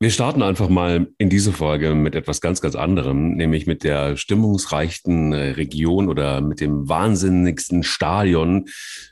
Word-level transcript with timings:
Wir 0.00 0.10
starten 0.10 0.42
einfach 0.42 0.68
mal 0.68 1.08
in 1.18 1.30
diese 1.30 1.52
Folge 1.52 1.94
mit 1.94 2.16
etwas 2.16 2.40
ganz, 2.40 2.60
ganz 2.60 2.74
anderem, 2.74 3.36
nämlich 3.36 3.66
mit 3.66 3.84
der 3.84 4.16
stimmungsreichsten 4.16 5.32
äh, 5.32 5.50
Region 5.50 6.08
oder 6.08 6.40
mit 6.40 6.60
dem 6.60 6.88
wahnsinnigsten 6.88 7.84
Stadion 7.84 8.66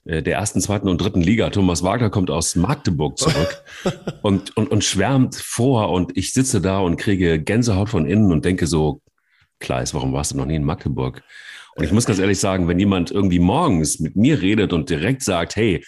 äh, 0.04 0.22
der 0.22 0.34
ersten, 0.36 0.60
zweiten 0.60 0.88
und 0.88 1.00
dritten 1.00 1.22
Liga. 1.22 1.50
Thomas 1.50 1.84
Wagner 1.84 2.10
kommt 2.10 2.30
aus 2.30 2.56
Magdeburg 2.56 3.16
zurück 3.16 3.62
und, 4.22 4.56
und, 4.56 4.70
und 4.70 4.82
schwärmt 4.82 5.36
vor 5.36 5.90
und 5.90 6.16
ich 6.16 6.32
sitze 6.32 6.60
da 6.60 6.80
und 6.80 6.96
kriege 6.96 7.40
Gänsehaut 7.40 7.88
von 7.88 8.04
innen 8.04 8.32
und 8.32 8.44
denke 8.44 8.66
so, 8.66 9.00
Kleis, 9.60 9.94
warum 9.94 10.12
warst 10.12 10.32
du 10.32 10.36
noch 10.36 10.46
nie 10.46 10.56
in 10.56 10.64
Magdeburg? 10.64 11.22
Und 11.76 11.84
ich 11.84 11.92
muss 11.92 12.04
ganz 12.04 12.18
ehrlich 12.18 12.40
sagen, 12.40 12.68
wenn 12.68 12.80
jemand 12.80 13.10
irgendwie 13.10 13.38
morgens 13.38 14.00
mit 14.00 14.16
mir 14.16 14.42
redet 14.42 14.72
und 14.72 14.90
direkt 14.90 15.22
sagt, 15.22 15.56
hey, 15.56 15.84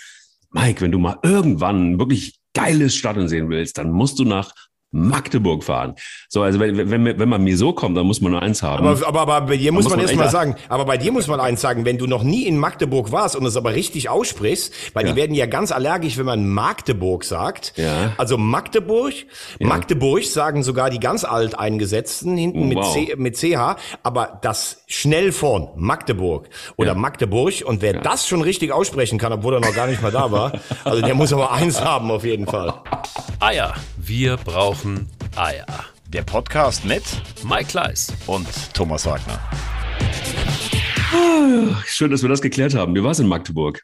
Mike, 0.52 0.80
wenn 0.80 0.92
du 0.92 0.98
mal 0.98 1.18
irgendwann 1.22 1.98
wirklich 1.98 2.38
geiles 2.54 2.94
Stadion 2.94 3.28
sehen 3.28 3.50
willst, 3.50 3.76
dann 3.76 3.90
musst 3.90 4.20
du 4.20 4.24
nach 4.24 4.52
Magdeburg 4.94 5.64
fahren. 5.64 5.96
So, 6.28 6.42
also 6.42 6.60
wenn, 6.60 6.88
wenn, 6.88 7.04
wenn 7.04 7.28
man 7.28 7.42
mir 7.42 7.56
so 7.56 7.72
kommt, 7.72 7.96
dann 7.96 8.06
muss 8.06 8.20
man 8.20 8.30
nur 8.30 8.42
eins 8.42 8.62
haben. 8.62 8.86
Aber, 8.86 9.06
aber, 9.06 9.20
aber 9.22 9.40
bei 9.48 9.56
dir 9.56 9.72
muss, 9.72 9.84
muss 9.84 9.90
man, 9.90 9.98
man 9.98 10.06
erst 10.06 10.16
mal 10.16 10.30
sagen, 10.30 10.54
aber 10.68 10.84
bei 10.84 10.96
dir 10.96 11.10
muss 11.10 11.26
man 11.26 11.40
eins 11.40 11.60
sagen, 11.60 11.84
wenn 11.84 11.98
du 11.98 12.06
noch 12.06 12.22
nie 12.22 12.46
in 12.46 12.56
Magdeburg 12.56 13.10
warst 13.10 13.34
und 13.34 13.44
es 13.44 13.56
aber 13.56 13.74
richtig 13.74 14.08
aussprichst, 14.08 14.72
weil 14.94 15.04
ja. 15.04 15.12
die 15.12 15.16
werden 15.16 15.34
ja 15.34 15.46
ganz 15.46 15.72
allergisch, 15.72 16.16
wenn 16.16 16.26
man 16.26 16.48
Magdeburg 16.48 17.24
sagt. 17.24 17.72
Ja. 17.76 18.12
Also 18.18 18.38
Magdeburg, 18.38 19.14
ja. 19.58 19.66
Magdeburg 19.66 20.24
sagen 20.24 20.62
sogar 20.62 20.90
die 20.90 21.00
ganz 21.00 21.24
alteingesetzten 21.24 22.36
hinten 22.36 22.68
mit, 22.68 22.78
wow. 22.78 22.94
C, 22.94 23.14
mit 23.16 23.36
CH, 23.36 23.76
aber 24.04 24.38
das 24.42 24.84
schnell 24.86 25.32
vorn, 25.32 25.70
Magdeburg 25.74 26.48
oder 26.76 26.92
ja. 26.92 26.94
Magdeburg 26.94 27.64
und 27.64 27.82
wer 27.82 27.94
das 27.94 28.28
schon 28.28 28.42
richtig 28.42 28.70
aussprechen 28.70 29.18
kann, 29.18 29.32
obwohl 29.32 29.54
er 29.54 29.60
noch 29.60 29.74
gar 29.74 29.88
nicht 29.88 30.02
mal 30.02 30.12
da 30.12 30.30
war, 30.30 30.52
also 30.84 31.02
der 31.02 31.16
muss 31.16 31.32
aber 31.32 31.50
eins 31.50 31.80
haben 31.80 32.12
auf 32.12 32.24
jeden 32.24 32.46
Fall. 32.46 32.74
Eier. 33.40 33.74
Wir 34.06 34.36
brauchen 34.36 34.83
Eier. 35.36 35.66
Der 36.08 36.22
Podcast 36.22 36.84
mit 36.84 37.02
Mike 37.42 37.64
Kleiss 37.64 38.12
und 38.26 38.46
Thomas 38.74 39.06
Wagner. 39.06 39.40
Schön, 41.86 42.10
dass 42.10 42.22
wir 42.22 42.28
das 42.28 42.42
geklärt 42.42 42.74
haben. 42.74 42.94
Wie 42.94 43.02
war 43.02 43.12
es 43.12 43.18
in 43.18 43.26
Magdeburg? 43.26 43.82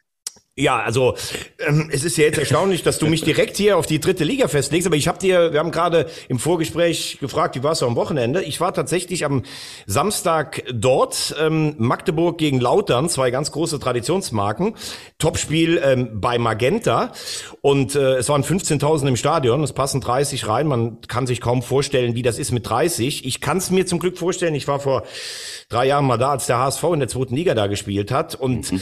Ja, 0.61 0.79
also 0.79 1.15
ähm, 1.57 1.89
es 1.91 2.03
ist 2.03 2.17
ja 2.17 2.25
jetzt 2.25 2.37
erstaunlich, 2.37 2.83
dass 2.83 2.99
du 2.99 3.07
mich 3.07 3.23
direkt 3.23 3.57
hier 3.57 3.79
auf 3.79 3.87
die 3.87 3.99
dritte 3.99 4.23
Liga 4.23 4.47
festlegst, 4.47 4.85
aber 4.85 4.95
ich 4.95 5.07
habe 5.07 5.17
dir, 5.17 5.53
wir 5.53 5.59
haben 5.59 5.71
gerade 5.71 6.05
im 6.29 6.37
Vorgespräch 6.37 7.17
gefragt, 7.19 7.55
wie 7.55 7.63
war 7.63 7.71
es 7.71 7.81
am 7.81 7.95
Wochenende? 7.95 8.43
Ich 8.43 8.61
war 8.61 8.71
tatsächlich 8.71 9.25
am 9.25 9.41
Samstag 9.87 10.63
dort, 10.71 11.35
ähm, 11.41 11.73
Magdeburg 11.79 12.37
gegen 12.37 12.59
Lautern, 12.59 13.09
zwei 13.09 13.31
ganz 13.31 13.51
große 13.51 13.79
Traditionsmarken, 13.79 14.75
Topspiel 15.17 15.81
ähm, 15.83 16.21
bei 16.21 16.37
Magenta 16.37 17.11
und 17.61 17.95
äh, 17.95 18.17
es 18.17 18.29
waren 18.29 18.43
15.000 18.43 19.07
im 19.07 19.15
Stadion, 19.15 19.63
es 19.63 19.73
passen 19.73 19.99
30 19.99 20.47
rein, 20.47 20.67
man 20.67 21.01
kann 21.07 21.25
sich 21.25 21.41
kaum 21.41 21.63
vorstellen, 21.63 22.13
wie 22.13 22.21
das 22.21 22.37
ist 22.37 22.51
mit 22.51 22.69
30. 22.69 23.25
Ich 23.25 23.41
kann 23.41 23.57
es 23.57 23.71
mir 23.71 23.87
zum 23.87 23.97
Glück 23.97 24.19
vorstellen, 24.19 24.53
ich 24.53 24.67
war 24.67 24.79
vor 24.79 25.05
drei 25.69 25.87
Jahren 25.87 26.05
mal 26.05 26.17
da, 26.17 26.29
als 26.29 26.45
der 26.45 26.59
HSV 26.59 26.83
in 26.93 26.99
der 26.99 27.09
zweiten 27.09 27.35
Liga 27.35 27.55
da 27.55 27.65
gespielt 27.65 28.11
hat 28.11 28.35
und 28.35 28.71
mhm. 28.71 28.81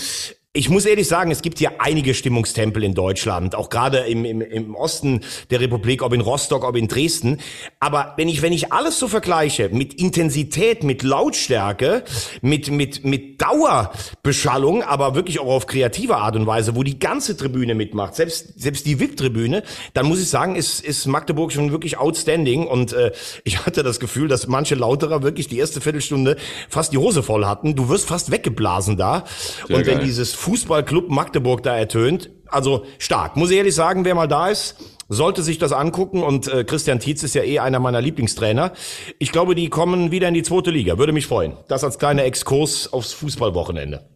Ich 0.59 0.69
muss 0.69 0.85
ehrlich 0.85 1.07
sagen, 1.07 1.31
es 1.31 1.41
gibt 1.41 1.59
hier 1.59 1.79
einige 1.79 2.13
Stimmungstempel 2.13 2.83
in 2.83 2.93
Deutschland, 2.93 3.55
auch 3.55 3.69
gerade 3.69 3.99
im, 3.99 4.25
im, 4.25 4.41
im 4.41 4.75
Osten 4.75 5.21
der 5.51 5.61
Republik, 5.61 6.03
ob 6.03 6.11
in 6.11 6.19
Rostock, 6.19 6.65
ob 6.65 6.75
in 6.75 6.89
Dresden. 6.89 7.37
Aber 7.79 8.13
wenn 8.17 8.27
ich, 8.27 8.41
wenn 8.41 8.51
ich 8.51 8.73
alles 8.73 8.99
so 8.99 9.07
vergleiche 9.07 9.69
mit 9.69 9.93
Intensität, 9.93 10.83
mit 10.83 11.01
Lautstärke, 11.01 12.03
mit, 12.41 12.69
mit, 12.71 13.05
mit 13.05 13.41
Dauerbeschallung, 13.41 14.83
aber 14.83 15.15
wirklich 15.15 15.39
auch 15.39 15.47
auf 15.47 15.65
kreative 15.65 16.17
Art 16.17 16.35
und 16.35 16.45
Weise, 16.45 16.75
wo 16.75 16.83
die 16.83 16.99
ganze 16.99 17.37
Tribüne 17.37 17.73
mitmacht, 17.73 18.15
selbst, 18.15 18.59
selbst 18.59 18.85
die 18.85 18.99
VIP-Tribüne, 18.99 19.63
dann 19.93 20.07
muss 20.07 20.21
ich 20.21 20.27
sagen, 20.27 20.57
ist, 20.57 20.81
ist 20.81 21.05
Magdeburg 21.05 21.53
schon 21.53 21.71
wirklich 21.71 21.97
outstanding. 21.97 22.67
Und 22.67 22.91
äh, 22.91 23.13
ich 23.45 23.65
hatte 23.65 23.81
das 23.81 24.01
Gefühl, 24.01 24.27
dass 24.27 24.47
manche 24.47 24.75
Lauterer 24.75 25.23
wirklich 25.23 25.47
die 25.47 25.57
erste 25.57 25.79
Viertelstunde 25.79 26.35
fast 26.67 26.91
die 26.91 26.97
Hose 26.97 27.23
voll 27.23 27.45
hatten. 27.45 27.77
Du 27.77 27.87
wirst 27.87 28.09
fast 28.09 28.29
weggeblasen 28.29 28.97
da. 28.97 29.23
Sehr 29.65 29.77
und 29.77 29.85
wenn 29.85 30.01
dieses 30.01 30.33
Fußballclub 30.49 31.09
Magdeburg 31.09 31.61
da 31.61 31.77
ertönt. 31.77 32.31
Also 32.47 32.85
stark. 32.97 33.35
Muss 33.35 33.51
ich 33.51 33.57
ehrlich 33.57 33.75
sagen, 33.75 34.03
wer 34.03 34.15
mal 34.15 34.27
da 34.27 34.47
ist, 34.47 34.77
sollte 35.07 35.43
sich 35.43 35.59
das 35.59 35.71
angucken 35.71 36.23
und 36.23 36.47
äh, 36.47 36.63
Christian 36.63 36.99
Tietz 36.99 37.21
ist 37.21 37.35
ja 37.35 37.43
eh 37.43 37.59
einer 37.59 37.79
meiner 37.79 38.01
Lieblingstrainer. 38.01 38.73
Ich 39.19 39.31
glaube, 39.31 39.53
die 39.53 39.69
kommen 39.69 40.11
wieder 40.11 40.27
in 40.27 40.33
die 40.33 40.41
zweite 40.41 40.71
Liga. 40.71 40.97
Würde 40.97 41.13
mich 41.13 41.27
freuen. 41.27 41.53
Das 41.67 41.83
als 41.83 41.99
kleiner 41.99 42.23
Exkurs 42.23 42.91
aufs 42.91 43.13
Fußballwochenende. 43.13 44.09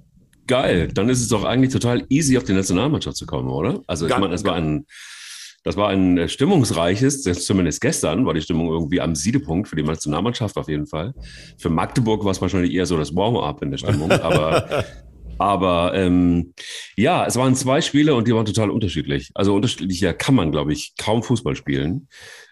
Geil, 0.48 0.88
dann 0.92 1.08
ist 1.08 1.22
es 1.22 1.28
doch 1.28 1.44
eigentlich 1.44 1.72
total 1.72 2.04
easy, 2.10 2.36
auf 2.36 2.46
die 2.46 2.54
Nationalmannschaft 2.54 3.16
zu 3.16 3.28
kommen, 3.28 3.50
oder? 3.50 3.82
Also 3.86 4.08
ich 4.08 4.18
meine, 4.18 4.34
es 4.34 4.44
war 4.44 4.56
ein, 4.56 4.88
das 5.64 5.78
war 5.78 5.90
ein 5.90 6.18
äh, 6.18 6.28
stimmungsreiches, 6.28 7.22
zumindest 7.22 7.80
gestern 7.80 8.26
war 8.26 8.34
die 8.34 8.42
Stimmung 8.42 8.70
irgendwie 8.70 9.02
am 9.02 9.14
Siedepunkt 9.14 9.68
für 9.68 9.76
die 9.76 9.84
Nationalmannschaft 9.84 10.58
auf 10.58 10.68
jeden 10.68 10.88
Fall. 10.88 11.14
Für 11.60 11.70
Magdeburg 11.70 12.26
war 12.26 12.32
es 12.32 12.42
wahrscheinlich 12.42 12.74
eher 12.74 12.88
so 12.88 12.98
das 12.98 13.16
Warm-up 13.16 13.62
in 13.62 13.70
der 13.70 13.78
Stimmung, 13.78 14.12
aber 14.12 14.84
Aber 15.38 15.94
ähm, 15.96 16.54
ja, 16.96 17.26
es 17.26 17.36
waren 17.36 17.56
zwei 17.56 17.82
Spiele 17.82 18.16
und 18.16 18.28
die 18.28 18.34
waren 18.34 18.46
total 18.46 18.70
unterschiedlich. 18.70 19.32
Also 19.34 19.56
unterschiedlicher 19.56 20.14
kann 20.14 20.36
man, 20.36 20.52
glaube 20.52 20.74
ich, 20.74 20.94
kaum 20.98 21.24
Fußball 21.24 21.56
spielen 21.56 22.08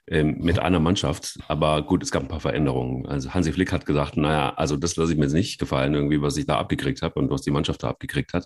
ähm, 0.08 0.38
mit 0.40 0.60
einer 0.60 0.80
Mannschaft. 0.80 1.38
Aber 1.48 1.82
gut, 1.84 2.04
es 2.04 2.12
gab 2.12 2.24
ein 2.24 2.28
paar 2.28 2.40
Veränderungen. 2.40 3.06
Also 3.08 3.34
Hansi 3.34 3.52
Flick 3.52 3.72
hat 3.72 3.86
gesagt, 3.86 4.18
naja, 4.18 4.54
also 4.56 4.78
das 4.78 4.96
lasse 4.96 5.12
ich 5.12 5.18
mir 5.18 5.26
jetzt 5.26 5.34
nicht 5.34 5.60
gefallen, 5.60 5.94
irgendwie, 5.94 6.22
was 6.22 6.38
ich 6.38 6.46
da 6.46 6.58
abgekriegt 6.58 7.02
habe 7.02 7.20
und 7.20 7.30
was 7.30 7.42
die 7.42 7.52
Mannschaft 7.52 7.84
da 7.84 7.90
abgekriegt 7.90 8.34
hat. 8.34 8.46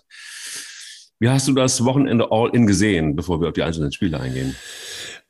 Wie 1.18 1.28
hast 1.30 1.48
du 1.48 1.52
das 1.52 1.82
Wochenende 1.84 2.30
All-In 2.30 2.66
gesehen, 2.66 3.16
bevor 3.16 3.40
wir 3.40 3.48
auf 3.48 3.54
die 3.54 3.62
einzelnen 3.62 3.90
Spiele 3.90 4.20
eingehen? 4.20 4.54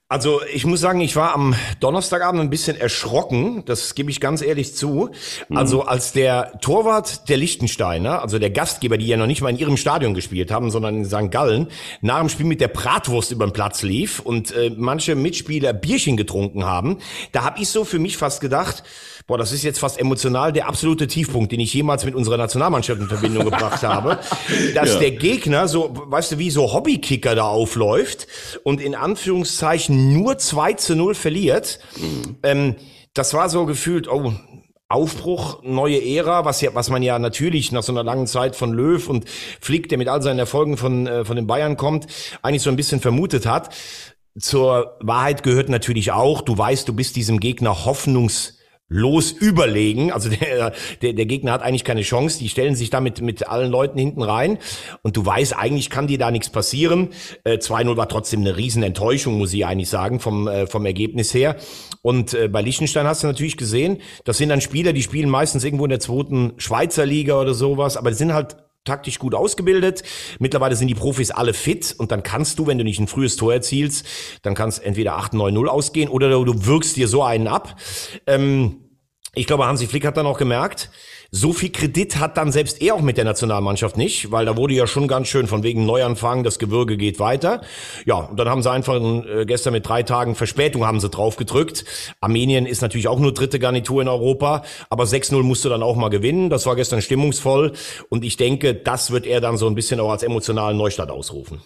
Also 0.09 0.41
ich 0.55 0.65
muss 0.65 0.81
sagen, 0.81 1.01
ich 1.01 1.17
war 1.17 1.35
am 1.35 1.57
Donnerstagabend 1.81 2.41
ein 2.41 2.49
bisschen 2.49 2.77
erschrocken, 2.77 3.65
das 3.67 3.97
gebe 3.97 4.09
ich 4.09 4.21
ganz 4.21 4.41
ehrlich 4.41 4.77
zu. 4.77 5.11
Mhm. 5.49 5.57
Also 5.57 5.83
als 5.83 6.13
der 6.13 6.61
Torwart 6.61 7.29
der 7.29 7.37
Lichtensteiner, 7.37 8.23
also 8.23 8.39
der 8.39 8.51
Gastgeber, 8.51 8.99
die 8.99 9.09
ja 9.09 9.17
noch 9.17 9.27
nicht 9.27 9.43
mal 9.43 9.49
in 9.49 9.59
ihrem 9.59 9.77
Stadion 9.77 10.15
gespielt 10.15 10.53
haben, 10.53 10.71
sondern 10.71 10.99
in 10.99 11.05
St. 11.07 11.33
Gallen, 11.33 11.67
nach 12.03 12.21
dem 12.21 12.29
Spiel 12.29 12.47
mit 12.47 12.61
der 12.61 12.69
Bratwurst 12.69 13.33
über 13.33 13.49
den 13.49 13.53
Platz 13.53 13.83
lief 13.83 14.21
und 14.21 14.53
äh, 14.53 14.71
manche 14.77 15.17
Mitspieler 15.17 15.73
Bierchen 15.73 16.17
getrunken 16.17 16.65
haben, 16.65 16.99
da 17.33 17.43
habe 17.43 17.61
ich 17.61 17.69
so 17.69 17.85
für 17.85 17.99
mich 17.99 18.17
fast 18.17 18.41
gedacht, 18.41 18.85
boah, 19.27 19.39
das 19.39 19.51
ist 19.51 19.65
jetzt 19.65 19.81
fast 19.81 19.99
emotional 19.99 20.53
der 20.53 20.69
absolute 20.69 21.09
Tiefpunkt, 21.09 21.51
den 21.51 21.59
ich 21.59 21.75
jemals 21.75 22.05
mit 22.05 22.15
unserer 22.15 22.37
Nationalmannschaft 22.37 23.01
in 23.01 23.09
Verbindung 23.09 23.45
gebracht 23.51 23.83
habe, 23.83 24.21
dass 24.73 24.95
ja. 24.95 24.99
der 25.01 25.11
Gegner 25.11 25.67
so, 25.67 25.91
weißt 25.93 26.33
du, 26.33 26.39
wie 26.39 26.51
so 26.51 26.73
Hobbykicker 26.73 27.35
da 27.35 27.43
aufläuft 27.43 28.29
und 28.63 28.81
in 28.81 28.95
Anführungszeichen 28.95 29.96
nur 29.97 30.39
2 30.39 30.75
zu 30.75 30.97
0 30.97 31.15
verliert. 31.15 31.81
Mhm. 31.97 32.37
Ähm, 32.43 32.77
das 33.15 33.35
war 33.35 33.49
so 33.49 33.67
gefühlt, 33.67 34.09
oh, 34.09 34.33
Aufbruch, 34.89 35.63
neue 35.65 36.01
Ära, 36.01 36.45
was 36.45 36.61
ja, 36.61 36.75
was 36.75 36.91
man 36.91 37.03
ja 37.03 37.19
natürlich 37.19 37.73
nach 37.73 37.83
so 37.83 37.91
einer 37.93 38.05
langen 38.05 38.29
Zeit 38.29 38.55
von 38.55 38.73
Löw 38.73 39.09
und 39.09 39.25
Flick, 39.61 39.89
der 39.89 39.99
mit 39.99 40.07
all 40.09 40.23
seinen 40.23 40.39
Erfolgen 40.39 40.77
von, 40.77 41.07
äh, 41.09 41.25
von 41.25 41.35
den 41.35 41.49
Bayern 41.49 41.77
kommt, 41.77 42.07
eigentlich 42.43 42.63
so 42.63 42.71
ein 42.71 42.77
bisschen 42.77 43.01
vermutet 43.01 43.47
hat. 43.47 43.75
Zur 44.39 44.97
Wahrheit 45.01 45.43
gehört 45.43 45.71
natürlich 45.71 46.13
auch, 46.13 46.41
du 46.41 46.57
weißt, 46.57 46.87
du 46.87 46.93
bist 46.93 47.17
diesem 47.17 47.41
Gegner 47.41 47.85
hoffnungs 47.85 48.56
los 48.89 49.33
überlegen. 49.33 50.13
Also 50.13 50.29
der, 50.41 50.73
der, 51.03 51.13
der 51.13 51.27
Gegner 51.27 51.53
hat 51.53 51.63
eigentlich 51.63 51.85
keine 51.85 52.03
Chance. 52.03 52.39
Die 52.39 52.49
stellen 52.49 52.75
sich 52.75 52.91
damit 52.91 53.21
mit 53.21 53.49
allen 53.49 53.71
Leuten 53.71 53.99
hinten 53.99 54.23
rein. 54.23 54.59
Und 55.03 55.17
du 55.17 55.25
weißt, 55.25 55.57
eigentlich 55.57 55.91
kann 55.91 56.07
dir 56.07 56.19
da 56.19 56.31
nichts 56.31 56.51
passieren. 56.51 57.09
Äh, 57.45 57.59
2-0 57.59 57.97
war 57.97 58.09
trotzdem 58.09 58.41
eine 58.41 58.57
Riesenenttäuschung, 58.57 59.39
muss 59.39 59.53
ich 59.53 59.67
eigentlich 59.67 59.89
sagen, 59.89 60.21
vom, 60.21 60.49
äh, 60.49 60.67
vom 60.67 60.87
Ergebnis 60.87 61.35
her. 61.35 61.57
Und 62.03 62.35
äh, 62.35 62.49
bei 62.49 62.63
Liechtenstein 62.63 63.07
hast 63.07 63.23
du 63.23 63.27
natürlich 63.27 63.57
gesehen, 63.57 63.99
das 64.25 64.39
sind 64.39 64.49
dann 64.49 64.61
Spieler, 64.61 64.93
die 64.93 65.03
spielen 65.03 65.29
meistens 65.29 65.65
irgendwo 65.65 65.85
in 65.85 65.91
der 65.91 66.01
zweiten 66.01 66.53
Schweizer 66.57 67.05
Liga 67.05 67.41
oder 67.41 67.55
sowas, 67.55 67.97
aber 67.97 68.11
die 68.11 68.17
sind 68.17 68.33
halt 68.33 68.57
taktisch 68.87 69.19
gut 69.19 69.35
ausgebildet. 69.35 70.03
Mittlerweile 70.39 70.77
sind 70.77 70.89
die 70.89 70.95
Profis 70.95 71.31
alle 71.31 71.53
fit 71.53 71.95
und 71.99 72.11
dann 72.13 72.23
kannst 72.23 72.59
du, 72.59 72.67
wenn 72.67 72.79
du 72.79 72.85
nicht 72.85 73.01
ein 73.01 73.09
frühes 73.09 73.37
Tor 73.37 73.53
erzielst, 73.53 74.07
dann 74.43 74.55
kannst 74.55 74.83
entweder 74.83 75.19
8-9-0 75.19 75.67
ausgehen 75.67 76.09
oder 76.09 76.31
du 76.31 76.67
wirkst 76.67 76.97
dir 76.97 77.09
so 77.09 77.23
einen 77.23 77.49
ab. 77.49 77.77
Ähm, 78.27 78.87
ich 79.35 79.47
glaube, 79.47 79.67
Hansi 79.67 79.87
Flick 79.87 80.07
hat 80.07 80.17
dann 80.17 80.25
auch 80.25 80.39
gemerkt, 80.39 80.91
so 81.31 81.53
viel 81.53 81.71
Kredit 81.71 82.19
hat 82.19 82.37
dann 82.37 82.53
selbst 82.53 82.81
er 82.81 82.95
auch 82.95 83.01
mit 83.01 83.17
der 83.17 83.25
Nationalmannschaft 83.25 83.97
nicht, 83.97 84.31
weil 84.31 84.47
da 84.47 84.57
wurde 84.57 84.75
ja 84.75 84.87
schon 84.87 85.09
ganz 85.09 85.29
schön 85.29 85.47
von 85.47 85.63
wegen 85.63 85.85
Neuanfang, 85.87 86.45
das 86.45 86.59
Gewürge 86.59 86.97
geht 86.97 87.19
weiter. 87.19 87.63
Ja, 88.05 88.17
und 88.17 88.39
dann 88.39 88.49
haben 88.49 88.63
sie 88.63 88.71
einfach 88.71 89.01
äh, 89.01 89.45
gestern 89.47 89.73
mit 89.73 89.87
drei 89.87 90.03
Tagen 90.03 90.35
Verspätung 90.35 90.87
haben 90.87 91.01
sie 91.01 91.09
drauf 91.09 91.37
gedrückt. 91.37 91.85
Armenien 92.21 92.67
ist 92.67 92.83
natürlich 92.83 93.09
auch 93.09 93.19
nur 93.19 93.35
dritte 93.35 93.59
Garnitur 93.59 94.03
in 94.03 94.09
Europa, 94.09 94.63
aber 94.91 95.05
6-0 95.05 95.43
musste 95.43 95.69
dann 95.69 95.83
auch 95.83 95.97
mal 95.97 96.11
gewinnen. 96.11 96.51
Das 96.51 96.67
war 96.67 96.77
gestern 96.77 97.03
stimmungsvoll 97.03 97.73
und 98.09 98.25
ich 98.25 98.37
denke, 98.37 98.75
das 98.75 99.11
wird 99.11 99.27
er 99.27 99.41
dann 99.41 99.57
so 99.57 99.67
ein 99.67 99.75
bisschen 99.75 100.01
auch 100.01 100.11
als 100.11 100.23
emotionalen 100.23 100.77
Neustart 100.77 101.11
ausrufen. 101.11 101.61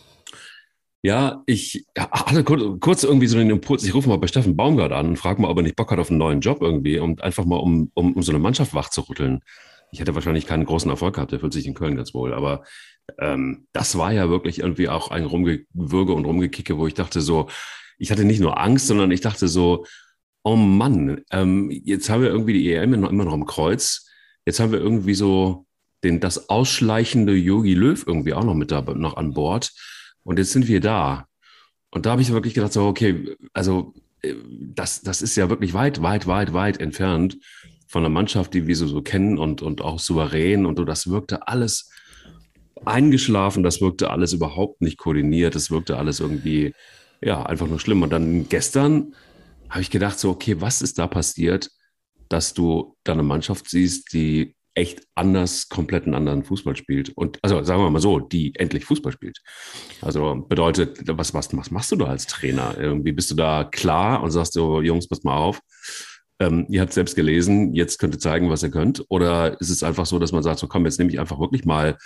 Ja, 1.03 1.43
ich 1.47 1.87
hatte 1.97 2.45
kurz 2.45 3.05
irgendwie 3.05 3.27
so 3.27 3.39
den 3.39 3.49
Impuls, 3.49 3.85
ich 3.85 3.95
rufe 3.95 4.09
mal 4.09 4.19
bei 4.19 4.27
Steffen 4.27 4.57
Baumgart 4.57 4.93
an 4.93 5.09
und 5.09 5.17
frage 5.17 5.41
mal, 5.41 5.49
ob 5.49 5.57
er 5.57 5.63
nicht 5.63 5.77
Bock 5.77 5.91
hat 5.91 5.99
auf 5.99 6.11
einen 6.11 6.19
neuen 6.19 6.41
Job 6.41 6.61
irgendwie 6.61 6.99
und 6.99 7.23
einfach 7.23 7.47
mal, 7.47 7.57
um, 7.57 7.91
um, 7.95 8.13
um 8.13 8.23
so 8.23 8.33
eine 8.33 8.39
Mannschaft 8.39 8.75
wach 8.75 8.91
zu 8.91 9.01
rütteln. 9.03 9.41
Ich 9.93 10.01
hätte 10.01 10.15
wahrscheinlich 10.15 10.47
keinen 10.47 10.67
großen 10.67 10.91
Erfolg 10.91 11.15
gehabt, 11.15 11.33
der 11.33 11.41
fühlt 11.41 11.55
sich 11.55 11.67
in 11.67 11.75
Köln 11.75 11.97
ganz 11.97 12.13
wohl, 12.13 12.35
aber 12.35 12.65
ähm, 13.19 13.67
das 13.73 13.97
war 13.97 14.13
ja 14.13 14.29
wirklich 14.29 14.61
irgendwie 14.61 14.89
auch 14.89 15.11
ein 15.11 15.25
Rumgewürge 15.25 16.13
und 16.13 16.27
Rumgekicke, 16.27 16.77
wo 16.77 16.87
ich 16.87 16.95
dachte 16.95 17.23
so, 17.23 17.49
ich 17.99 18.11
hatte 18.11 18.25
nicht 18.25 18.41
nur 18.41 18.61
Angst, 18.61 18.87
sondern 18.87 19.11
ich 19.11 19.23
dachte 19.23 19.49
so, 19.49 19.87
oh 20.43 20.57
Mann, 20.57 21.23
ähm, 21.33 21.71
jetzt 21.71 22.11
haben 22.11 22.23
wir 22.23 22.31
irgendwie 22.31 22.55
die 22.55 22.73
EM 22.73 22.95
immer 22.95 23.25
noch 23.25 23.35
im 23.35 23.47
Kreuz. 23.47 24.09
Jetzt 24.47 24.61
haben 24.61 24.73
wir 24.73 24.81
irgendwie 24.81 25.15
so 25.15 25.67
den, 26.03 26.21
das 26.21 26.49
ausschleichende 26.49 27.35
Yogi 27.35 27.75
Löw 27.75 28.03
irgendwie 28.07 28.33
auch 28.33 28.45
noch 28.45 28.55
mit 28.55 28.71
da, 28.71 28.81
noch 28.81 29.17
an 29.17 29.35
Bord. 29.35 29.73
Und 30.25 30.39
jetzt 30.39 30.53
sind 30.53 30.69
wir 30.69 30.81
da. 30.81 31.27
Und 31.91 32.07
da 32.07 32.13
habe 32.13 32.23
ich 32.23 32.31
wirklich 32.33 32.55
gedacht, 32.55 32.73
so, 32.73 32.87
okay, 32.87 33.37
also 33.53 33.95
äh, 34.23 34.35
das, 34.61 35.03
das 35.03 35.23
ist 35.23 35.37
ja 35.37 35.51
wirklich 35.51 35.75
weit, 35.75 36.03
weit, 36.03 36.27
weit, 36.27 36.53
weit 36.53 36.81
entfernt 36.81 37.39
von 37.89 38.03
einer 38.03 38.13
Mannschaft, 38.13 38.55
die 38.55 38.67
wir 38.67 38.77
so, 38.77 38.87
so 38.87 39.03
kennen 39.03 39.39
und, 39.39 39.63
und 39.63 39.83
auch 39.83 39.99
souverän. 39.99 40.67
Und 40.67 40.79
so, 40.79 40.85
das 40.85 41.11
wirkte 41.11 41.49
alles 41.49 41.91
eingeschlafen, 42.85 43.63
das 43.63 43.81
wirkte 43.81 44.11
alles 44.11 44.33
überhaupt 44.33 44.81
nicht 44.81 44.99
koordiniert, 44.99 45.55
das 45.55 45.71
wirkte 45.71 45.99
alles 45.99 46.21
irgendwie, 46.21 46.75
ja, 47.21 47.45
einfach 47.45 47.67
nur 47.67 47.81
schlimm. 47.81 48.03
Und 48.03 48.11
dann 48.11 48.49
gestern 48.49 49.15
habe 49.69 49.83
ich 49.83 49.91
gedacht, 49.91 50.19
so, 50.19 50.31
okay, 50.31 50.61
was 50.61 50.83
ist 50.83 50.99
da 50.99 51.07
passiert, 51.07 51.71
dass 52.29 52.55
du 52.55 52.97
da 53.05 53.13
eine 53.13 53.23
Mannschaft 53.23 53.69
siehst, 53.69 54.13
die 54.13 54.55
echt 54.75 55.03
anders, 55.15 55.69
komplett 55.69 56.05
einen 56.05 56.15
anderen 56.15 56.45
Fußball 56.45 56.77
spielt. 56.77 57.11
Und 57.11 57.39
also 57.43 57.63
sagen 57.63 57.83
wir 57.83 57.91
mal 57.91 58.01
so, 58.01 58.21
die 58.21 58.55
endlich 58.55 58.85
Fußball 58.85 59.13
spielt. 59.13 59.41
Also 60.01 60.47
bedeutet, 60.49 61.01
was, 61.07 61.35
was, 61.35 61.57
was 61.57 61.71
machst 61.71 61.93
du 61.93 61.97
da 61.97 62.07
als 62.07 62.27
Trainer? 62.27 62.77
Irgendwie 62.79 63.13
bist 63.13 63.31
du 63.31 63.35
da 63.35 63.65
klar 63.65 64.23
und 64.23 64.31
sagst 64.31 64.53
so, 64.53 64.81
Jungs, 64.81 65.09
pass 65.09 65.25
mal 65.25 65.37
auf. 65.37 65.61
Ähm, 66.39 66.67
ihr 66.71 66.81
habt 66.81 66.93
selbst 66.93 67.17
gelesen, 67.17 67.75
jetzt 67.75 67.99
könnt 67.99 68.15
ihr 68.15 68.21
zeigen, 68.21 68.49
was 68.49 68.63
ihr 68.63 68.71
könnt. 68.71 69.05
Oder 69.09 69.61
ist 69.61 69.71
es 69.71 69.83
einfach 69.83 70.07
so, 70.07 70.19
dass 70.19 70.33
man 70.33 70.43
sagt, 70.43 70.59
so 70.59 70.69
komm, 70.69 70.87
jetzt 70.87 70.99
nehme 70.99 71.11
ich 71.11 71.21
einfach 71.21 71.39
wirklich 71.39 71.65
mal 71.65 71.99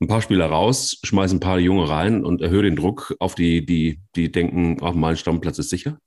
ein 0.00 0.08
paar 0.08 0.20
Spieler 0.20 0.46
raus, 0.46 0.98
schmeiße 1.02 1.36
ein 1.36 1.40
paar 1.40 1.58
Junge 1.58 1.88
rein 1.88 2.24
und 2.24 2.42
erhöhe 2.42 2.62
den 2.62 2.76
Druck 2.76 3.14
auf 3.18 3.34
die, 3.34 3.64
die, 3.64 4.02
die 4.14 4.30
denken, 4.30 4.80
auf 4.82 4.94
mein 4.94 5.16
Stammplatz 5.16 5.58
ist 5.58 5.70
sicher? 5.70 5.98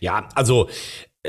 Ja, 0.00 0.28
also 0.34 0.68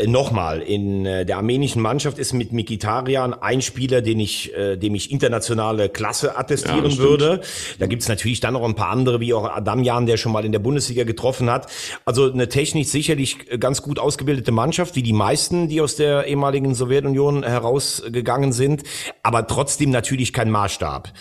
Nochmal, 0.07 0.61
in 0.63 1.05
äh, 1.05 1.23
der 1.23 1.37
armenischen 1.37 1.79
Mannschaft 1.79 2.17
ist 2.17 2.33
mit 2.33 2.51
Mikitarian 2.51 3.35
ein 3.35 3.61
Spieler, 3.61 4.01
den 4.01 4.19
ich, 4.19 4.51
äh, 4.55 4.75
dem 4.75 4.95
ich 4.95 5.11
internationale 5.11 5.87
Klasse 5.87 6.35
attestieren 6.35 6.89
ja, 6.89 6.97
würde. 6.97 7.41
Da 7.77 7.85
gibt's 7.85 8.07
natürlich 8.07 8.39
dann 8.39 8.53
noch 8.53 8.63
ein 8.63 8.73
paar 8.73 8.89
andere, 8.89 9.19
wie 9.19 9.35
auch 9.35 9.47
Adamjan, 9.47 10.07
der 10.07 10.17
schon 10.17 10.31
mal 10.31 10.45
in 10.45 10.51
der 10.51 10.57
Bundesliga 10.57 11.03
getroffen 11.03 11.47
hat. 11.47 11.67
Also 12.05 12.31
eine 12.31 12.49
technisch 12.49 12.87
sicherlich 12.87 13.59
ganz 13.59 13.83
gut 13.83 13.99
ausgebildete 13.99 14.51
Mannschaft, 14.51 14.95
wie 14.95 15.03
die 15.03 15.13
meisten, 15.13 15.67
die 15.67 15.79
aus 15.79 15.95
der 15.95 16.25
ehemaligen 16.25 16.73
Sowjetunion 16.73 17.43
herausgegangen 17.43 18.51
sind, 18.51 18.81
aber 19.21 19.45
trotzdem 19.45 19.91
natürlich 19.91 20.33
kein 20.33 20.49
Maßstab. 20.49 21.13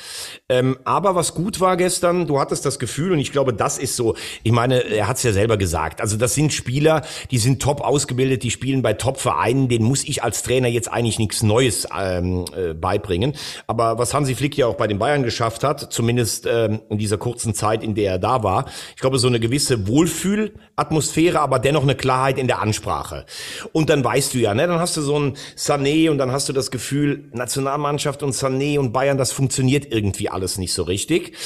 Ähm, 0.49 0.79
aber 0.85 1.15
was 1.15 1.35
gut 1.35 1.61
war 1.61 1.77
gestern, 1.77 2.27
du 2.27 2.41
hattest 2.41 2.65
das 2.65 2.79
Gefühl, 2.79 3.13
und 3.13 3.19
ich 3.19 3.33
glaube, 3.33 3.53
das 3.53 3.77
ist 3.77 3.97
so, 3.97 4.17
ich 4.43 4.53
meine, 4.53 4.83
er 4.83 5.09
hat's 5.09 5.25
ja 5.25 5.33
selber 5.33 5.59
gesagt, 5.59 6.01
also 6.01 6.17
das 6.17 6.35
sind 6.35 6.55
Spieler, 6.55 7.03
die 7.31 7.37
sind 7.37 7.61
top 7.61 7.83
ausgebildet, 7.83 8.43
die 8.43 8.62
spielen 8.62 8.81
bei 8.81 8.93
Top-Vereinen, 8.93 9.69
denen 9.69 9.85
muss 9.85 10.05
ich 10.05 10.23
als 10.23 10.44
Trainer 10.44 10.69
jetzt 10.69 10.87
eigentlich 10.87 11.19
nichts 11.19 11.43
Neues 11.43 11.88
ähm, 11.99 12.44
äh, 12.56 12.75
beibringen. 12.75 13.32
Aber 13.67 13.99
was 13.99 14.14
Hansi 14.14 14.37
Flick 14.37 14.56
ja 14.56 14.69
auch 14.69 14.76
bei 14.76 14.87
den 14.87 15.00
Bayern 15.00 15.25
geschafft 15.25 15.64
hat, 15.64 15.93
zumindest 15.93 16.47
ähm, 16.47 16.81
in 16.88 16.97
dieser 16.97 17.19
kurzen 17.19 17.55
Zeit, 17.55 17.82
in 17.82 17.97
der 17.97 18.12
er 18.12 18.19
da 18.20 18.44
war, 18.44 18.67
ich 18.94 19.00
glaube, 19.00 19.19
so 19.19 19.26
eine 19.26 19.41
gewisse 19.41 19.88
Wohlfühlatmosphäre, 19.88 21.41
aber 21.41 21.59
dennoch 21.59 21.82
eine 21.82 21.97
Klarheit 21.97 22.38
in 22.38 22.47
der 22.47 22.62
Ansprache. 22.62 23.26
Und 23.73 23.91
dann 23.91 24.05
weißt 24.05 24.32
du 24.32 24.38
ja, 24.38 24.55
ne, 24.55 24.69
dann 24.69 24.79
hast 24.79 24.97
du 24.97 25.00
so 25.00 25.19
ein 25.19 25.32
Sané 25.56 26.08
und 26.08 26.19
dann 26.19 26.31
hast 26.31 26.49
du 26.49 26.53
das 26.53 26.70
Gefühl, 26.70 27.31
Nationalmannschaft 27.32 28.23
und 28.23 28.32
Sané 28.32 28.79
und 28.79 28.93
Bayern, 28.93 29.19
das 29.19 29.32
funktioniert 29.32 29.93
irgendwie 29.93 30.29
alles 30.29 30.56
nicht 30.56 30.73
so 30.73 30.85
richtig. 30.85 31.37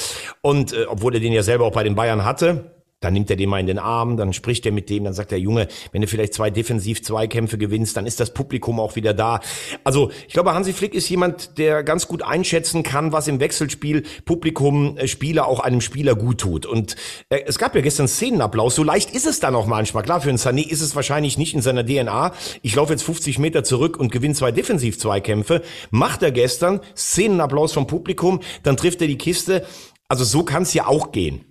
Und 0.41 0.71
äh, 0.71 0.85
obwohl 0.87 1.15
er 1.15 1.19
den 1.19 1.33
ja 1.33 1.41
selber 1.41 1.65
auch 1.65 1.73
bei 1.73 1.83
den 1.83 1.95
Bayern 1.95 2.25
hatte, 2.25 2.76
dann 2.99 3.13
nimmt 3.13 3.29
er 3.29 3.35
den 3.35 3.49
mal 3.49 3.59
in 3.59 3.67
den 3.67 3.77
Arm, 3.77 4.17
dann 4.17 4.33
spricht 4.33 4.65
er 4.65 4.71
mit 4.71 4.89
dem, 4.89 5.03
dann 5.03 5.13
sagt 5.13 5.29
der 5.29 5.39
Junge, 5.39 5.67
wenn 5.91 6.01
du 6.01 6.07
vielleicht 6.07 6.33
zwei 6.33 6.49
Defensiv-Zweikämpfe 6.49 7.59
gewinnst, 7.59 7.95
dann 7.95 8.07
ist 8.07 8.19
das 8.19 8.33
Publikum 8.33 8.79
auch 8.79 8.95
wieder 8.95 9.13
da. 9.13 9.39
Also 9.83 10.09
ich 10.27 10.33
glaube, 10.33 10.55
Hansi 10.55 10.73
Flick 10.73 10.95
ist 10.95 11.07
jemand, 11.07 11.59
der 11.59 11.83
ganz 11.83 12.07
gut 12.07 12.23
einschätzen 12.23 12.81
kann, 12.81 13.11
was 13.11 13.27
im 13.27 13.39
Wechselspiel 13.39 14.03
Publikum, 14.25 14.97
äh, 14.97 15.07
Spieler 15.07 15.47
auch 15.47 15.59
einem 15.59 15.81
Spieler 15.81 16.15
gut 16.15 16.39
tut. 16.39 16.65
Und 16.65 16.95
äh, 17.29 17.41
es 17.45 17.59
gab 17.59 17.75
ja 17.75 17.81
gestern 17.81 18.07
Szenenapplaus, 18.07 18.73
so 18.73 18.83
leicht 18.83 19.11
ist 19.11 19.27
es 19.27 19.39
dann 19.39 19.53
auch 19.53 19.67
manchmal. 19.67 20.01
Klar, 20.01 20.21
für 20.21 20.29
einen 20.29 20.39
Sané 20.39 20.67
ist 20.67 20.81
es 20.81 20.95
wahrscheinlich 20.95 21.37
nicht 21.37 21.53
in 21.53 21.61
seiner 21.61 21.85
DNA. 21.85 22.33
Ich 22.63 22.75
laufe 22.75 22.93
jetzt 22.93 23.03
50 23.03 23.37
Meter 23.37 23.63
zurück 23.63 23.99
und 23.99 24.11
gewinne 24.11 24.33
zwei 24.33 24.51
Defensiv-Zweikämpfe. 24.51 25.61
Macht 25.91 26.23
er 26.23 26.31
gestern, 26.31 26.79
Szenenapplaus 26.95 27.73
vom 27.73 27.85
Publikum, 27.85 28.41
dann 28.63 28.75
trifft 28.75 29.01
er 29.01 29.07
die 29.07 29.19
Kiste. 29.19 29.67
Also 30.07 30.23
so 30.23 30.43
kann 30.43 30.63
es 30.63 30.73
ja 30.73 30.87
auch 30.87 31.11
gehen 31.11 31.46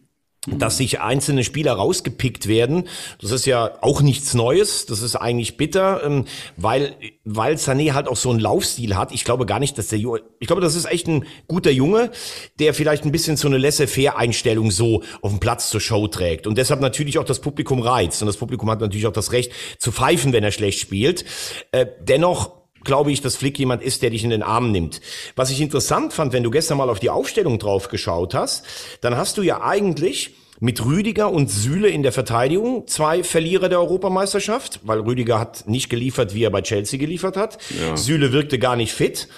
dass 0.47 0.79
sich 0.79 1.01
einzelne 1.01 1.45
Spieler 1.45 1.73
rausgepickt 1.73 2.47
werden. 2.47 2.89
Das 3.21 3.33
ist 3.33 3.47
ja 3.47 3.79
auch 3.83 4.01
nichts 4.01 4.35
Neues. 4.35 4.87
Das 4.87 5.03
ist 5.03 5.17
eigentlich 5.17 5.57
bitter, 5.57 6.03
ähm, 6.05 6.25
weil, 6.57 6.95
weil 7.25 7.55
Sané 7.57 7.93
halt 7.93 8.09
auch 8.09 8.17
so 8.17 8.31
einen 8.31 8.41
Laufstil 8.41 8.97
hat. 8.97 9.13
Ich 9.13 9.25
glaube 9.25 9.47
gar 9.47 9.59
nicht, 9.59 9.77
dass 9.79 9.89
der 9.89 9.99
ich 9.99 10.47
glaube, 10.47 10.63
das 10.63 10.75
ist 10.75 10.85
echt 10.85 11.09
ein 11.09 11.25
guter 11.49 11.71
Junge, 11.71 12.11
der 12.59 12.75
vielleicht 12.75 13.05
ein 13.05 13.13
bisschen 13.13 13.37
so 13.37 13.49
eine 13.49 13.59
laissez-faire-Einstellung 13.59 14.71
so 14.71 15.03
auf 15.23 15.31
dem 15.31 15.41
Platz 15.41 15.71
zur 15.71 15.81
Show 15.81 16.07
trägt. 16.09 16.47
Und 16.47 16.59
deshalb 16.59 16.81
natürlich 16.81 17.19
auch 17.19 17.25
das 17.25 17.41
Publikum 17.41 17.81
reizt. 17.81 18.23
Und 18.23 18.27
das 18.27 18.37
Publikum 18.37 18.71
hat 18.71 18.81
natürlich 18.81 19.07
auch 19.07 19.13
das 19.13 19.33
Recht 19.33 19.53
zu 19.79 19.93
pfeifen, 19.93 20.33
wenn 20.33 20.45
er 20.45 20.53
schlecht 20.53 20.81
spielt. 20.81 21.25
Äh, 21.73 21.87
dennoch 22.01 22.66
glaube 22.87 23.13
ich, 23.13 23.21
dass 23.21 23.37
Flick 23.37 23.59
jemand 23.59 23.83
ist, 23.83 24.03
der 24.03 24.11
dich 24.11 24.25
in 24.25 24.31
den 24.31 24.43
Arm 24.43 24.73
nimmt. 24.73 25.01
Was 25.35 25.51
ich 25.51 25.61
interessant 25.61 26.15
fand, 26.15 26.33
wenn 26.33 26.43
du 26.43 26.51
gestern 26.51 26.79
mal 26.79 26.89
auf 26.89 27.01
die 27.01 27.11
Aufstellung 27.11 27.59
drauf 27.59 27.89
geschaut 27.89 28.35
hast, 28.35 28.65
dann 29.03 29.17
hast 29.17 29.37
du 29.37 29.43
ja 29.43 29.61
eigentlich 29.61 30.35
mit 30.61 30.85
Rüdiger 30.85 31.31
und 31.31 31.51
Süle 31.51 31.89
in 31.89 32.03
der 32.03 32.13
Verteidigung 32.13 32.87
zwei 32.87 33.23
Verlierer 33.23 33.69
der 33.69 33.81
Europameisterschaft, 33.81 34.81
weil 34.85 35.01
Rüdiger 35.01 35.39
hat 35.39 35.69
nicht 35.69 35.91
geliefert, 35.91 36.35
wie 36.35 36.45
er 36.45 36.51
bei 36.51 36.63
Chelsea 36.63 36.99
geliefert 36.99 37.37
hat. 37.37 37.59
Ja. 37.79 37.97
Süle 37.97 38.33
wirkte 38.33 38.59
gar 38.59 38.77
nicht 38.77 38.93
fit. 38.93 39.29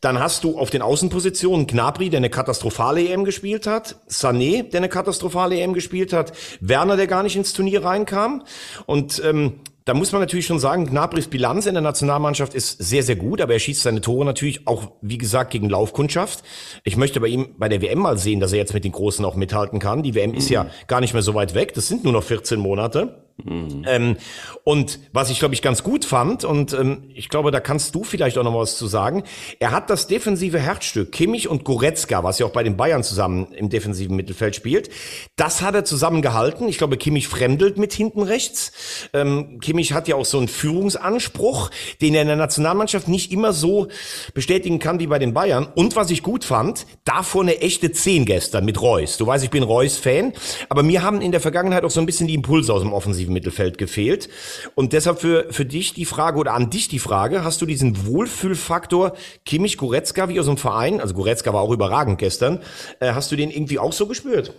Dann 0.00 0.18
hast 0.18 0.44
du 0.44 0.58
auf 0.58 0.70
den 0.70 0.82
Außenpositionen 0.82 1.66
Gnabry, 1.66 2.10
der 2.10 2.18
eine 2.18 2.30
katastrophale 2.30 3.08
EM 3.08 3.24
gespielt 3.24 3.66
hat, 3.66 3.96
Sané, 4.08 4.64
der 4.64 4.80
eine 4.80 4.88
katastrophale 4.88 5.58
EM 5.58 5.72
gespielt 5.72 6.12
hat, 6.12 6.32
Werner, 6.60 6.96
der 6.96 7.06
gar 7.06 7.22
nicht 7.22 7.36
ins 7.36 7.52
Turnier 7.52 7.84
reinkam 7.84 8.44
und 8.84 9.22
ähm, 9.24 9.60
da 9.86 9.94
muss 9.94 10.10
man 10.10 10.20
natürlich 10.20 10.46
schon 10.46 10.58
sagen, 10.58 10.86
Gnabrys 10.86 11.28
Bilanz 11.28 11.66
in 11.66 11.74
der 11.74 11.82
Nationalmannschaft 11.82 12.54
ist 12.54 12.76
sehr, 12.82 13.04
sehr 13.04 13.14
gut, 13.14 13.40
aber 13.40 13.52
er 13.52 13.60
schießt 13.60 13.82
seine 13.82 14.00
Tore 14.00 14.24
natürlich 14.24 14.66
auch, 14.66 14.90
wie 15.00 15.16
gesagt, 15.16 15.52
gegen 15.52 15.70
Laufkundschaft. 15.70 16.42
Ich 16.82 16.96
möchte 16.96 17.20
bei 17.20 17.28
ihm 17.28 17.54
bei 17.56 17.68
der 17.68 17.80
WM 17.80 18.00
mal 18.00 18.18
sehen, 18.18 18.40
dass 18.40 18.52
er 18.52 18.58
jetzt 18.58 18.74
mit 18.74 18.82
den 18.82 18.90
Großen 18.90 19.24
auch 19.24 19.36
mithalten 19.36 19.78
kann. 19.78 20.02
Die 20.02 20.16
WM 20.16 20.32
mhm. 20.32 20.38
ist 20.38 20.50
ja 20.50 20.66
gar 20.88 21.00
nicht 21.00 21.12
mehr 21.12 21.22
so 21.22 21.34
weit 21.34 21.54
weg. 21.54 21.72
Das 21.74 21.86
sind 21.86 22.02
nur 22.02 22.12
noch 22.12 22.24
14 22.24 22.58
Monate. 22.58 23.25
Mhm. 23.44 23.84
Ähm, 23.86 24.16
und 24.64 24.98
was 25.12 25.30
ich, 25.30 25.38
glaube 25.38 25.54
ich, 25.54 25.60
ganz 25.60 25.82
gut 25.82 26.04
fand, 26.04 26.44
und 26.44 26.72
ähm, 26.72 27.04
ich 27.14 27.28
glaube, 27.28 27.50
da 27.50 27.60
kannst 27.60 27.94
du 27.94 28.02
vielleicht 28.02 28.38
auch 28.38 28.44
noch 28.44 28.54
was 28.54 28.78
zu 28.78 28.86
sagen, 28.86 29.24
er 29.60 29.72
hat 29.72 29.90
das 29.90 30.06
defensive 30.06 30.58
Herzstück, 30.58 31.12
Kimmich 31.12 31.48
und 31.48 31.64
Goretzka, 31.64 32.24
was 32.24 32.38
ja 32.38 32.46
auch 32.46 32.50
bei 32.50 32.62
den 32.62 32.76
Bayern 32.76 33.04
zusammen 33.04 33.48
im 33.52 33.68
defensiven 33.68 34.16
Mittelfeld 34.16 34.56
spielt, 34.56 34.88
das 35.36 35.60
hat 35.60 35.74
er 35.74 35.84
zusammengehalten. 35.84 36.66
Ich 36.68 36.78
glaube, 36.78 36.96
Kimmich 36.96 37.28
fremdelt 37.28 37.76
mit 37.76 37.92
hinten 37.92 38.22
rechts. 38.22 38.72
Ähm, 39.12 39.60
Kimmich 39.60 39.92
hat 39.92 40.08
ja 40.08 40.16
auch 40.16 40.24
so 40.24 40.38
einen 40.38 40.48
Führungsanspruch, 40.48 41.70
den 42.00 42.14
er 42.14 42.22
in 42.22 42.28
der 42.28 42.36
Nationalmannschaft 42.36 43.06
nicht 43.06 43.32
immer 43.32 43.52
so 43.52 43.88
bestätigen 44.32 44.78
kann 44.78 44.98
wie 44.98 45.06
bei 45.06 45.18
den 45.18 45.34
Bayern. 45.34 45.68
Und 45.74 45.94
was 45.94 46.10
ich 46.10 46.22
gut 46.22 46.44
fand, 46.44 46.86
davor 47.04 47.42
eine 47.42 47.60
echte 47.60 47.92
Zehn 47.92 48.24
gestern 48.24 48.64
mit 48.64 48.80
Reus. 48.80 49.18
Du 49.18 49.26
weißt, 49.26 49.44
ich 49.44 49.50
bin 49.50 49.62
Reus-Fan, 49.62 50.32
aber 50.70 50.82
mir 50.82 51.02
haben 51.02 51.20
in 51.20 51.32
der 51.32 51.40
Vergangenheit 51.40 51.84
auch 51.84 51.90
so 51.90 52.00
ein 52.00 52.06
bisschen 52.06 52.28
die 52.28 52.34
Impulse 52.34 52.72
aus 52.72 52.80
dem 52.80 52.94
Offensiven 52.94 53.25
offensiven 53.26 53.32
Mittelfeld 53.32 53.78
gefehlt. 53.78 54.28
Und 54.74 54.92
deshalb 54.92 55.20
für, 55.20 55.52
für 55.52 55.64
dich 55.64 55.94
die 55.94 56.04
Frage 56.04 56.38
oder 56.38 56.54
an 56.54 56.70
dich 56.70 56.88
die 56.88 56.98
Frage, 56.98 57.44
hast 57.44 57.60
du 57.60 57.66
diesen 57.66 58.06
Wohlfühlfaktor 58.06 59.14
Kimmich 59.44 59.76
Goretzka 59.76 60.28
wie 60.28 60.40
aus 60.40 60.46
dem 60.46 60.56
Verein, 60.56 61.00
also 61.00 61.14
Goretzka 61.14 61.52
war 61.52 61.60
auch 61.60 61.72
überragend 61.72 62.18
gestern, 62.18 62.60
äh, 63.00 63.12
hast 63.12 63.30
du 63.32 63.36
den 63.36 63.50
irgendwie 63.50 63.78
auch 63.78 63.92
so 63.92 64.06
gespürt? 64.06 64.52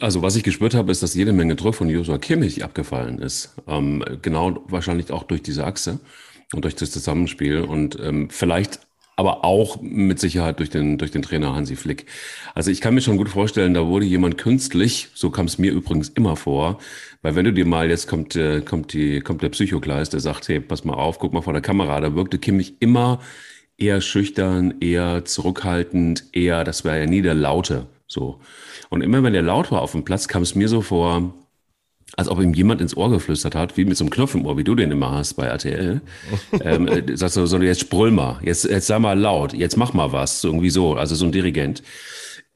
Also 0.00 0.22
was 0.22 0.36
ich 0.36 0.44
gespürt 0.44 0.74
habe, 0.74 0.90
ist, 0.92 1.02
dass 1.02 1.14
jede 1.14 1.32
Menge 1.32 1.56
Druck 1.56 1.74
von 1.74 1.90
Joshua 1.90 2.18
Kimmich 2.18 2.64
abgefallen 2.64 3.18
ist. 3.18 3.54
Ähm, 3.66 4.04
genau 4.22 4.64
wahrscheinlich 4.68 5.10
auch 5.10 5.24
durch 5.24 5.42
diese 5.42 5.64
Achse 5.64 5.98
und 6.54 6.64
durch 6.64 6.74
das 6.74 6.90
Zusammenspiel. 6.90 7.60
Und 7.60 7.98
ähm, 8.00 8.30
vielleicht 8.30 8.80
aber 9.16 9.44
auch 9.44 9.80
mit 9.80 10.18
Sicherheit 10.18 10.58
durch 10.58 10.70
den, 10.70 10.98
durch 10.98 11.10
den 11.10 11.22
Trainer 11.22 11.54
Hansi 11.54 11.76
Flick. 11.76 12.06
Also 12.54 12.70
ich 12.70 12.80
kann 12.80 12.94
mir 12.94 13.00
schon 13.00 13.16
gut 13.16 13.28
vorstellen, 13.28 13.74
da 13.74 13.86
wurde 13.86 14.06
jemand 14.06 14.38
künstlich, 14.38 15.08
so 15.14 15.30
kam 15.30 15.46
es 15.46 15.58
mir 15.58 15.72
übrigens 15.72 16.08
immer 16.08 16.36
vor, 16.36 16.78
weil 17.22 17.34
wenn 17.36 17.44
du 17.44 17.52
dir 17.52 17.66
mal, 17.66 17.88
jetzt 17.90 18.08
kommt, 18.08 18.36
äh, 18.36 18.60
kommt, 18.60 18.92
die, 18.92 19.20
kommt 19.20 19.42
der 19.42 19.50
Psychokleis, 19.50 20.10
der 20.10 20.20
sagt, 20.20 20.48
hey, 20.48 20.60
pass 20.60 20.84
mal 20.84 20.94
auf, 20.94 21.18
guck 21.18 21.32
mal 21.32 21.42
vor 21.42 21.52
der 21.52 21.62
Kamera, 21.62 22.00
da 22.00 22.14
wirkte 22.14 22.38
Kimmich 22.38 22.74
immer 22.80 23.20
eher 23.76 24.00
schüchtern, 24.00 24.74
eher 24.80 25.24
zurückhaltend, 25.24 26.24
eher, 26.32 26.64
das 26.64 26.84
war 26.84 26.96
ja 26.96 27.06
nie 27.06 27.22
der 27.22 27.34
Laute, 27.34 27.86
so. 28.06 28.40
Und 28.90 29.02
immer 29.02 29.22
wenn 29.22 29.32
der 29.32 29.42
laut 29.42 29.72
war 29.72 29.82
auf 29.82 29.92
dem 29.92 30.04
Platz, 30.04 30.28
kam 30.28 30.42
es 30.42 30.54
mir 30.54 30.68
so 30.68 30.80
vor, 30.80 31.34
als 32.16 32.28
ob 32.28 32.40
ihm 32.40 32.54
jemand 32.54 32.80
ins 32.80 32.96
Ohr 32.96 33.10
geflüstert 33.10 33.54
hat, 33.54 33.76
wie 33.76 33.84
mit 33.84 33.96
so 33.96 34.04
einem 34.04 34.10
Knopf 34.10 34.34
im 34.34 34.46
Ohr, 34.46 34.56
wie 34.56 34.64
du 34.64 34.74
den 34.74 34.90
immer 34.90 35.10
hast 35.10 35.34
bei 35.34 35.46
RTL. 35.46 36.00
ähm, 36.60 36.88
äh, 36.88 37.16
sagst 37.16 37.36
du 37.36 37.46
so, 37.46 37.58
jetzt 37.58 37.80
sprüll 37.80 38.10
mal, 38.10 38.38
jetzt, 38.42 38.64
jetzt 38.64 38.86
sei 38.86 38.98
mal 38.98 39.18
laut, 39.18 39.52
jetzt 39.52 39.76
mach 39.76 39.92
mal 39.92 40.12
was, 40.12 40.40
so 40.40 40.48
irgendwie 40.48 40.70
so, 40.70 40.94
also 40.94 41.14
so 41.14 41.24
ein 41.24 41.32
Dirigent. 41.32 41.82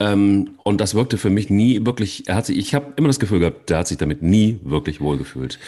Ähm, 0.00 0.59
und 0.62 0.81
das 0.81 0.95
wirkte 0.95 1.19
für 1.19 1.31
mich 1.31 1.50
nie 1.50 1.85
wirklich, 1.85 2.29
er 2.29 2.37
hat 2.37 2.47
sich, 2.47 2.57
ich 2.57 2.75
habe 2.75 2.93
immer 2.97 3.09
das 3.09 3.19
Gefühl 3.19 3.41
gehabt, 3.41 3.69
der 3.69 3.79
hat 3.79 3.88
sich 3.88 3.99
damit 3.99 4.23
nie 4.23 4.61
wirklich 4.62 5.00
wohlgefühlt. 5.00 5.59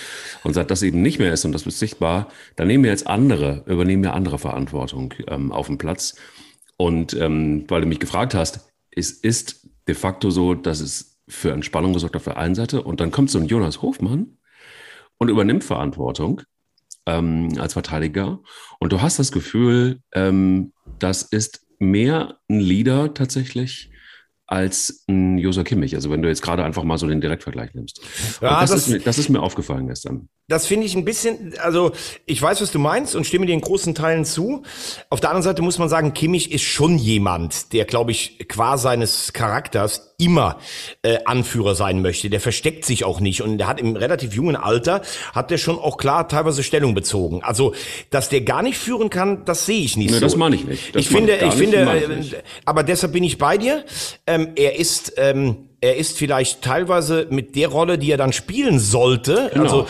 Und 0.44 0.54
seit 0.54 0.70
das 0.70 0.82
eben 0.82 1.02
nicht 1.02 1.18
mehr 1.18 1.32
ist 1.32 1.44
und 1.44 1.52
das 1.52 1.66
ist 1.66 1.80
sichtbar, 1.80 2.28
dann 2.54 2.68
nehmen 2.68 2.84
wir 2.84 2.92
jetzt 2.92 3.08
andere, 3.08 3.64
übernehmen 3.66 4.04
wir 4.04 4.14
andere 4.14 4.38
Verantwortung 4.38 5.14
ähm, 5.26 5.50
auf 5.50 5.66
dem 5.66 5.78
Platz. 5.78 6.14
Und 6.76 7.12
ähm, 7.14 7.64
weil 7.68 7.80
du 7.80 7.88
mich 7.88 7.98
gefragt 7.98 8.34
hast, 8.34 8.68
es 8.92 9.10
ist 9.10 9.68
de 9.88 9.94
facto 9.94 10.30
so, 10.30 10.54
dass 10.54 10.80
es 10.80 11.09
für 11.30 11.52
Entspannung 11.52 11.92
gesorgt 11.92 12.16
auf 12.16 12.24
der 12.24 12.36
einen 12.36 12.54
Seite 12.54 12.82
und 12.82 13.00
dann 13.00 13.10
kommt 13.10 13.30
so 13.30 13.38
ein 13.38 13.46
Jonas 13.46 13.82
Hofmann 13.82 14.38
und 15.18 15.28
übernimmt 15.28 15.64
Verantwortung 15.64 16.42
ähm, 17.06 17.48
als 17.58 17.72
Verteidiger 17.72 18.40
und 18.78 18.92
du 18.92 19.00
hast 19.00 19.18
das 19.18 19.32
Gefühl, 19.32 20.00
ähm, 20.12 20.72
das 20.98 21.22
ist 21.22 21.66
mehr 21.78 22.38
ein 22.48 22.60
Leader 22.60 23.14
tatsächlich 23.14 23.90
als 24.46 25.04
ein 25.08 25.38
Josa 25.38 25.62
Kimmich. 25.62 25.94
Also 25.94 26.10
wenn 26.10 26.22
du 26.22 26.28
jetzt 26.28 26.42
gerade 26.42 26.64
einfach 26.64 26.82
mal 26.82 26.98
so 26.98 27.06
den 27.06 27.20
Direktvergleich 27.20 27.72
nimmst. 27.74 28.00
Ja, 28.42 28.60
das, 28.60 28.70
das, 28.70 28.80
ist 28.80 28.88
mir, 28.88 28.98
das 28.98 29.18
ist 29.18 29.28
mir 29.28 29.40
aufgefallen 29.40 29.86
gestern. 29.86 30.28
Das 30.50 30.66
finde 30.66 30.84
ich 30.84 30.96
ein 30.96 31.04
bisschen, 31.04 31.54
also 31.60 31.92
ich 32.26 32.42
weiß, 32.42 32.60
was 32.60 32.72
du 32.72 32.80
meinst 32.80 33.14
und 33.14 33.24
stimme 33.24 33.46
dir 33.46 33.52
in 33.52 33.60
großen 33.60 33.94
Teilen 33.94 34.24
zu. 34.24 34.64
Auf 35.08 35.20
der 35.20 35.30
anderen 35.30 35.44
Seite 35.44 35.62
muss 35.62 35.78
man 35.78 35.88
sagen, 35.88 36.12
Kimmich 36.12 36.50
ist 36.50 36.64
schon 36.64 36.98
jemand, 36.98 37.72
der, 37.72 37.84
glaube 37.84 38.10
ich, 38.10 38.48
qua 38.48 38.76
seines 38.76 39.32
Charakters 39.32 40.12
immer 40.18 40.58
äh, 41.02 41.18
Anführer 41.24 41.76
sein 41.76 42.02
möchte. 42.02 42.30
Der 42.30 42.40
versteckt 42.40 42.84
sich 42.84 43.04
auch 43.04 43.20
nicht 43.20 43.42
und 43.42 43.58
der 43.58 43.68
hat 43.68 43.80
im 43.80 43.94
relativ 43.94 44.34
jungen 44.34 44.56
Alter, 44.56 45.02
hat 45.32 45.52
der 45.52 45.58
schon 45.58 45.78
auch 45.78 45.98
klar 45.98 46.26
teilweise 46.26 46.64
Stellung 46.64 46.94
bezogen. 46.94 47.44
Also, 47.44 47.72
dass 48.10 48.28
der 48.28 48.40
gar 48.40 48.62
nicht 48.62 48.76
führen 48.76 49.08
kann, 49.08 49.44
das 49.44 49.66
sehe 49.66 49.82
ich 49.84 49.96
nicht 49.96 50.10
nee, 50.10 50.16
so. 50.16 50.20
Das 50.20 50.34
meine 50.34 50.56
ich 50.56 50.64
nicht. 50.64 50.96
Das 50.96 51.02
ich 51.02 51.08
finde, 51.08 51.36
ich, 51.36 51.46
ich 51.46 51.54
finde, 51.54 51.76
äh, 51.76 52.42
aber 52.64 52.82
deshalb 52.82 53.12
bin 53.12 53.22
ich 53.22 53.38
bei 53.38 53.56
dir. 53.56 53.84
Ähm, 54.26 54.48
er 54.56 54.80
ist... 54.80 55.12
Ähm, 55.16 55.69
er 55.80 55.96
ist 55.96 56.18
vielleicht 56.18 56.62
teilweise 56.62 57.26
mit 57.30 57.56
der 57.56 57.68
Rolle, 57.68 57.96
die 57.96 58.10
er 58.10 58.18
dann 58.18 58.32
spielen 58.32 58.78
sollte, 58.78 59.50
genau. 59.52 59.64
also 59.64 59.86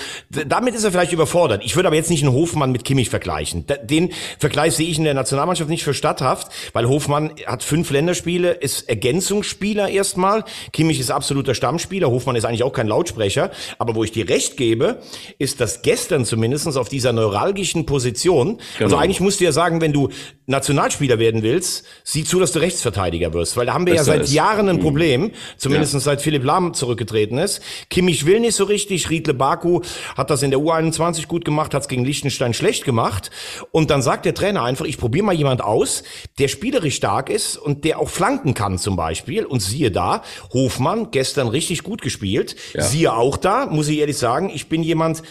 damit 0.47 0.75
ist 0.75 0.85
er 0.85 0.93
vielleicht 0.93 1.13
überfordert. 1.13 1.63
Ich 1.65 1.75
würde 1.75 1.89
aber 1.89 1.97
jetzt 1.97 2.11
nicht 2.11 2.23
einen 2.23 2.33
Hofmann 2.33 2.71
mit 2.71 2.85
Kimmich 2.85 3.11
vergleichen. 3.11 3.65
Den 3.83 4.13
Vergleich 4.39 4.75
sehe 4.77 4.89
ich 4.89 4.99
in 4.99 5.05
der 5.05 5.15
Nationalmannschaft 5.15 5.69
nicht 5.69 5.83
für 5.83 5.95
statthaft, 5.95 6.53
weil 6.73 6.89
Hofmann 6.89 7.33
hat 7.47 7.65
fünf 7.65 7.91
Länderspiele, 7.91 8.53
ist 8.53 8.89
Ergänzungsspieler 8.89 9.89
erstmal. 9.89 10.45
Kimmich 10.73 11.01
ist 11.01 11.11
absoluter 11.11 11.55
Stammspieler. 11.55 12.11
Hofmann 12.11 12.37
ist 12.37 12.45
eigentlich 12.45 12.63
auch 12.63 12.73
kein 12.73 12.87
Lautsprecher. 12.87 13.51
Aber 13.79 13.95
wo 13.95 14.05
ich 14.05 14.13
dir 14.13 14.29
recht 14.29 14.57
gebe, 14.57 15.01
ist, 15.39 15.61
dass 15.61 15.83
gestern 15.83 16.25
zumindestens 16.25 16.77
auf 16.77 16.89
dieser 16.89 17.13
neuralgischen 17.13 17.87
Position, 17.87 18.49
also 18.49 18.59
genau. 18.79 18.85
also 18.85 18.97
eigentlich 18.97 19.21
musst 19.21 19.41
du 19.41 19.45
ja 19.45 19.53
sagen, 19.53 19.81
wenn 19.81 19.93
du 19.93 20.11
Nationalspieler 20.51 21.19
werden 21.19 21.43
willst, 21.43 21.85
sieh 22.05 22.25
zu, 22.25 22.39
dass 22.41 22.53
du 22.53 22.59
Rechtsverteidiger 22.59 23.33
wirst, 23.33 23.57
weil 23.57 23.67
da 23.67 23.75
haben 23.75 23.87
wir 23.87 23.95
Besser 23.95 24.13
ja 24.13 24.19
seit 24.19 24.27
ist. 24.27 24.33
Jahren 24.33 24.69
ein 24.69 24.77
mhm. 24.77 24.81
Problem, 24.81 25.31
zumindest 25.57 25.91
mindestens 25.91 26.05
seit 26.05 26.23
Philipp 26.23 26.45
Lahm 26.45 26.75
zurückgetreten 26.75 27.39
ist. 27.39 27.61
Kimmich 27.89 28.27
will 28.27 28.41
nicht 28.41 28.55
so 28.55 28.65
richtig. 28.65 29.11
Riedle 29.11 29.35
Baku 29.35 29.81
hat 30.17 30.31
das 30.31 30.43
in 30.43 30.51
der 30.51 30.61
U21 30.61 31.27
gut 31.27 31.45
gemacht, 31.45 31.75
hat 31.75 31.83
es 31.83 31.89
gegen 31.89 32.05
Liechtenstein 32.05 32.55
schlecht 32.55 32.85
gemacht. 32.85 33.31
Und 33.71 33.91
dann 33.91 34.03
sagt 34.03 34.25
der 34.25 34.35
Trainer 34.35 34.63
einfach, 34.63 34.85
ich 34.85 34.99
probiere 34.99 35.25
mal 35.25 35.35
jemand 35.35 35.63
aus, 35.63 36.03
der 36.39 36.49
spielerisch 36.49 36.97
stark 36.97 37.31
ist 37.31 37.57
und 37.57 37.85
der 37.85 37.99
auch 37.99 38.09
flanken 38.09 38.55
kann 38.55 38.79
zum 38.79 38.97
Beispiel. 38.97 39.45
Und 39.45 39.61
siehe 39.61 39.91
da, 39.91 40.23
Hofmann 40.53 41.11
gestern 41.11 41.49
richtig 41.49 41.83
gut 41.83 42.03
gespielt. 42.03 42.57
Ja. 42.75 42.83
Siehe 42.83 43.15
auch 43.15 43.37
da, 43.37 43.67
muss 43.67 43.89
ich 43.89 43.99
ehrlich 43.99 44.19
sagen, 44.19 44.51
ich 44.53 44.69
bin 44.69 44.83
jemand, 44.83 45.23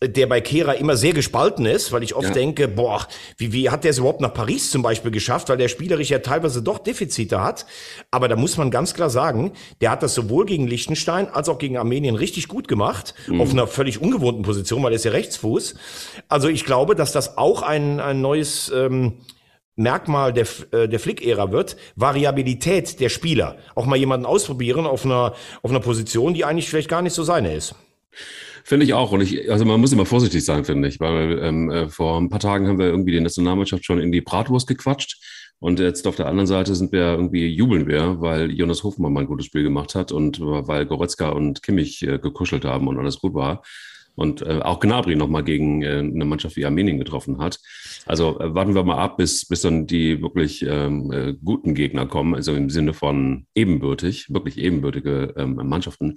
der 0.00 0.28
bei 0.28 0.40
Kehra 0.40 0.72
immer 0.72 0.96
sehr 0.96 1.12
gespalten 1.12 1.66
ist, 1.66 1.90
weil 1.90 2.04
ich 2.04 2.14
oft 2.14 2.28
ja. 2.28 2.34
denke, 2.34 2.68
boah, 2.68 3.06
wie, 3.36 3.52
wie 3.52 3.68
hat 3.70 3.82
der 3.82 3.90
es 3.90 3.98
überhaupt 3.98 4.20
nach 4.20 4.32
Paris 4.32 4.70
zum 4.70 4.82
Beispiel 4.82 5.10
geschafft, 5.10 5.48
weil 5.48 5.56
der 5.56 5.66
spielerisch 5.66 6.10
ja 6.10 6.20
teilweise 6.20 6.62
doch 6.62 6.78
Defizite 6.78 7.42
hat. 7.42 7.66
Aber 8.12 8.28
da 8.28 8.36
muss 8.36 8.56
man 8.56 8.70
ganz 8.70 8.94
klar 8.94 9.10
sagen, 9.10 9.52
der 9.80 9.90
hat 9.90 10.04
das 10.04 10.14
sowohl 10.14 10.46
gegen 10.46 10.68
Liechtenstein 10.68 11.28
als 11.28 11.48
auch 11.48 11.58
gegen 11.58 11.76
Armenien 11.76 12.14
richtig 12.14 12.46
gut 12.46 12.68
gemacht, 12.68 13.14
mhm. 13.26 13.40
auf 13.40 13.50
einer 13.50 13.66
völlig 13.66 14.00
ungewohnten 14.00 14.42
Position, 14.42 14.82
weil 14.84 14.92
er 14.92 14.96
ist 14.96 15.04
ja 15.04 15.10
Rechtsfuß. 15.10 15.74
Also 16.28 16.48
ich 16.48 16.64
glaube, 16.64 16.94
dass 16.94 17.10
das 17.10 17.36
auch 17.36 17.62
ein, 17.62 17.98
ein 17.98 18.20
neues 18.20 18.70
ähm, 18.72 19.14
Merkmal 19.74 20.32
der, 20.32 20.46
äh, 20.72 20.88
der 20.88 21.00
Flick-Ära 21.00 21.50
wird, 21.50 21.76
Variabilität 21.96 23.00
der 23.00 23.08
Spieler. 23.08 23.56
Auch 23.74 23.86
mal 23.86 23.96
jemanden 23.96 24.26
ausprobieren 24.26 24.86
auf 24.86 25.04
einer, 25.04 25.34
auf 25.62 25.70
einer 25.70 25.80
Position, 25.80 26.34
die 26.34 26.44
eigentlich 26.44 26.68
vielleicht 26.68 26.88
gar 26.88 27.02
nicht 27.02 27.14
so 27.14 27.24
seine 27.24 27.54
ist. 27.54 27.74
Finde 28.64 28.84
ich 28.84 28.94
auch. 28.94 29.12
Und 29.12 29.22
ich, 29.22 29.50
also 29.50 29.64
man 29.64 29.80
muss 29.80 29.92
immer 29.92 30.06
vorsichtig 30.06 30.44
sein, 30.44 30.64
finde 30.64 30.88
ich, 30.88 31.00
weil 31.00 31.38
ähm, 31.42 31.70
äh, 31.70 31.88
vor 31.88 32.20
ein 32.20 32.28
paar 32.28 32.40
Tagen 32.40 32.66
haben 32.68 32.78
wir 32.78 32.86
irgendwie 32.86 33.12
die 33.12 33.20
Nationalmannschaft 33.20 33.84
schon 33.84 34.00
in 34.00 34.12
die 34.12 34.20
Bratwurst 34.20 34.66
gequatscht. 34.66 35.18
Und 35.60 35.80
jetzt 35.80 36.06
auf 36.06 36.16
der 36.16 36.26
anderen 36.26 36.46
Seite 36.46 36.74
sind 36.74 36.92
wir 36.92 37.00
irgendwie, 37.00 37.48
jubeln 37.48 37.88
wir, 37.88 38.20
weil 38.20 38.52
Jonas 38.52 38.84
Hofmann 38.84 39.12
mal 39.12 39.20
ein 39.20 39.26
gutes 39.26 39.46
Spiel 39.46 39.64
gemacht 39.64 39.94
hat 39.96 40.12
und 40.12 40.40
weil 40.40 40.86
Goretzka 40.86 41.30
und 41.30 41.62
Kimmich 41.62 42.02
äh, 42.02 42.18
gekuschelt 42.18 42.64
haben 42.64 42.86
und 42.86 42.98
alles 42.98 43.18
gut 43.18 43.34
war. 43.34 43.62
Und 44.14 44.42
äh, 44.42 44.60
auch 44.62 44.80
Gnabry 44.80 45.14
nochmal 45.14 45.44
gegen 45.44 45.82
äh, 45.82 45.98
eine 45.98 46.24
Mannschaft 46.24 46.56
wie 46.56 46.66
Armenien 46.66 46.98
getroffen 46.98 47.38
hat. 47.38 47.60
Also 48.04 48.38
äh, 48.40 48.52
warten 48.52 48.74
wir 48.74 48.82
mal 48.82 48.98
ab, 48.98 49.16
bis, 49.16 49.46
bis 49.46 49.62
dann 49.62 49.86
die 49.86 50.20
wirklich 50.20 50.64
ähm, 50.68 51.12
äh, 51.12 51.34
guten 51.34 51.74
Gegner 51.74 52.06
kommen, 52.06 52.34
also 52.34 52.52
im 52.54 52.68
Sinne 52.68 52.94
von 52.94 53.46
ebenbürtig, 53.54 54.26
wirklich 54.28 54.58
ebenbürtige 54.58 55.34
ähm, 55.36 55.54
Mannschaften 55.54 56.16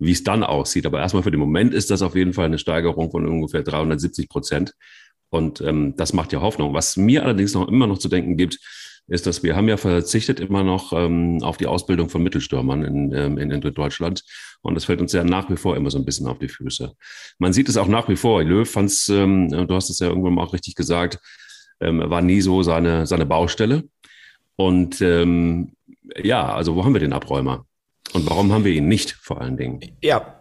wie 0.00 0.12
es 0.12 0.24
dann 0.24 0.42
aussieht. 0.42 0.86
Aber 0.86 0.98
erstmal 0.98 1.22
für 1.22 1.30
den 1.30 1.38
Moment 1.38 1.72
ist 1.72 1.90
das 1.90 2.02
auf 2.02 2.16
jeden 2.16 2.32
Fall 2.32 2.46
eine 2.46 2.58
Steigerung 2.58 3.10
von 3.10 3.26
ungefähr 3.28 3.62
370 3.62 4.28
Prozent. 4.28 4.74
Und 5.28 5.60
ähm, 5.60 5.94
das 5.96 6.12
macht 6.12 6.32
ja 6.32 6.40
Hoffnung. 6.40 6.74
Was 6.74 6.96
mir 6.96 7.22
allerdings 7.22 7.54
noch 7.54 7.68
immer 7.68 7.86
noch 7.86 7.98
zu 7.98 8.08
denken 8.08 8.36
gibt, 8.36 8.58
ist, 9.06 9.26
dass 9.26 9.42
wir 9.42 9.56
haben 9.56 9.68
ja 9.68 9.76
verzichtet 9.76 10.40
immer 10.40 10.62
noch 10.62 10.92
ähm, 10.92 11.42
auf 11.42 11.56
die 11.56 11.66
Ausbildung 11.66 12.08
von 12.08 12.22
Mittelstürmern 12.22 12.82
in, 12.84 13.12
ähm, 13.12 13.38
in, 13.38 13.60
Deutschland. 13.60 14.24
Und 14.62 14.74
das 14.74 14.84
fällt 14.84 15.00
uns 15.00 15.12
ja 15.12 15.24
nach 15.24 15.50
wie 15.50 15.56
vor 15.56 15.76
immer 15.76 15.90
so 15.90 15.98
ein 15.98 16.04
bisschen 16.04 16.26
auf 16.26 16.38
die 16.38 16.48
Füße. 16.48 16.92
Man 17.38 17.52
sieht 17.52 17.68
es 17.68 17.76
auch 17.76 17.88
nach 17.88 18.08
wie 18.08 18.16
vor. 18.16 18.42
Löw 18.42 18.68
fand 18.68 18.90
es, 18.90 19.08
ähm, 19.08 19.48
du 19.48 19.74
hast 19.74 19.90
es 19.90 19.98
ja 19.98 20.08
irgendwann 20.08 20.34
mal 20.34 20.44
auch 20.44 20.52
richtig 20.52 20.76
gesagt, 20.76 21.18
ähm, 21.80 22.02
war 22.04 22.22
nie 22.22 22.40
so 22.40 22.62
seine, 22.62 23.06
seine 23.06 23.26
Baustelle. 23.26 23.84
Und 24.56 25.00
ähm, 25.00 25.72
ja, 26.22 26.52
also 26.52 26.76
wo 26.76 26.84
haben 26.84 26.94
wir 26.94 27.00
den 27.00 27.12
Abräumer? 27.12 27.66
Und 28.12 28.28
warum 28.28 28.52
haben 28.52 28.64
wir 28.64 28.72
ihn 28.72 28.88
nicht 28.88 29.12
vor 29.12 29.40
allen 29.40 29.56
Dingen? 29.56 29.80
Ja, 30.02 30.40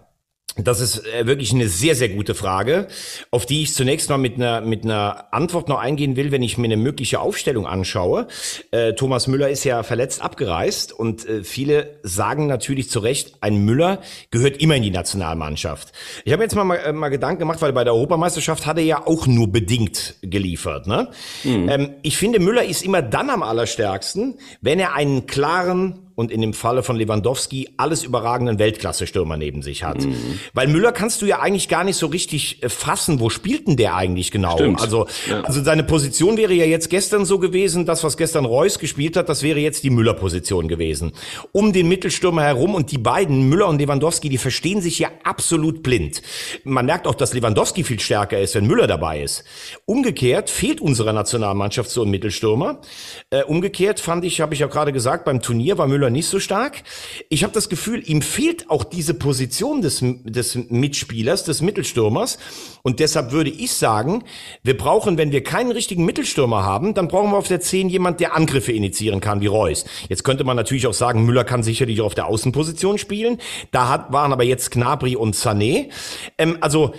das 0.63 0.81
ist 0.81 1.05
äh, 1.05 1.25
wirklich 1.25 1.53
eine 1.53 1.67
sehr, 1.67 1.95
sehr 1.95 2.09
gute 2.09 2.35
Frage, 2.35 2.87
auf 3.31 3.45
die 3.45 3.63
ich 3.63 3.73
zunächst 3.73 4.09
mal 4.09 4.17
mit 4.17 4.35
einer, 4.35 4.61
mit 4.61 4.83
einer 4.83 5.33
Antwort 5.33 5.69
noch 5.69 5.79
eingehen 5.79 6.15
will, 6.15 6.31
wenn 6.31 6.43
ich 6.43 6.57
mir 6.57 6.65
eine 6.65 6.77
mögliche 6.77 7.19
Aufstellung 7.19 7.65
anschaue. 7.65 8.27
Äh, 8.71 8.93
Thomas 8.93 9.27
Müller 9.27 9.49
ist 9.49 9.63
ja 9.63 9.83
verletzt 9.83 10.21
abgereist 10.21 10.91
und 10.91 11.27
äh, 11.27 11.43
viele 11.43 11.99
sagen 12.03 12.47
natürlich 12.47 12.89
zu 12.89 12.99
Recht, 12.99 13.35
ein 13.41 13.63
Müller 13.63 14.01
gehört 14.31 14.57
immer 14.57 14.75
in 14.75 14.83
die 14.83 14.91
Nationalmannschaft. 14.91 15.93
Ich 16.25 16.33
habe 16.33 16.43
jetzt 16.43 16.55
mal, 16.55 16.63
mal, 16.63 16.77
äh, 16.77 16.93
mal 16.93 17.09
Gedanken 17.09 17.39
gemacht, 17.39 17.61
weil 17.61 17.73
bei 17.73 17.83
der 17.83 17.93
Europameisterschaft 17.93 18.65
hat 18.65 18.77
er 18.77 18.83
ja 18.83 19.07
auch 19.07 19.27
nur 19.27 19.51
bedingt 19.51 20.15
geliefert. 20.21 20.87
Ne? 20.87 21.09
Mhm. 21.43 21.69
Ähm, 21.69 21.89
ich 22.01 22.17
finde, 22.17 22.39
Müller 22.39 22.63
ist 22.63 22.83
immer 22.83 23.01
dann 23.01 23.29
am 23.29 23.43
allerstärksten, 23.43 24.39
wenn 24.61 24.79
er 24.79 24.93
einen 24.93 25.25
klaren 25.27 26.08
und 26.19 26.31
in 26.31 26.41
dem 26.41 26.53
Falle 26.53 26.83
von 26.83 26.97
Lewandowski 26.97 27.69
alles 27.77 28.03
überragenden 28.03 28.59
Weltklasse-Stürmer 28.59 29.37
neben 29.37 29.61
sich 29.61 29.85
hat. 29.85 30.03
Mhm. 30.03 30.37
Weil 30.53 30.67
Müller 30.67 30.91
kannst 30.91 31.21
du 31.21 31.25
ja 31.25 31.39
eigentlich 31.39 31.69
gar 31.69 31.85
nicht 31.85 31.95
so 31.95 32.07
richtig 32.07 32.61
äh, 32.61 32.67
fassen, 32.67 33.21
wo 33.21 33.29
spielt 33.29 33.69
denn 33.69 33.77
der 33.77 33.95
eigentlich 33.95 34.29
genau? 34.29 34.57
Stimmt. 34.57 34.81
Also, 34.81 35.07
ja. 35.29 35.39
also 35.43 35.63
seine 35.63 35.85
Position 35.85 36.35
wäre 36.35 36.53
ja 36.53 36.65
jetzt 36.65 36.89
gestern 36.89 37.23
so 37.23 37.39
gewesen, 37.39 37.85
das, 37.85 38.03
was 38.03 38.17
gestern 38.17 38.43
Reus 38.43 38.79
gespielt 38.79 39.15
hat, 39.15 39.29
das 39.29 39.43
wäre 39.43 39.59
jetzt 39.59 39.85
die 39.85 39.89
Müller-Position 39.91 40.67
gewesen. 40.67 41.13
Um 41.53 41.71
den 41.71 41.87
Mittelstürmer 41.87 42.43
herum 42.43 42.75
und 42.75 42.91
die 42.91 42.97
beiden, 42.97 43.47
Müller 43.47 43.69
und 43.69 43.79
Lewandowski, 43.79 44.27
die 44.27 44.37
verstehen 44.37 44.81
sich 44.81 44.99
ja 44.99 45.07
absolut 45.23 45.83
blind. 45.83 46.21
Man 46.65 46.85
merkt 46.85 47.07
auch, 47.07 47.15
dass 47.15 47.33
Lewandowski 47.33 47.85
viel 47.85 48.01
stärker 48.01 48.41
ist, 48.41 48.55
wenn 48.55 48.67
Müller 48.67 48.87
dabei 48.87 49.21
ist. 49.21 49.45
Umgekehrt 49.85 50.49
fehlt 50.49 50.81
unserer 50.81 51.13
Nationalmannschaft 51.13 51.89
so 51.89 52.03
ein 52.03 52.09
Mittelstürmer. 52.09 52.81
Äh, 53.29 53.43
umgekehrt 53.43 54.01
fand 54.01 54.25
ich, 54.25 54.41
habe 54.41 54.53
ich 54.53 54.59
ja 54.59 54.67
gerade 54.67 54.91
gesagt, 54.91 55.23
beim 55.23 55.41
Turnier 55.41 55.77
war 55.77 55.87
Müller 55.87 56.08
nicht 56.09 56.27
so 56.27 56.39
stark. 56.39 56.83
Ich 57.29 57.43
habe 57.43 57.53
das 57.53 57.69
Gefühl, 57.69 58.01
ihm 58.07 58.21
fehlt 58.21 58.69
auch 58.69 58.83
diese 58.83 59.13
Position 59.13 59.81
des, 59.81 59.99
des 60.01 60.55
Mitspielers, 60.69 61.43
des 61.43 61.61
Mittelstürmers. 61.61 62.37
Und 62.81 62.99
deshalb 62.99 63.31
würde 63.31 63.49
ich 63.49 63.73
sagen, 63.73 64.23
wir 64.63 64.77
brauchen, 64.77 65.17
wenn 65.17 65.31
wir 65.31 65.43
keinen 65.43 65.71
richtigen 65.71 66.05
Mittelstürmer 66.05 66.63
haben, 66.63 66.93
dann 66.93 67.07
brauchen 67.07 67.31
wir 67.31 67.37
auf 67.37 67.47
der 67.47 67.61
10 67.61 67.89
jemand, 67.89 68.19
der 68.19 68.35
Angriffe 68.35 68.71
initiieren 68.71 69.19
kann, 69.19 69.41
wie 69.41 69.47
Reus. 69.47 69.85
Jetzt 70.07 70.23
könnte 70.23 70.43
man 70.43 70.55
natürlich 70.55 70.87
auch 70.87 70.93
sagen, 70.93 71.25
Müller 71.25 71.43
kann 71.43 71.63
sicherlich 71.63 72.01
auf 72.01 72.15
der 72.15 72.27
Außenposition 72.27 72.97
spielen. 72.97 73.39
Da 73.71 73.89
hat, 73.89 74.11
waren 74.11 74.33
aber 74.33 74.43
jetzt 74.43 74.71
Knabri 74.71 75.15
und 75.15 75.35
Sané. 75.35 75.89
Ähm, 76.37 76.57
also 76.61 76.93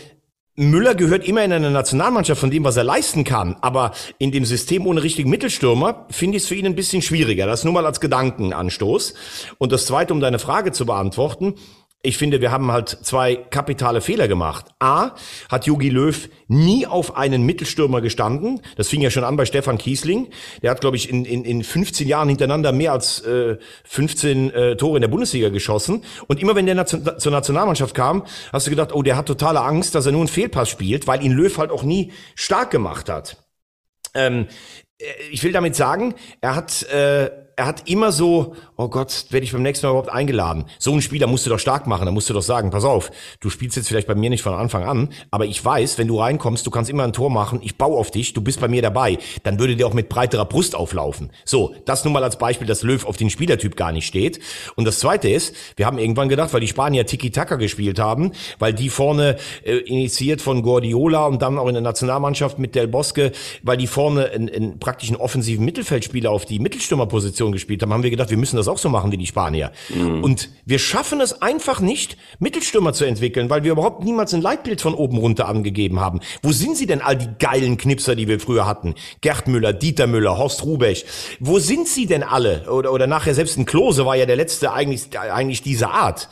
Müller 0.56 0.94
gehört 0.94 1.26
immer 1.26 1.44
in 1.44 1.52
eine 1.52 1.70
Nationalmannschaft 1.70 2.40
von 2.40 2.50
dem, 2.50 2.64
was 2.64 2.76
er 2.76 2.84
leisten 2.84 3.24
kann. 3.24 3.56
Aber 3.60 3.92
in 4.18 4.32
dem 4.32 4.44
System 4.44 4.86
ohne 4.86 5.02
richtigen 5.02 5.30
Mittelstürmer 5.30 6.06
finde 6.10 6.36
ich 6.36 6.42
es 6.42 6.48
für 6.48 6.54
ihn 6.54 6.66
ein 6.66 6.74
bisschen 6.74 7.02
schwieriger. 7.02 7.46
Das 7.46 7.64
nur 7.64 7.72
mal 7.72 7.86
als 7.86 8.00
Gedankenanstoß. 8.00 9.14
Und 9.58 9.72
das 9.72 9.86
Zweite, 9.86 10.12
um 10.12 10.20
deine 10.20 10.38
Frage 10.38 10.72
zu 10.72 10.86
beantworten. 10.86 11.54
Ich 12.02 12.16
finde, 12.16 12.40
wir 12.40 12.50
haben 12.50 12.72
halt 12.72 12.88
zwei 12.88 13.36
kapitale 13.36 14.00
Fehler 14.00 14.26
gemacht. 14.26 14.66
A, 14.78 15.10
hat 15.50 15.66
Jogi 15.66 15.90
Löw 15.90 16.30
nie 16.48 16.86
auf 16.86 17.14
einen 17.14 17.42
Mittelstürmer 17.42 18.00
gestanden. 18.00 18.62
Das 18.76 18.88
fing 18.88 19.02
ja 19.02 19.10
schon 19.10 19.22
an 19.22 19.36
bei 19.36 19.44
Stefan 19.44 19.76
Kiesling. 19.76 20.28
Der 20.62 20.70
hat, 20.70 20.80
glaube 20.80 20.96
ich, 20.96 21.10
in, 21.10 21.26
in, 21.26 21.44
in 21.44 21.62
15 21.62 22.08
Jahren 22.08 22.30
hintereinander 22.30 22.72
mehr 22.72 22.92
als 22.92 23.20
äh, 23.20 23.58
15 23.84 24.50
äh, 24.50 24.76
Tore 24.76 24.96
in 24.96 25.02
der 25.02 25.08
Bundesliga 25.08 25.50
geschossen. 25.50 26.02
Und 26.26 26.40
immer 26.40 26.56
wenn 26.56 26.64
der 26.64 26.74
Nation 26.74 27.06
zur 27.18 27.32
Nationalmannschaft 27.32 27.94
kam, 27.94 28.24
hast 28.50 28.66
du 28.66 28.70
gedacht, 28.70 28.94
oh, 28.94 29.02
der 29.02 29.18
hat 29.18 29.26
totale 29.26 29.60
Angst, 29.60 29.94
dass 29.94 30.06
er 30.06 30.12
nur 30.12 30.22
einen 30.22 30.28
Fehlpass 30.28 30.70
spielt, 30.70 31.06
weil 31.06 31.22
ihn 31.22 31.32
Löw 31.32 31.58
halt 31.58 31.70
auch 31.70 31.82
nie 31.82 32.12
stark 32.34 32.70
gemacht 32.70 33.10
hat. 33.10 33.36
Ähm, 34.14 34.46
äh, 34.98 35.04
ich 35.30 35.44
will 35.44 35.52
damit 35.52 35.76
sagen, 35.76 36.14
er 36.40 36.56
hat... 36.56 36.82
Äh, 36.84 37.49
er 37.60 37.66
hat 37.66 37.90
immer 37.90 38.10
so, 38.10 38.54
oh 38.78 38.88
Gott, 38.88 39.26
werde 39.28 39.44
ich 39.44 39.52
beim 39.52 39.60
nächsten 39.60 39.84
Mal 39.84 39.90
überhaupt 39.90 40.08
eingeladen? 40.08 40.64
So 40.78 40.94
ein 40.94 41.02
Spieler 41.02 41.26
musst 41.26 41.44
du 41.44 41.50
doch 41.50 41.58
stark 41.58 41.86
machen, 41.86 42.06
da 42.06 42.10
musst 42.10 42.30
du 42.30 42.32
doch 42.32 42.40
sagen, 42.40 42.70
pass 42.70 42.84
auf, 42.84 43.10
du 43.40 43.50
spielst 43.50 43.76
jetzt 43.76 43.88
vielleicht 43.88 44.06
bei 44.06 44.14
mir 44.14 44.30
nicht 44.30 44.42
von 44.42 44.54
Anfang 44.54 44.84
an, 44.84 45.10
aber 45.30 45.44
ich 45.44 45.62
weiß, 45.62 45.98
wenn 45.98 46.08
du 46.08 46.18
reinkommst, 46.18 46.66
du 46.66 46.70
kannst 46.70 46.88
immer 46.88 47.04
ein 47.04 47.12
Tor 47.12 47.28
machen, 47.28 47.60
ich 47.62 47.76
baue 47.76 47.98
auf 47.98 48.10
dich, 48.10 48.32
du 48.32 48.40
bist 48.40 48.60
bei 48.60 48.68
mir 48.68 48.80
dabei, 48.80 49.18
dann 49.42 49.58
würde 49.58 49.76
der 49.76 49.86
auch 49.86 49.92
mit 49.92 50.08
breiterer 50.08 50.46
Brust 50.46 50.74
auflaufen. 50.74 51.32
So, 51.44 51.74
das 51.84 52.02
nun 52.02 52.14
mal 52.14 52.24
als 52.24 52.38
Beispiel, 52.38 52.66
dass 52.66 52.82
Löw 52.82 53.04
auf 53.04 53.18
den 53.18 53.28
Spielertyp 53.28 53.76
gar 53.76 53.92
nicht 53.92 54.06
steht. 54.06 54.40
Und 54.76 54.86
das 54.86 54.98
Zweite 54.98 55.28
ist, 55.28 55.54
wir 55.76 55.84
haben 55.84 55.98
irgendwann 55.98 56.30
gedacht, 56.30 56.54
weil 56.54 56.62
die 56.62 56.68
Spanier 56.68 57.04
Tiki-Taka 57.04 57.56
gespielt 57.56 57.98
haben, 57.98 58.32
weil 58.58 58.72
die 58.72 58.88
vorne 58.88 59.36
äh, 59.64 59.76
initiiert 59.80 60.40
von 60.40 60.62
Guardiola 60.62 61.26
und 61.26 61.42
dann 61.42 61.58
auch 61.58 61.68
in 61.68 61.74
der 61.74 61.82
Nationalmannschaft 61.82 62.58
mit 62.58 62.74
Del 62.74 62.88
Bosque, 62.88 63.32
weil 63.62 63.76
die 63.76 63.86
vorne 63.86 64.30
einen, 64.30 64.48
einen 64.48 64.78
praktischen 64.78 65.16
offensiven 65.16 65.66
Mittelfeldspieler 65.66 66.30
auf 66.30 66.46
die 66.46 66.58
Mittelstürmerposition 66.58 67.49
Position 67.50 67.52
gespielt 67.52 67.82
haben, 67.82 67.92
haben 67.92 68.02
wir 68.02 68.10
gedacht, 68.10 68.30
wir 68.30 68.36
müssen 68.36 68.56
das 68.56 68.68
auch 68.68 68.78
so 68.78 68.88
machen 68.88 69.12
wie 69.12 69.16
die 69.16 69.26
Spanier. 69.26 69.72
Mhm. 69.88 70.22
Und 70.24 70.48
wir 70.64 70.78
schaffen 70.78 71.20
es 71.20 71.42
einfach 71.42 71.80
nicht, 71.80 72.16
Mittelstürmer 72.38 72.92
zu 72.92 73.04
entwickeln, 73.04 73.50
weil 73.50 73.64
wir 73.64 73.72
überhaupt 73.72 74.04
niemals 74.04 74.32
ein 74.34 74.40
Leitbild 74.42 74.80
von 74.80 74.94
oben 74.94 75.18
runter 75.18 75.48
angegeben 75.48 76.00
haben. 76.00 76.20
Wo 76.42 76.52
sind 76.52 76.76
sie 76.76 76.86
denn 76.86 77.02
all 77.02 77.16
die 77.16 77.28
geilen 77.38 77.76
Knipser, 77.76 78.14
die 78.14 78.28
wir 78.28 78.40
früher 78.40 78.66
hatten? 78.66 78.94
Gerd 79.20 79.48
Müller, 79.48 79.72
Dieter 79.72 80.06
Müller, 80.06 80.38
Horst 80.38 80.64
Rubech. 80.64 81.04
Wo 81.40 81.58
sind 81.58 81.88
sie 81.88 82.06
denn 82.06 82.22
alle? 82.22 82.70
Oder, 82.70 82.92
oder 82.92 83.06
nachher 83.06 83.34
selbst 83.34 83.58
ein 83.58 83.66
Klose 83.66 84.06
war 84.06 84.16
ja 84.16 84.26
der 84.26 84.36
letzte 84.36 84.72
eigentlich, 84.72 85.18
eigentlich 85.18 85.62
dieser 85.62 85.90
Art. 85.90 86.28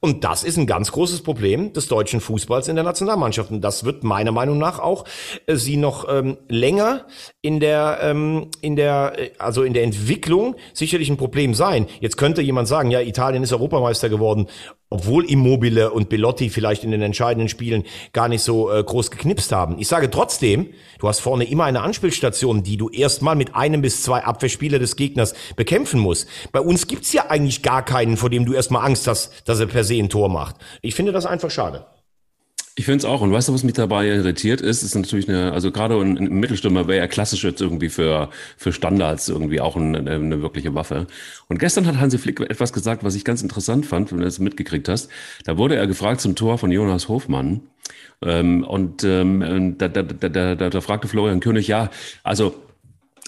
Und 0.00 0.22
das 0.22 0.44
ist 0.44 0.56
ein 0.56 0.66
ganz 0.66 0.92
großes 0.92 1.22
Problem 1.22 1.72
des 1.72 1.88
deutschen 1.88 2.20
Fußballs 2.20 2.68
in 2.68 2.76
der 2.76 2.84
Nationalmannschaft. 2.84 3.50
Und 3.50 3.62
das 3.62 3.84
wird 3.84 4.04
meiner 4.04 4.30
Meinung 4.30 4.58
nach 4.58 4.78
auch 4.78 5.04
äh, 5.46 5.56
sie 5.56 5.76
noch 5.76 6.06
ähm, 6.08 6.38
länger 6.48 7.06
in 7.42 7.58
der, 7.58 7.98
ähm, 8.02 8.48
in 8.60 8.76
der, 8.76 9.14
äh, 9.18 9.30
also 9.38 9.64
in 9.64 9.74
der 9.74 9.82
Entwicklung 9.82 10.54
sicherlich 10.72 11.10
ein 11.10 11.16
Problem 11.16 11.52
sein. 11.52 11.86
Jetzt 12.00 12.16
könnte 12.16 12.42
jemand 12.42 12.68
sagen, 12.68 12.92
ja, 12.92 13.00
Italien 13.00 13.42
ist 13.42 13.52
Europameister 13.52 14.08
geworden 14.08 14.46
obwohl 14.90 15.24
Immobile 15.24 15.90
und 15.90 16.08
Belotti 16.08 16.50
vielleicht 16.50 16.84
in 16.84 16.90
den 16.90 17.02
entscheidenden 17.02 17.48
Spielen 17.48 17.84
gar 18.12 18.28
nicht 18.28 18.42
so 18.42 18.70
äh, 18.72 18.82
groß 18.82 19.10
geknipst 19.10 19.52
haben. 19.52 19.78
Ich 19.78 19.88
sage 19.88 20.10
trotzdem, 20.10 20.70
du 20.98 21.08
hast 21.08 21.20
vorne 21.20 21.44
immer 21.44 21.64
eine 21.64 21.82
Anspielstation, 21.82 22.62
die 22.62 22.76
du 22.76 22.88
erstmal 22.88 23.36
mit 23.36 23.54
einem 23.54 23.82
bis 23.82 24.02
zwei 24.02 24.24
Abwehrspieler 24.24 24.78
des 24.78 24.96
Gegners 24.96 25.34
bekämpfen 25.56 26.00
musst. 26.00 26.28
Bei 26.52 26.60
uns 26.60 26.86
gibt's 26.86 27.12
ja 27.12 27.30
eigentlich 27.30 27.62
gar 27.62 27.84
keinen, 27.84 28.16
vor 28.16 28.30
dem 28.30 28.46
du 28.46 28.54
erstmal 28.54 28.84
Angst 28.84 29.06
hast, 29.06 29.48
dass 29.48 29.60
er 29.60 29.66
per 29.66 29.84
se 29.84 29.94
ein 29.94 30.08
Tor 30.08 30.28
macht. 30.28 30.56
Ich 30.80 30.94
finde 30.94 31.12
das 31.12 31.26
einfach 31.26 31.50
schade. 31.50 31.84
Ich 32.78 32.84
finde 32.84 32.98
es 32.98 33.04
auch. 33.04 33.22
Und 33.22 33.32
weißt 33.32 33.48
du, 33.48 33.52
was 33.52 33.64
mich 33.64 33.72
dabei 33.72 34.06
irritiert 34.06 34.60
ist? 34.60 34.84
Ist 34.84 34.94
natürlich 34.94 35.28
eine, 35.28 35.52
also 35.52 35.72
gerade 35.72 35.96
ein, 35.96 36.16
ein 36.16 36.38
Mittelstürmer 36.38 36.86
wäre 36.86 36.98
ja 36.98 37.08
klassisch 37.08 37.42
jetzt 37.42 37.60
irgendwie 37.60 37.88
für, 37.88 38.30
für 38.56 38.72
Standards 38.72 39.28
irgendwie 39.28 39.60
auch 39.60 39.74
eine, 39.74 39.98
eine 39.98 40.42
wirkliche 40.42 40.76
Waffe. 40.76 41.08
Und 41.48 41.58
gestern 41.58 41.88
hat 41.88 41.98
Hansi 41.98 42.18
Flick 42.18 42.38
etwas 42.38 42.72
gesagt, 42.72 43.02
was 43.02 43.16
ich 43.16 43.24
ganz 43.24 43.42
interessant 43.42 43.84
fand, 43.84 44.12
wenn 44.12 44.18
du 44.18 44.24
das 44.24 44.38
mitgekriegt 44.38 44.88
hast. 44.88 45.10
Da 45.44 45.58
wurde 45.58 45.74
er 45.74 45.88
gefragt 45.88 46.20
zum 46.20 46.36
Tor 46.36 46.56
von 46.56 46.70
Jonas 46.70 47.08
Hofmann. 47.08 47.62
Ähm, 48.22 48.62
und 48.62 49.02
ähm, 49.02 49.74
da, 49.76 49.88
da, 49.88 50.02
da, 50.04 50.54
da, 50.54 50.70
da, 50.70 50.80
fragte 50.80 51.08
Florian 51.08 51.40
König, 51.40 51.66
ja, 51.66 51.90
also 52.22 52.54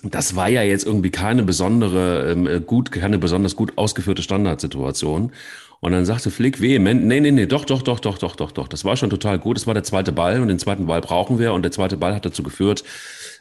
das 0.05 0.37
war 0.37 0.49
ja 0.49 0.63
jetzt 0.63 0.87
irgendwie 0.87 1.11
keine 1.11 1.43
besondere, 1.43 2.31
ähm, 2.31 2.67
gut, 2.67 2.93
keine 2.93 3.19
besonders 3.19 3.57
gut 3.57 3.73
ausgeführte 3.77 4.23
Standardsituation. 4.23 5.33
Und 5.81 5.93
dann 5.93 6.05
sagte 6.05 6.31
Flick 6.31 6.61
vehement, 6.61 7.05
nee, 7.05 7.21
nee, 7.21 7.31
nee, 7.31 7.47
doch, 7.47 7.65
doch, 7.65 7.83
doch, 7.83 8.01
doch, 8.01 8.19
doch, 8.19 8.37
doch, 8.37 8.53
doch. 8.53 8.69
Das 8.69 8.85
war 8.85 8.97
schon 8.97 9.11
total 9.11 9.39
gut. 9.39 9.57
Das 9.57 9.67
war 9.67 9.75
der 9.75 9.83
zweite 9.83 10.13
Ball 10.13 10.41
und 10.41 10.49
den 10.49 10.59
zweiten 10.59 10.87
Ball 10.87 11.01
brauchen 11.01 11.39
wir. 11.39 11.55
Und 11.55 11.63
der 11.63 11.73
zweite 11.73 11.97
Ball 11.97 12.15
hat 12.15 12.27
dazu 12.27 12.43
geführt, 12.43 12.85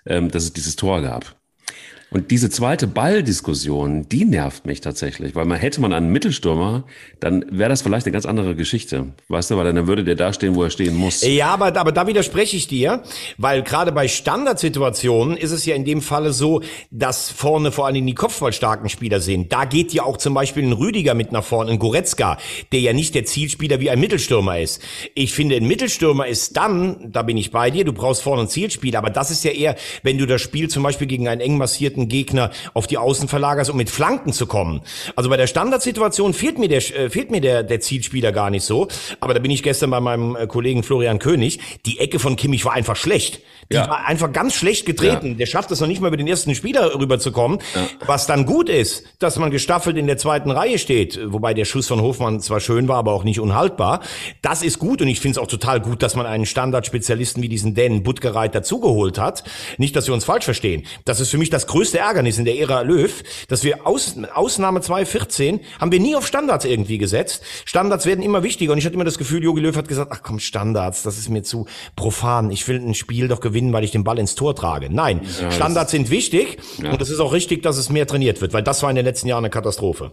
ähm, 0.05 0.31
dass 0.31 0.43
es 0.43 0.53
dieses 0.53 0.75
Tor 0.77 1.01
gab. 1.01 1.38
Und 2.11 2.31
diese 2.31 2.49
zweite 2.49 2.87
Balldiskussion, 2.87 4.09
die 4.09 4.25
nervt 4.25 4.65
mich 4.65 4.81
tatsächlich, 4.81 5.35
weil 5.35 5.45
man 5.45 5.59
hätte 5.59 5.79
man 5.79 5.93
einen 5.93 6.11
Mittelstürmer, 6.11 6.85
dann 7.19 7.45
wäre 7.51 7.69
das 7.69 7.83
vielleicht 7.83 8.07
eine 8.07 8.13
ganz 8.13 8.25
andere 8.25 8.55
Geschichte. 8.55 9.13
Weißt 9.27 9.51
du, 9.51 9.57
weil 9.57 9.71
dann 9.71 9.85
würde 9.85 10.03
der 10.03 10.15
da 10.15 10.33
stehen, 10.33 10.55
wo 10.55 10.63
er 10.63 10.71
stehen 10.71 10.95
muss. 10.95 11.21
Ja, 11.21 11.49
aber, 11.53 11.67
aber 11.79 11.91
da 11.91 12.07
widerspreche 12.07 12.57
ich 12.57 12.67
dir, 12.67 13.03
weil 13.37 13.61
gerade 13.61 13.91
bei 13.91 14.07
Standardsituationen 14.07 15.37
ist 15.37 15.51
es 15.51 15.65
ja 15.67 15.75
in 15.75 15.85
dem 15.85 16.01
Falle 16.01 16.33
so, 16.33 16.61
dass 16.89 17.29
vorne 17.29 17.71
vor 17.71 17.85
allem 17.85 18.05
die 18.07 18.15
kopfballstarken 18.15 18.89
Spieler 18.89 19.19
sind. 19.19 19.53
Da 19.53 19.65
geht 19.65 19.93
ja 19.93 20.03
auch 20.03 20.17
zum 20.17 20.33
Beispiel 20.33 20.63
ein 20.63 20.73
Rüdiger 20.73 21.13
mit 21.13 21.31
nach 21.31 21.43
vorne, 21.43 21.71
ein 21.71 21.79
Goretzka, 21.79 22.39
der 22.71 22.79
ja 22.79 22.93
nicht 22.93 23.13
der 23.13 23.25
Zielspieler 23.25 23.79
wie 23.81 23.91
ein 23.91 23.99
Mittelstürmer 23.99 24.59
ist. 24.59 24.81
Ich 25.13 25.33
finde, 25.33 25.57
ein 25.57 25.67
Mittelstürmer 25.67 26.25
ist 26.25 26.57
dann, 26.57 27.11
da 27.11 27.21
bin 27.21 27.37
ich 27.37 27.51
bei 27.51 27.69
dir, 27.69 27.85
du 27.85 27.93
brauchst 27.93 28.23
vorne 28.23 28.41
einen 28.41 28.49
Zielspieler, 28.49 28.97
aber 28.97 29.11
das 29.11 29.29
ist 29.29 29.43
ja 29.43 29.51
eher, 29.51 29.75
wenn 30.01 30.17
du 30.17 30.25
das 30.25 30.41
Spiel 30.41 30.69
zum 30.69 30.81
Beispiel 30.81 31.05
gegen 31.05 31.27
einen 31.27 31.41
eng 31.41 31.57
massierten 31.57 31.98
direkten 32.07 32.19
Gegner 32.29 32.51
auf 32.73 32.87
die 32.87 32.97
Außen 32.97 33.27
verlagerst, 33.27 33.71
um 33.71 33.77
mit 33.77 33.89
Flanken 33.89 34.33
zu 34.33 34.45
kommen. 34.45 34.81
Also 35.15 35.29
bei 35.29 35.37
der 35.37 35.47
Standardsituation 35.47 36.33
fehlt 36.33 36.59
mir 36.59 36.67
der, 36.67 36.77
äh, 36.77 37.09
fehlt 37.09 37.31
mir 37.31 37.41
der, 37.41 37.63
der 37.63 37.79
Zielspieler 37.79 38.31
gar 38.31 38.49
nicht 38.49 38.63
so. 38.63 38.87
Aber 39.19 39.33
da 39.33 39.39
bin 39.39 39.51
ich 39.51 39.63
gestern 39.63 39.89
bei 39.89 39.99
meinem 39.99 40.35
äh, 40.35 40.47
Kollegen 40.47 40.83
Florian 40.83 41.19
König. 41.19 41.59
Die 41.85 41.99
Ecke 41.99 42.19
von 42.19 42.35
Kimmich 42.35 42.65
war 42.65 42.73
einfach 42.73 42.95
schlecht. 42.95 43.41
Die 43.71 43.75
ja. 43.75 43.87
war 43.87 44.05
einfach 44.05 44.31
ganz 44.31 44.53
schlecht 44.53 44.85
getreten. 44.85 45.27
Ja. 45.27 45.33
Der 45.35 45.45
schafft 45.45 45.71
es 45.71 45.79
noch 45.79 45.87
nicht 45.87 46.01
mal 46.01 46.07
über 46.07 46.17
den 46.17 46.27
ersten 46.27 46.55
Spieler 46.55 46.93
rüberzukommen. 46.99 47.59
Ja. 47.75 47.87
Was 48.05 48.27
dann 48.27 48.45
gut 48.45 48.69
ist, 48.69 49.05
dass 49.19 49.37
man 49.37 49.51
gestaffelt 49.51 49.97
in 49.97 50.07
der 50.07 50.17
zweiten 50.17 50.51
Reihe 50.51 50.79
steht, 50.79 51.19
wobei 51.31 51.53
der 51.53 51.65
Schuss 51.65 51.87
von 51.87 52.01
Hofmann 52.01 52.39
zwar 52.41 52.59
schön 52.59 52.87
war, 52.87 52.97
aber 52.97 53.13
auch 53.13 53.23
nicht 53.23 53.39
unhaltbar. 53.39 54.01
Das 54.41 54.63
ist 54.63 54.79
gut 54.79 55.01
und 55.01 55.07
ich 55.07 55.19
finde 55.19 55.33
es 55.33 55.37
auch 55.37 55.47
total 55.47 55.79
gut, 55.79 56.01
dass 56.03 56.15
man 56.15 56.25
einen 56.25 56.45
Standardspezialisten 56.45 57.43
wie 57.43 57.49
diesen 57.49 57.75
Dänen 57.75 58.03
Buttgereit 58.03 58.55
dazugeholt 58.55 59.17
hat. 59.17 59.43
Nicht, 59.77 59.95
dass 59.95 60.07
wir 60.07 60.13
uns 60.13 60.25
falsch 60.25 60.45
verstehen. 60.45 60.83
Das 61.05 61.19
ist 61.19 61.29
für 61.29 61.37
mich 61.37 61.49
das 61.49 61.67
größte 61.67 61.88
Ärgernis 61.97 62.37
in 62.37 62.45
der 62.45 62.57
Ära 62.57 62.81
Löw, 62.81 63.23
dass 63.47 63.63
wir 63.63 63.85
aus, 63.85 64.15
Ausnahme 64.33 64.81
2014 64.81 65.61
haben 65.79 65.91
wir 65.91 65.99
nie 65.99 66.15
auf 66.15 66.25
Standards 66.25 66.65
irgendwie 66.65 66.97
gesetzt. 66.97 67.43
Standards 67.65 68.05
werden 68.05 68.23
immer 68.23 68.43
wichtiger 68.43 68.71
und 68.71 68.77
ich 68.77 68.85
hatte 68.85 68.95
immer 68.95 69.05
das 69.05 69.17
Gefühl, 69.17 69.43
Jogi 69.43 69.61
Löw 69.61 69.75
hat 69.75 69.87
gesagt, 69.87 70.11
ach 70.13 70.21
komm, 70.23 70.39
Standards, 70.39 71.03
das 71.03 71.17
ist 71.17 71.29
mir 71.29 71.43
zu 71.43 71.65
profan. 71.95 72.51
Ich 72.51 72.67
will 72.67 72.79
ein 72.79 72.93
Spiel 72.93 73.27
doch 73.27 73.41
gewinnen 73.41 73.59
gewinnen, 73.59 73.73
weil 73.73 73.83
ich 73.83 73.91
den 73.91 74.03
Ball 74.03 74.19
ins 74.19 74.35
Tor 74.35 74.55
trage. 74.55 74.89
Nein, 74.91 75.21
ja, 75.41 75.51
Standards 75.51 75.91
sind 75.91 76.09
wichtig 76.09 76.57
ja. 76.81 76.91
und 76.91 77.01
es 77.01 77.09
ist 77.09 77.19
auch 77.19 77.33
richtig, 77.33 77.63
dass 77.63 77.77
es 77.77 77.89
mehr 77.89 78.07
trainiert 78.07 78.41
wird, 78.41 78.53
weil 78.53 78.63
das 78.63 78.83
war 78.83 78.89
in 78.89 78.95
den 78.95 79.05
letzten 79.05 79.27
Jahren 79.27 79.43
eine 79.43 79.49
Katastrophe. 79.49 80.11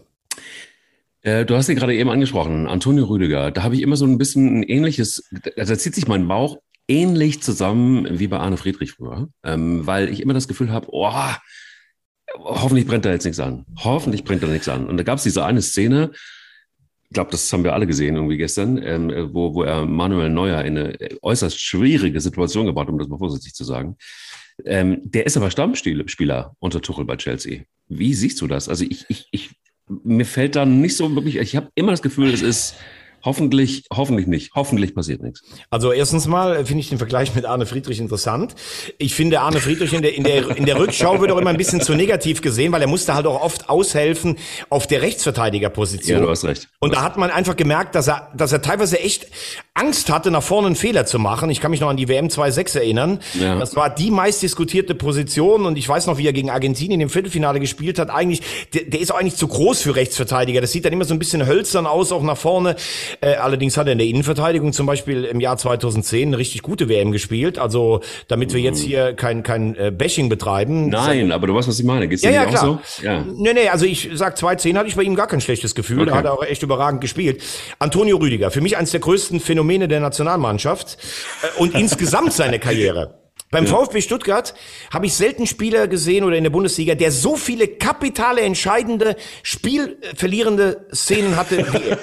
Äh, 1.22 1.44
du 1.44 1.56
hast 1.56 1.68
ihn 1.68 1.76
gerade 1.76 1.94
eben 1.94 2.10
angesprochen, 2.10 2.66
Antonio 2.66 3.04
Rüdiger. 3.04 3.50
Da 3.50 3.62
habe 3.62 3.74
ich 3.74 3.82
immer 3.82 3.96
so 3.96 4.04
ein 4.04 4.18
bisschen 4.18 4.60
ein 4.60 4.62
ähnliches, 4.62 5.28
also 5.56 5.72
da 5.72 5.78
zieht 5.78 5.94
sich 5.94 6.08
mein 6.08 6.28
Bauch 6.28 6.58
ähnlich 6.88 7.42
zusammen 7.42 8.06
wie 8.18 8.28
bei 8.28 8.38
Arne 8.38 8.56
Friedrich 8.56 8.92
früher, 8.92 9.28
ähm, 9.42 9.86
weil 9.86 10.08
ich 10.08 10.20
immer 10.20 10.34
das 10.34 10.46
Gefühl 10.46 10.70
habe, 10.70 10.86
oh, 10.90 11.10
hoffentlich 12.34 12.86
brennt 12.86 13.04
da 13.04 13.10
jetzt 13.10 13.24
nichts 13.24 13.40
an. 13.40 13.64
Hoffentlich 13.78 14.24
brennt 14.24 14.42
da 14.42 14.46
nichts 14.46 14.68
an. 14.68 14.86
Und 14.86 14.96
da 14.96 15.02
gab 15.02 15.18
es 15.18 15.24
diese 15.24 15.44
eine 15.44 15.62
Szene, 15.62 16.12
ich 17.08 17.14
glaube, 17.14 17.30
das 17.30 17.52
haben 17.52 17.64
wir 17.64 17.72
alle 17.72 17.86
gesehen 17.86 18.16
irgendwie 18.16 18.36
gestern, 18.36 18.82
ähm, 18.82 19.30
wo, 19.32 19.54
wo 19.54 19.62
er 19.62 19.86
Manuel 19.86 20.28
Neuer 20.30 20.62
in 20.64 20.76
eine 20.76 20.98
äußerst 21.22 21.60
schwierige 21.60 22.20
Situation 22.20 22.66
gebracht, 22.66 22.88
um 22.88 22.98
das 22.98 23.08
mal 23.08 23.18
vorsichtig 23.18 23.54
zu 23.54 23.64
sagen. 23.64 23.96
Ähm, 24.64 25.00
der 25.04 25.26
ist 25.26 25.36
aber 25.36 25.50
Stammspieler 25.50 26.54
unter 26.58 26.80
Tuchel 26.80 27.04
bei 27.04 27.16
Chelsea. 27.16 27.62
Wie 27.88 28.14
siehst 28.14 28.40
du 28.40 28.46
das? 28.46 28.68
Also 28.68 28.84
ich, 28.84 29.04
ich, 29.08 29.28
ich 29.30 29.50
mir 29.88 30.24
fällt 30.24 30.56
da 30.56 30.64
nicht 30.64 30.96
so 30.96 31.14
wirklich, 31.14 31.36
ich 31.36 31.54
habe 31.54 31.70
immer 31.74 31.92
das 31.92 32.02
Gefühl, 32.02 32.32
es 32.32 32.42
ist 32.42 32.74
Hoffentlich, 33.26 33.84
hoffentlich 33.92 34.28
nicht. 34.28 34.52
Hoffentlich 34.54 34.94
passiert 34.94 35.20
nichts. 35.20 35.42
Also 35.68 35.90
erstens 35.90 36.28
mal 36.28 36.64
finde 36.64 36.80
ich 36.80 36.90
den 36.90 36.98
Vergleich 36.98 37.34
mit 37.34 37.44
Arne 37.44 37.66
Friedrich 37.66 37.98
interessant. 37.98 38.54
Ich 38.98 39.16
finde 39.16 39.40
Arne 39.40 39.60
Friedrich 39.60 39.92
in 39.92 40.02
der, 40.02 40.14
in 40.14 40.22
der, 40.22 40.56
in 40.56 40.64
der 40.64 40.78
Rückschau 40.78 41.20
wird 41.20 41.32
auch 41.32 41.38
immer 41.38 41.50
ein 41.50 41.56
bisschen 41.56 41.80
zu 41.80 41.94
negativ 41.94 42.40
gesehen, 42.40 42.70
weil 42.70 42.82
er 42.82 42.86
musste 42.86 43.14
halt 43.14 43.26
auch 43.26 43.42
oft 43.42 43.68
aushelfen 43.68 44.38
auf 44.70 44.86
der 44.86 45.02
Rechtsverteidigerposition. 45.02 46.20
Ja, 46.20 46.24
du 46.24 46.30
hast 46.30 46.44
recht. 46.44 46.64
Du 46.64 46.86
Und 46.86 46.94
da 46.94 47.02
hat 47.02 47.16
man 47.16 47.32
einfach 47.32 47.56
gemerkt, 47.56 47.96
dass 47.96 48.06
er, 48.06 48.30
dass 48.36 48.52
er 48.52 48.62
teilweise 48.62 49.00
echt 49.00 49.26
Angst 49.76 50.10
hatte, 50.10 50.30
nach 50.30 50.42
vorne 50.42 50.68
einen 50.68 50.76
Fehler 50.76 51.04
zu 51.04 51.18
machen. 51.18 51.50
Ich 51.50 51.60
kann 51.60 51.70
mich 51.70 51.80
noch 51.80 51.90
an 51.90 51.98
die 51.98 52.08
WM 52.08 52.28
2.6 52.28 52.78
erinnern. 52.78 53.20
Ja. 53.38 53.58
Das 53.58 53.76
war 53.76 53.90
die 53.90 54.10
meistdiskutierte 54.10 54.94
Position 54.94 55.66
und 55.66 55.76
ich 55.76 55.86
weiß 55.86 56.06
noch, 56.06 56.16
wie 56.16 56.26
er 56.26 56.32
gegen 56.32 56.48
Argentinien 56.48 56.98
im 57.02 57.10
Viertelfinale 57.10 57.60
gespielt 57.60 57.98
hat. 57.98 58.08
Eigentlich, 58.08 58.40
der, 58.72 58.84
der 58.84 59.00
ist 59.00 59.12
auch 59.12 59.20
eigentlich 59.20 59.36
zu 59.36 59.46
groß 59.46 59.82
für 59.82 59.94
Rechtsverteidiger. 59.94 60.62
Das 60.62 60.72
sieht 60.72 60.86
dann 60.86 60.94
immer 60.94 61.04
so 61.04 61.12
ein 61.12 61.18
bisschen 61.18 61.46
hölzern 61.46 61.86
aus, 61.86 62.10
auch 62.10 62.22
nach 62.22 62.38
vorne. 62.38 62.76
Äh, 63.20 63.34
allerdings 63.34 63.76
hat 63.76 63.86
er 63.86 63.92
in 63.92 63.98
der 63.98 64.06
Innenverteidigung 64.06 64.72
zum 64.72 64.86
Beispiel 64.86 65.24
im 65.24 65.40
Jahr 65.40 65.58
2010 65.58 66.28
eine 66.28 66.38
richtig 66.38 66.62
gute 66.62 66.88
WM 66.88 67.12
gespielt. 67.12 67.58
Also, 67.58 68.00
damit 68.28 68.54
wir 68.54 68.60
jetzt 68.62 68.80
hier 68.80 69.12
kein, 69.12 69.42
kein 69.42 69.76
äh, 69.76 69.90
Bashing 69.90 70.30
betreiben. 70.30 70.88
Nein, 70.88 71.32
aber 71.32 71.48
du 71.48 71.54
weißt, 71.54 71.68
was 71.68 71.78
ich 71.78 71.84
meine. 71.84 72.08
Geht's 72.08 72.22
ja, 72.22 72.30
ja, 72.30 72.46
klar. 72.46 72.62
So? 72.62 73.04
Ja. 73.04 73.22
Nee, 73.36 73.52
nee, 73.52 73.68
also 73.68 73.84
ich 73.84 74.08
sag 74.14 74.38
2.10 74.38 74.74
hatte 74.74 74.88
ich 74.88 74.96
bei 74.96 75.02
ihm 75.02 75.16
gar 75.16 75.26
kein 75.26 75.42
schlechtes 75.42 75.74
Gefühl. 75.74 76.00
Okay. 76.00 76.10
Da 76.10 76.16
hat 76.16 76.24
er 76.24 76.32
auch 76.32 76.42
echt 76.42 76.62
überragend 76.62 77.02
gespielt. 77.02 77.42
Antonio 77.78 78.16
Rüdiger, 78.16 78.50
für 78.50 78.62
mich 78.62 78.78
eines 78.78 78.92
der 78.92 79.00
größten 79.00 79.38
Phänomene 79.38 79.65
der 79.88 80.00
Nationalmannschaft 80.00 80.96
äh, 81.42 81.60
und 81.60 81.74
insgesamt 81.74 82.32
seine 82.32 82.58
Karriere. 82.58 83.25
Beim. 83.64 83.66
VfB 83.66 84.00
Stuttgart 84.00 84.54
habe 84.92 85.06
ich 85.06 85.14
selten 85.14 85.46
Spieler 85.46 85.88
gesehen 85.88 86.24
oder 86.24 86.36
in 86.36 86.44
der 86.44 86.50
Bundesliga, 86.50 86.94
der 86.94 87.10
so 87.10 87.36
viele 87.36 87.68
kapitale, 87.68 88.42
entscheidende, 88.42 89.16
spielverlierende 89.42 90.86
Szenen 90.94 91.36
hatte 91.36 91.58
wie 91.72 91.88
er. 91.88 91.98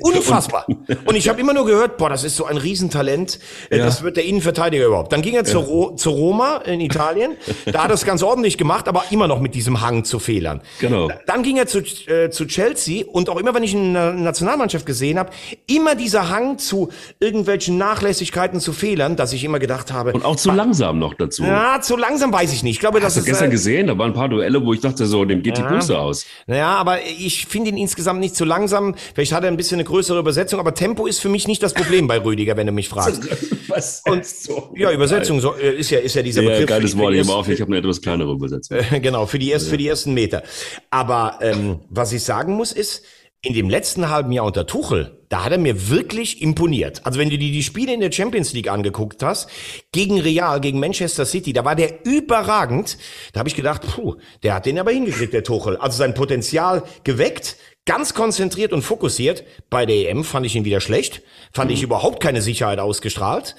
Unfassbar. 0.00 0.66
Und 1.04 1.16
ich 1.16 1.28
habe 1.28 1.40
immer 1.40 1.52
nur 1.52 1.66
gehört, 1.66 1.96
boah, 1.96 2.08
das 2.08 2.24
ist 2.24 2.36
so 2.36 2.44
ein 2.44 2.56
Riesentalent, 2.56 3.38
das 3.70 4.02
wird 4.02 4.16
der 4.16 4.24
Innenverteidiger 4.24 4.86
überhaupt. 4.86 5.12
Dann 5.12 5.22
ging 5.22 5.34
er 5.34 5.44
zur, 5.44 5.62
Ro 5.64 5.94
zur 5.96 6.14
Roma 6.14 6.58
in 6.58 6.80
Italien, 6.80 7.36
da 7.66 7.84
hat 7.84 7.90
er 7.90 7.94
es 7.94 8.04
ganz 8.04 8.22
ordentlich 8.22 8.58
gemacht, 8.58 8.88
aber 8.88 9.04
immer 9.10 9.26
noch 9.26 9.40
mit 9.40 9.54
diesem 9.54 9.80
Hang 9.80 10.04
zu 10.04 10.18
Fehlern. 10.18 10.60
Genau. 10.80 11.10
Dann 11.26 11.42
ging 11.42 11.56
er 11.56 11.66
zu, 11.66 11.80
äh, 11.80 12.30
zu 12.30 12.46
Chelsea 12.46 13.04
und 13.06 13.28
auch 13.28 13.38
immer, 13.38 13.54
wenn 13.54 13.62
ich 13.62 13.74
eine 13.74 14.14
Nationalmannschaft 14.14 14.86
gesehen 14.86 15.18
habe, 15.18 15.30
immer 15.66 15.94
dieser 15.94 16.28
Hang 16.28 16.58
zu 16.58 16.90
irgendwelchen 17.18 17.78
Nachlässigkeiten, 17.78 18.60
zu 18.60 18.72
Fehlern, 18.72 19.16
dass 19.16 19.32
ich 19.32 19.44
immer 19.44 19.58
gedacht 19.58 19.92
habe. 19.92 20.12
Und 20.12 20.24
auch 20.24 20.36
zu 20.36 20.50
lang 20.50 20.75
langsam 20.76 20.98
noch 20.98 21.14
dazu. 21.14 21.44
Ja, 21.44 21.80
zu 21.80 21.96
langsam 21.96 22.32
weiß 22.32 22.52
ich 22.52 22.62
nicht. 22.62 22.74
Ich 22.74 22.80
glaube, 22.80 23.00
Hast 23.00 23.16
das 23.16 23.24
du 23.24 23.30
gestern 23.30 23.48
äh, 23.48 23.52
gesehen? 23.52 23.86
Da 23.86 23.98
waren 23.98 24.10
ein 24.10 24.14
paar 24.14 24.28
Duelle, 24.28 24.64
wo 24.64 24.72
ich 24.72 24.80
dachte, 24.80 25.06
so, 25.06 25.24
dem 25.24 25.42
geht 25.42 25.58
ja. 25.58 25.66
die 25.66 25.74
Puste 25.74 25.98
aus. 25.98 26.26
Naja, 26.46 26.68
aber 26.68 26.98
ich 27.02 27.46
finde 27.46 27.70
ihn 27.70 27.76
insgesamt 27.76 28.20
nicht 28.20 28.36
zu 28.36 28.44
langsam. 28.44 28.94
Vielleicht 29.14 29.32
hat 29.32 29.44
er 29.44 29.50
ein 29.50 29.56
bisschen 29.56 29.76
eine 29.76 29.84
größere 29.84 30.18
Übersetzung, 30.18 30.60
aber 30.60 30.74
Tempo 30.74 31.06
ist 31.06 31.20
für 31.20 31.28
mich 31.28 31.48
nicht 31.48 31.62
das 31.62 31.74
Problem 31.74 32.06
bei 32.06 32.22
Rüdiger, 32.22 32.56
wenn 32.56 32.66
du 32.66 32.72
mich 32.72 32.88
fragst. 32.88 33.22
Was 33.68 34.02
Und, 34.06 34.24
so 34.24 34.72
ja, 34.76 34.92
Übersetzung 34.92 35.40
so, 35.40 35.54
äh, 35.56 35.76
ist 35.76 35.90
ja 35.90 35.98
ist 35.98 36.14
ja 36.14 36.22
dieser 36.22 36.42
ja, 36.42 36.50
Begriff. 36.50 36.68
Geiles 36.68 36.96
Wort, 36.96 37.14
ich, 37.14 37.28
auf, 37.28 37.48
ich 37.48 37.60
habe 37.60 37.70
eine 37.70 37.78
etwas 37.78 38.00
kleinere 38.00 38.32
Übersetzung. 38.32 38.78
genau, 39.02 39.26
für 39.26 39.38
die 39.38 39.50
erst, 39.50 39.66
ja. 39.66 39.70
für 39.72 39.76
die 39.76 39.88
ersten 39.88 40.14
Meter. 40.14 40.42
Aber 40.90 41.38
ähm, 41.40 41.80
was 41.88 42.12
ich 42.12 42.22
sagen 42.22 42.52
muss 42.52 42.72
ist, 42.72 43.02
in 43.46 43.54
dem 43.54 43.70
letzten 43.70 44.10
halben 44.10 44.32
Jahr 44.32 44.44
unter 44.44 44.66
Tuchel, 44.66 45.24
da 45.28 45.44
hat 45.44 45.52
er 45.52 45.58
mir 45.58 45.88
wirklich 45.88 46.42
imponiert. 46.42 47.00
Also 47.04 47.18
wenn 47.18 47.30
du 47.30 47.38
dir 47.38 47.50
die 47.50 47.62
Spiele 47.62 47.94
in 47.94 48.00
der 48.00 48.10
Champions 48.10 48.52
League 48.52 48.68
angeguckt 48.68 49.22
hast, 49.22 49.48
gegen 49.92 50.20
Real, 50.20 50.60
gegen 50.60 50.80
Manchester 50.80 51.24
City, 51.24 51.52
da 51.52 51.64
war 51.64 51.76
der 51.76 52.04
überragend. 52.04 52.98
Da 53.32 53.40
habe 53.40 53.48
ich 53.48 53.54
gedacht, 53.54 53.82
puh, 53.82 54.16
der 54.42 54.54
hat 54.54 54.66
den 54.66 54.78
aber 54.78 54.90
hingekriegt, 54.90 55.32
der 55.32 55.44
Tuchel. 55.44 55.76
Also 55.76 55.98
sein 55.98 56.14
Potenzial 56.14 56.82
geweckt, 57.04 57.56
ganz 57.86 58.12
konzentriert 58.12 58.72
und 58.72 58.82
fokussiert. 58.82 59.44
Bei 59.70 59.86
der 59.86 60.10
EM 60.10 60.24
fand 60.24 60.44
ich 60.44 60.54
ihn 60.54 60.64
wieder 60.64 60.80
schlecht, 60.80 61.22
fand 61.52 61.70
mhm. 61.70 61.76
ich 61.76 61.82
überhaupt 61.82 62.20
keine 62.20 62.42
Sicherheit 62.42 62.78
ausgestrahlt. 62.78 63.56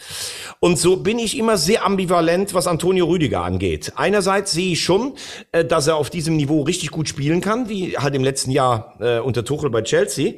Und 0.60 0.78
so 0.78 0.98
bin 0.98 1.18
ich 1.18 1.38
immer 1.38 1.58
sehr 1.58 1.86
ambivalent, 1.86 2.54
was 2.54 2.68
Antonio 2.68 3.06
Rüdiger 3.06 3.42
angeht. 3.42 3.94
Einerseits 3.96 4.52
sehe 4.52 4.74
ich 4.74 4.84
schon, 4.84 5.14
äh, 5.52 5.66
dass 5.66 5.88
er 5.88 5.96
auf 5.96 6.10
diesem 6.10 6.36
Niveau 6.36 6.62
richtig 6.62 6.92
gut 6.92 7.10
spielen 7.10 7.42
kann, 7.42 7.70
wie 7.70 7.98
halt 7.98 8.14
im 8.14 8.24
letzten 8.24 8.52
Jahr 8.52 8.96
äh, 9.00 9.20
unter 9.20 9.44
Tuchel 9.44 9.70
bei 9.70 9.82
Chelsea 9.82 10.34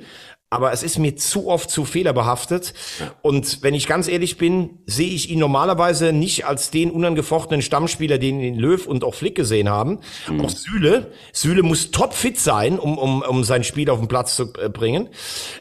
aber 0.49 0.71
es 0.71 0.81
ist 0.81 0.97
mir 0.97 1.15
zu 1.15 1.47
oft 1.47 1.69
zu 1.69 1.85
fehlerbehaftet. 1.85 2.73
Und 3.21 3.61
wenn 3.61 3.73
ich 3.73 3.87
ganz 3.87 4.07
ehrlich 4.07 4.37
bin, 4.37 4.79
sehe 4.85 5.09
ich 5.09 5.29
ihn 5.29 5.39
normalerweise 5.39 6.11
nicht 6.11 6.45
als 6.45 6.71
den 6.71 6.89
unangefochtenen 6.89 7.61
Stammspieler, 7.61 8.17
den 8.17 8.39
ihn 8.39 8.55
Löw 8.55 8.85
und 8.87 9.03
auch 9.03 9.13
Flick 9.13 9.35
gesehen 9.35 9.69
haben. 9.69 9.99
Mhm. 10.27 10.41
Auch 10.41 10.49
Süle. 10.49 11.11
Süle 11.33 11.61
muss 11.61 11.91
topfit 11.91 12.39
sein, 12.39 12.79
um, 12.79 12.97
um, 12.97 13.21
um 13.21 13.43
sein 13.43 13.63
Spiel 13.63 13.89
auf 13.89 13.99
den 13.99 14.07
Platz 14.07 14.35
zu 14.35 14.51
äh, 14.59 14.69
bringen. 14.69 15.09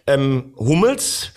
Ähm, 0.07 0.55
Hummels, 0.57 1.33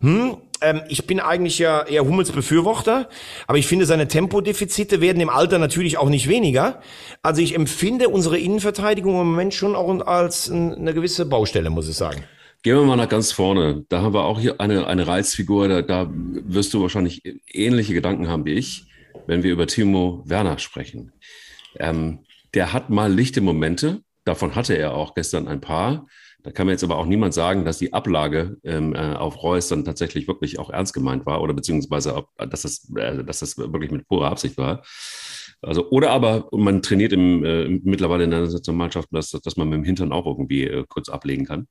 hm, 0.00 0.36
ähm, 0.60 0.82
ich 0.88 1.06
bin 1.06 1.18
eigentlich 1.18 1.58
ja 1.58 1.82
eher 1.82 2.04
Hummels 2.04 2.30
Befürworter, 2.30 3.08
aber 3.48 3.58
ich 3.58 3.66
finde, 3.66 3.84
seine 3.84 4.06
Tempodefizite 4.06 5.00
werden 5.00 5.20
im 5.20 5.28
Alter 5.28 5.58
natürlich 5.58 5.98
auch 5.98 6.08
nicht 6.08 6.28
weniger. 6.28 6.80
Also 7.22 7.42
ich 7.42 7.54
empfinde 7.54 8.08
unsere 8.08 8.38
Innenverteidigung 8.38 9.20
im 9.20 9.30
Moment 9.30 9.54
schon 9.54 9.74
auch 9.74 10.06
als 10.06 10.50
eine 10.50 10.94
gewisse 10.94 11.26
Baustelle, 11.26 11.70
muss 11.70 11.88
ich 11.88 11.96
sagen. 11.96 12.24
Gehen 12.62 12.76
wir 12.76 12.84
mal 12.84 12.94
nach 12.94 13.08
ganz 13.08 13.32
vorne. 13.32 13.84
Da 13.88 14.02
haben 14.02 14.14
wir 14.14 14.24
auch 14.24 14.38
hier 14.38 14.60
eine, 14.60 14.86
eine 14.86 15.06
Reizfigur. 15.06 15.66
Da, 15.66 15.82
da 15.82 16.08
wirst 16.12 16.72
du 16.72 16.80
wahrscheinlich 16.80 17.22
ähnliche 17.52 17.92
Gedanken 17.92 18.28
haben 18.28 18.44
wie 18.44 18.52
ich, 18.52 18.84
wenn 19.26 19.42
wir 19.42 19.50
über 19.50 19.66
Timo 19.66 20.22
Werner 20.26 20.58
sprechen. 20.58 21.12
Ähm, 21.80 22.20
der 22.54 22.72
hat 22.72 22.88
mal 22.88 23.12
lichte 23.12 23.40
Momente. 23.40 24.02
Davon 24.24 24.54
hatte 24.54 24.74
er 24.74 24.94
auch 24.94 25.14
gestern 25.14 25.48
ein 25.48 25.60
paar. 25.60 26.06
Da 26.44 26.52
kann 26.52 26.66
mir 26.66 26.72
jetzt 26.72 26.84
aber 26.84 26.98
auch 26.98 27.06
niemand 27.06 27.34
sagen, 27.34 27.64
dass 27.64 27.78
die 27.78 27.92
Ablage 27.92 28.56
ähm, 28.62 28.94
äh, 28.94 29.14
auf 29.14 29.42
Reus 29.42 29.66
dann 29.66 29.84
tatsächlich 29.84 30.28
wirklich 30.28 30.60
auch 30.60 30.70
ernst 30.70 30.94
gemeint 30.94 31.26
war 31.26 31.40
oder 31.40 31.54
beziehungsweise, 31.54 32.14
ob, 32.14 32.28
dass, 32.36 32.62
das, 32.62 32.88
äh, 32.96 33.24
dass 33.24 33.40
das 33.40 33.58
wirklich 33.58 33.90
mit 33.90 34.06
purer 34.06 34.30
Absicht 34.30 34.56
war. 34.56 34.82
Also, 35.62 35.88
oder 35.90 36.10
aber 36.10 36.48
man 36.52 36.82
trainiert 36.82 37.12
im, 37.12 37.44
äh, 37.44 37.68
mittlerweile 37.68 38.24
in 38.24 38.30
der 38.30 38.40
Nationalmannschaft, 38.40 39.08
dass, 39.12 39.30
dass 39.30 39.56
man 39.56 39.68
mit 39.68 39.78
dem 39.78 39.84
Hintern 39.84 40.12
auch 40.12 40.26
irgendwie 40.26 40.64
äh, 40.64 40.84
kurz 40.88 41.08
ablegen 41.08 41.44
kann. 41.44 41.68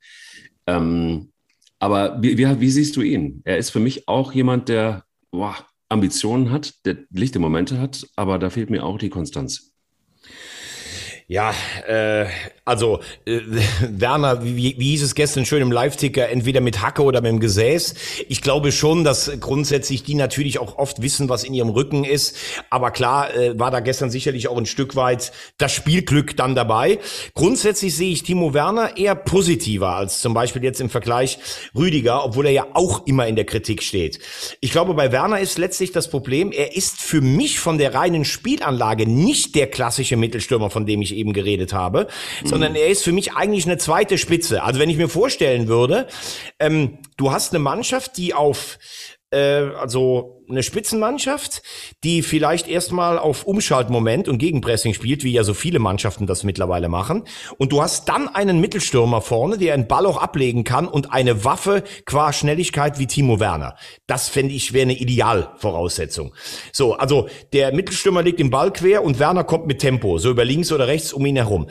Ähm, 0.66 1.32
aber 1.80 2.22
wie, 2.22 2.38
wie, 2.38 2.62
wie, 2.62 2.70
siehst 2.70 2.96
du 2.96 3.02
ihn? 3.02 3.42
Er 3.44 3.58
ist 3.58 3.72
für 3.72 3.80
mich 3.80 4.08
auch 4.08 4.32
jemand, 4.34 4.70
der 4.70 5.04
boah, 5.32 5.56
Ambitionen 5.90 6.52
hat, 6.52 6.74
der 6.86 7.00
lichte 7.10 7.40
Momente 7.40 7.80
hat, 7.80 8.08
aber 8.16 8.40
da 8.40 8.50
fehlt 8.50 8.70
mir 8.70 8.86
auch 8.86 8.98
die 8.98 9.10
Konstanz. 9.10 9.71
Ja, 11.32 11.54
äh, 11.88 12.26
also 12.66 13.00
äh, 13.26 13.40
Werner, 13.90 14.44
wie, 14.44 14.76
wie 14.78 14.90
hieß 14.90 15.02
es 15.02 15.16
gestern 15.16 15.46
schön 15.46 15.62
im 15.62 15.72
Live-Ticker, 15.72 16.28
entweder 16.28 16.60
mit 16.60 16.82
Hacke 16.82 17.04
oder 17.04 17.22
mit 17.22 17.32
dem 17.32 17.40
Gesäß. 17.40 17.96
Ich 18.28 18.42
glaube 18.42 18.74
schon, 18.74 19.06
dass 19.06 19.32
grundsätzlich 19.40 20.04
die 20.04 20.16
natürlich 20.16 20.60
auch 20.60 20.78
oft 20.78 21.02
wissen, 21.02 21.30
was 21.30 21.46
in 21.46 21.54
ihrem 21.54 21.70
Rücken 21.70 22.04
ist. 22.04 22.36
Aber 22.70 22.92
klar 22.92 23.34
äh, 23.34 23.58
war 23.58 23.72
da 23.72 23.80
gestern 23.80 24.12
sicherlich 24.12 24.50
auch 24.50 24.58
ein 24.58 24.66
Stück 24.66 24.98
weit 24.98 25.32
das 25.58 25.72
Spielglück 25.72 26.36
dann 26.36 26.54
dabei. 26.54 27.00
Grundsätzlich 27.34 27.96
sehe 27.96 28.12
ich 28.12 28.24
Timo 28.24 28.54
Werner 28.54 28.98
eher 28.98 29.16
positiver 29.16 29.96
als 29.96 30.20
zum 30.20 30.34
Beispiel 30.34 30.66
jetzt 30.66 30.82
im 30.82 30.90
Vergleich 30.90 31.40
Rüdiger, 31.74 32.26
obwohl 32.26 32.48
er 32.48 32.52
ja 32.52 32.68
auch 32.74 33.08
immer 33.08 33.26
in 33.26 33.38
der 33.38 33.46
Kritik 33.46 33.84
steht. 33.84 34.20
Ich 34.60 34.72
glaube, 34.72 34.96
bei 34.96 35.14
Werner 35.14 35.40
ist 35.40 35.58
letztlich 35.58 35.94
das 35.94 36.10
Problem, 36.10 36.52
er 36.52 36.76
ist 36.76 37.00
für 37.00 37.22
mich 37.22 37.62
von 37.62 37.78
der 37.78 37.94
reinen 37.94 38.26
Spielanlage 38.26 39.10
nicht 39.10 39.56
der 39.56 39.68
klassische 39.68 40.18
Mittelstürmer, 40.18 40.70
von 40.70 40.86
dem 40.86 41.02
ich 41.02 41.21
eben 41.22 41.34
geredet 41.34 41.72
habe, 41.72 42.08
mhm. 42.44 42.48
sondern 42.48 42.76
er 42.76 42.88
ist 42.88 43.04
für 43.04 43.14
mich 43.14 43.34
eigentlich 43.34 43.66
eine 43.66 43.78
zweite 43.78 44.18
Spitze. 44.18 44.64
Also 44.64 44.80
wenn 44.80 44.90
ich 44.90 44.98
mir 44.98 45.08
vorstellen 45.08 45.68
würde, 45.68 46.08
ähm, 46.60 46.98
du 47.18 47.32
hast 47.32 47.54
eine 47.54 47.60
Mannschaft, 47.60 48.18
die 48.18 48.34
auf 48.34 48.78
äh, 49.32 49.38
also 49.80 50.41
eine 50.52 50.64
Spitzenmannschaft, 50.64 51.62
die 52.04 52.22
vielleicht 52.22 52.68
erstmal 52.68 53.18
auf 53.18 53.46
Umschaltmoment 53.46 54.28
und 54.28 54.38
Gegenpressing 54.38 54.94
spielt, 54.94 55.24
wie 55.24 55.32
ja 55.32 55.44
so 55.44 55.54
viele 55.54 55.80
Mannschaften 55.80 56.28
das 56.28 56.44
mittlerweile 56.44 56.90
machen. 56.90 57.24
Und 57.58 57.72
du 57.72 57.82
hast 57.82 58.10
dann 58.10 58.28
einen 58.28 58.60
Mittelstürmer 58.60 59.22
vorne, 59.22 59.58
der 59.58 59.74
einen 59.74 59.88
Ball 59.88 60.06
auch 60.06 60.18
ablegen 60.18 60.64
kann 60.64 60.88
und 60.88 61.12
eine 61.12 61.44
Waffe 61.44 61.84
qua 62.06 62.34
Schnelligkeit 62.34 63.00
wie 63.00 63.08
Timo 63.08 63.40
Werner. 63.40 63.76
Das 64.08 64.30
fände 64.30 64.54
ich 64.54 64.74
wäre 64.74 64.84
eine 64.84 64.98
Idealvoraussetzung. 64.98 66.34
So, 66.72 66.94
also 66.94 67.28
der 67.54 67.74
Mittelstürmer 67.74 68.22
legt 68.24 68.40
den 68.40 68.50
Ball 68.50 68.72
quer 68.72 69.04
und 69.04 69.20
Werner 69.20 69.44
kommt 69.44 69.68
mit 69.68 69.80
Tempo, 69.80 70.18
so 70.18 70.30
über 70.30 70.46
links 70.46 70.72
oder 70.72 70.88
rechts 70.88 71.14
um 71.14 71.26
ihn 71.26 71.36
herum. 71.36 71.68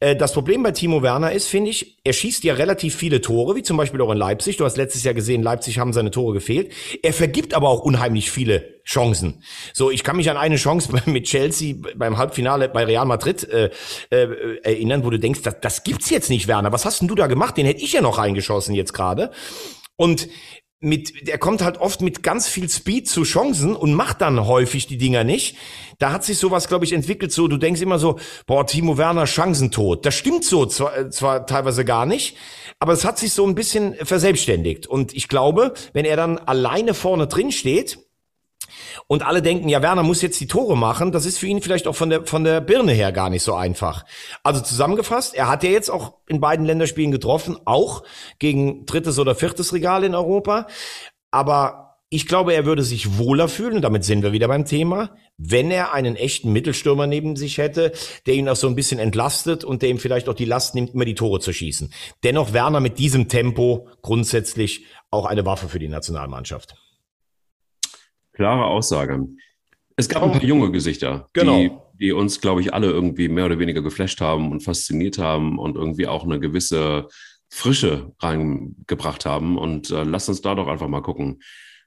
Äh, 0.00 0.16
das 0.16 0.32
Problem 0.32 0.62
bei 0.62 0.72
Timo 0.72 1.02
Werner 1.02 1.32
ist, 1.32 1.48
finde 1.48 1.70
ich, 1.70 1.98
er 2.04 2.12
schießt 2.12 2.44
ja 2.44 2.54
relativ 2.54 2.96
viele 2.96 3.20
Tore, 3.20 3.56
wie 3.56 3.62
zum 3.62 3.76
Beispiel 3.76 4.00
auch 4.00 4.10
in 4.10 4.18
Leipzig. 4.18 4.56
Du 4.56 4.64
hast 4.64 4.76
letztes 4.76 5.04
Jahr 5.04 5.14
gesehen, 5.14 5.42
Leipzig 5.42 5.78
haben 5.78 5.92
seine 5.92 6.10
Tore 6.10 6.34
gefehlt. 6.34 6.72
Er 7.02 7.12
vergibt 7.12 7.54
aber 7.54 7.68
auch 7.68 7.80
unheimlich 8.22 8.30
viele 8.30 8.80
Chancen. 8.84 9.42
So, 9.72 9.90
ich 9.90 10.02
kann 10.04 10.16
mich 10.16 10.30
an 10.30 10.36
eine 10.36 10.56
Chance 10.56 10.92
mit 11.06 11.24
Chelsea 11.24 11.76
beim 11.96 12.18
Halbfinale 12.18 12.68
bei 12.68 12.84
Real 12.84 13.06
Madrid 13.06 13.48
äh, 13.48 13.70
äh, 14.10 14.58
erinnern, 14.62 15.04
wo 15.04 15.10
du 15.10 15.18
denkst, 15.18 15.42
das, 15.42 15.60
das 15.60 15.84
gibt's 15.84 16.10
jetzt 16.10 16.30
nicht, 16.30 16.48
Werner. 16.48 16.72
Was 16.72 16.84
hast 16.84 17.00
denn 17.00 17.08
du 17.08 17.14
da 17.14 17.26
gemacht? 17.26 17.56
Den 17.56 17.66
hätte 17.66 17.82
ich 17.82 17.92
ja 17.92 18.00
noch 18.00 18.18
reingeschossen 18.18 18.74
jetzt 18.74 18.92
gerade. 18.92 19.30
Und 19.96 20.28
mit, 20.84 21.28
der 21.28 21.38
kommt 21.38 21.62
halt 21.62 21.78
oft 21.78 22.00
mit 22.00 22.24
ganz 22.24 22.48
viel 22.48 22.68
Speed 22.68 23.08
zu 23.08 23.22
Chancen 23.22 23.76
und 23.76 23.94
macht 23.94 24.20
dann 24.20 24.46
häufig 24.46 24.88
die 24.88 24.98
Dinger 24.98 25.22
nicht. 25.22 25.56
Da 26.00 26.10
hat 26.10 26.24
sich 26.24 26.38
sowas, 26.38 26.66
glaube 26.66 26.84
ich, 26.84 26.92
entwickelt. 26.92 27.30
So, 27.30 27.46
du 27.46 27.56
denkst 27.56 27.80
immer 27.80 28.00
so, 28.00 28.18
boah, 28.48 28.66
Timo 28.66 28.98
Werner 28.98 29.28
Chancentot. 29.28 30.04
Das 30.04 30.14
stimmt 30.14 30.44
so 30.44 30.66
zwar, 30.66 31.08
zwar 31.10 31.46
teilweise 31.46 31.84
gar 31.84 32.04
nicht, 32.04 32.36
aber 32.80 32.94
es 32.94 33.04
hat 33.04 33.16
sich 33.16 33.32
so 33.32 33.46
ein 33.46 33.54
bisschen 33.54 33.94
verselbstständigt. 33.94 34.88
Und 34.88 35.14
ich 35.14 35.28
glaube, 35.28 35.72
wenn 35.92 36.04
er 36.04 36.16
dann 36.16 36.38
alleine 36.38 36.94
vorne 36.94 37.28
drin 37.28 37.52
steht, 37.52 38.00
und 39.06 39.24
alle 39.24 39.42
denken, 39.42 39.68
ja, 39.68 39.82
Werner 39.82 40.02
muss 40.02 40.22
jetzt 40.22 40.40
die 40.40 40.46
Tore 40.46 40.76
machen. 40.76 41.12
Das 41.12 41.26
ist 41.26 41.38
für 41.38 41.46
ihn 41.46 41.62
vielleicht 41.62 41.86
auch 41.86 41.96
von 41.96 42.10
der, 42.10 42.26
von 42.26 42.44
der 42.44 42.60
Birne 42.60 42.92
her 42.92 43.12
gar 43.12 43.30
nicht 43.30 43.42
so 43.42 43.54
einfach. 43.54 44.04
Also 44.42 44.60
zusammengefasst, 44.60 45.34
er 45.34 45.48
hat 45.48 45.62
ja 45.62 45.70
jetzt 45.70 45.90
auch 45.90 46.14
in 46.26 46.40
beiden 46.40 46.66
Länderspielen 46.66 47.12
getroffen, 47.12 47.56
auch 47.64 48.02
gegen 48.38 48.86
drittes 48.86 49.18
oder 49.18 49.34
viertes 49.34 49.72
Regal 49.72 50.04
in 50.04 50.14
Europa. 50.14 50.66
aber 51.30 51.82
ich 52.14 52.26
glaube, 52.26 52.52
er 52.52 52.66
würde 52.66 52.82
sich 52.82 53.16
wohler 53.16 53.48
fühlen, 53.48 53.76
und 53.76 53.82
damit 53.82 54.04
sind 54.04 54.22
wir 54.22 54.32
wieder 54.32 54.46
beim 54.46 54.66
Thema, 54.66 55.16
wenn 55.38 55.70
er 55.70 55.94
einen 55.94 56.14
echten 56.14 56.52
Mittelstürmer 56.52 57.06
neben 57.06 57.36
sich 57.36 57.56
hätte, 57.56 57.92
der 58.26 58.34
ihn 58.34 58.50
auch 58.50 58.56
so 58.56 58.66
ein 58.66 58.74
bisschen 58.74 58.98
entlastet 58.98 59.64
und 59.64 59.80
der 59.80 59.88
ihm 59.88 59.98
vielleicht 59.98 60.28
auch 60.28 60.34
die 60.34 60.44
Last 60.44 60.74
nimmt, 60.74 60.92
immer 60.92 61.06
die 61.06 61.14
Tore 61.14 61.40
zu 61.40 61.54
schießen. 61.54 61.90
Dennoch 62.22 62.52
Werner 62.52 62.80
mit 62.80 62.98
diesem 62.98 63.28
Tempo 63.28 63.88
grundsätzlich 64.02 64.84
auch 65.10 65.24
eine 65.24 65.46
Waffe 65.46 65.70
für 65.70 65.78
die 65.78 65.88
Nationalmannschaft. 65.88 66.74
Klare 68.32 68.66
Aussage. 68.66 69.26
Es 69.96 70.08
gab 70.08 70.22
ein 70.22 70.32
paar 70.32 70.42
junge 70.42 70.70
Gesichter, 70.72 71.28
genau. 71.32 71.58
die, 71.58 71.70
die 72.00 72.12
uns, 72.12 72.40
glaube 72.40 72.60
ich, 72.60 72.72
alle 72.72 72.88
irgendwie 72.88 73.28
mehr 73.28 73.46
oder 73.46 73.58
weniger 73.58 73.82
geflasht 73.82 74.20
haben 74.20 74.50
und 74.50 74.62
fasziniert 74.62 75.18
haben 75.18 75.58
und 75.58 75.76
irgendwie 75.76 76.06
auch 76.06 76.24
eine 76.24 76.40
gewisse 76.40 77.08
Frische 77.50 78.12
reingebracht 78.20 79.26
haben. 79.26 79.58
Und 79.58 79.90
äh, 79.90 80.04
lasst 80.04 80.28
uns 80.28 80.40
da 80.40 80.54
doch 80.54 80.66
einfach 80.66 80.88
mal 80.88 81.02
gucken. 81.02 81.42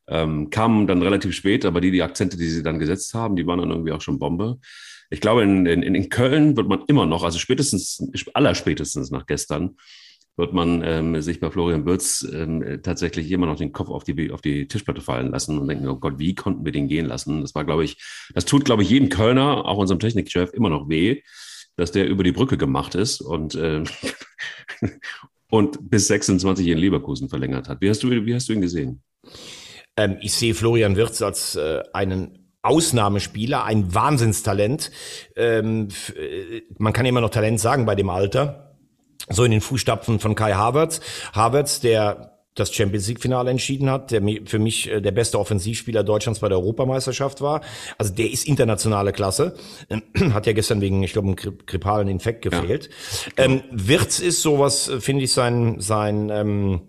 Ähm, 0.08 0.51
kamen 0.51 0.86
dann 0.86 1.01
relativ 1.01 1.34
spät, 1.34 1.65
aber 1.65 1.81
die, 1.81 1.89
die 1.89 2.03
Akzente, 2.03 2.38
die 2.38 2.47
sie 2.47 2.62
dann 2.62 2.77
gesetzt 2.77 3.15
haben, 3.15 3.36
die 3.36 3.47
waren 3.47 3.60
dann 3.60 3.71
irgendwie 3.71 3.91
auch 3.91 4.01
schon 4.01 4.19
Bombe. 4.19 4.60
Ich 5.10 5.19
glaube, 5.21 5.41
in, 5.41 5.65
in, 5.65 5.81
in 5.81 6.10
Köln 6.10 6.55
wird 6.55 6.67
man 6.67 6.84
immer 6.88 7.08
noch, 7.08 7.23
also 7.23 7.39
spätestens, 7.39 8.08
allerspätestens 8.34 9.10
nach 9.10 9.25
gestern, 9.25 9.77
wird 10.38 10.54
man 10.54 10.82
ähm, 10.84 11.21
sich 11.21 11.39
bei 11.39 11.50
Florian 11.50 11.86
Würz 11.86 12.28
ähm, 12.32 12.82
tatsächlich 12.84 13.32
immer 13.32 13.45
noch 13.45 13.56
den 13.56 13.71
Kopf 13.71 13.89
auf 13.89 14.04
die, 14.04 14.32
auf 14.32 14.41
die 14.41 14.67
Tischplatte 14.67 15.02
fallen 15.02 15.32
lassen 15.32 15.58
und 15.58 15.67
denken, 15.67 15.88
oh 15.88 15.95
Gott, 15.95 16.19
wie 16.19 16.36
konnten 16.36 16.65
wir 16.65 16.71
den 16.71 16.88
gehen 16.88 17.06
lassen? 17.06 17.41
Das 17.41 17.56
war, 17.56 17.63
glaube 17.63 17.86
ich, 17.86 17.98
das 18.34 18.45
tut, 18.45 18.65
glaube 18.65 18.84
ich, 18.84 18.89
jedem 18.89 19.10
Kölner, 19.10 19.65
auch 19.65 19.78
unserem 19.78 20.00
Technikchef, 20.00 20.52
immer 20.54 20.69
noch 20.69 20.89
weh, 20.89 21.21
dass 21.78 21.91
der 21.91 22.08
über 22.08 22.24
die 22.24 22.34
Brücke 22.34 22.58
gemacht 22.58 22.95
ist 22.95 23.21
und, 23.21 23.56
äh, 23.56 23.84
und 25.50 25.89
bis 25.89 26.08
26 26.08 26.67
in 26.67 26.78
Leverkusen 26.78 27.30
verlängert 27.30 27.69
hat. 27.69 27.80
Wie 27.80 27.89
hast 27.89 28.04
du, 28.04 28.10
wie 28.10 28.36
hast 28.36 28.50
du 28.50 28.54
ihn 28.54 28.62
gesehen? 28.62 29.02
Ähm, 29.95 30.17
ich 30.21 30.34
sehe 30.34 30.54
Florian 30.54 30.98
Wirtz 30.98 31.21
als 31.21 31.56
äh, 31.56 31.82
einen 31.93 32.52
Ausnahmespieler, 32.62 33.63
ein 33.63 33.93
Wahnsinnstalent. 33.93 34.91
Ähm, 35.38 35.88
äh, 36.17 36.62
man 36.78 36.91
kann 36.91 37.06
immer 37.06 37.21
noch 37.21 37.30
Talent 37.30 37.60
sagen 37.60 37.86
bei 37.86 37.95
dem 37.95 38.10
Alter 38.10 38.75
so 39.30 39.44
in 39.44 39.52
den 39.52 39.62
Fußstapfen 39.62 40.20
von 40.20 40.36
Kai 40.36 40.54
Havertz. 40.54 41.02
Havertz, 41.34 41.80
der 41.80 42.36
das 42.56 42.74
Champions 42.74 43.08
League 43.08 43.22
Finale 43.22 43.52
entschieden 43.52 43.90
hat, 43.90 44.12
der 44.12 44.22
für 44.46 44.60
mich 44.60 44.90
äh, 44.90 45.02
der 45.02 45.12
beste 45.12 45.38
Offensivspieler 45.38 46.04
Deutschlands 46.04 46.40
bei 46.40 46.50
der 46.50 46.58
Europameisterschaft 46.58 47.42
war. 47.42 47.62
Also 47.98 48.14
der 48.14 48.32
ist 48.32 48.48
internationale 48.48 49.12
Klasse. 49.12 49.56
Hat 50.34 50.48
ja 50.48 50.54
gestern 50.54 50.82
wegen, 50.82 51.04
ich 51.04 51.12
glaube, 51.12 51.28
einem 51.28 51.36
grippalen 51.36 52.08
Infekt 52.08 52.42
gefehlt. 52.42 52.90
Ja. 53.38 53.44
Ähm, 53.44 53.62
Wirtz 53.72 54.20
ist 54.20 54.42
sowas, 54.42 54.88
äh, 54.88 55.02
finde 55.02 55.26
ich, 55.26 55.34
sein, 55.34 55.82
sein, 55.82 56.30
ähm, 56.30 56.82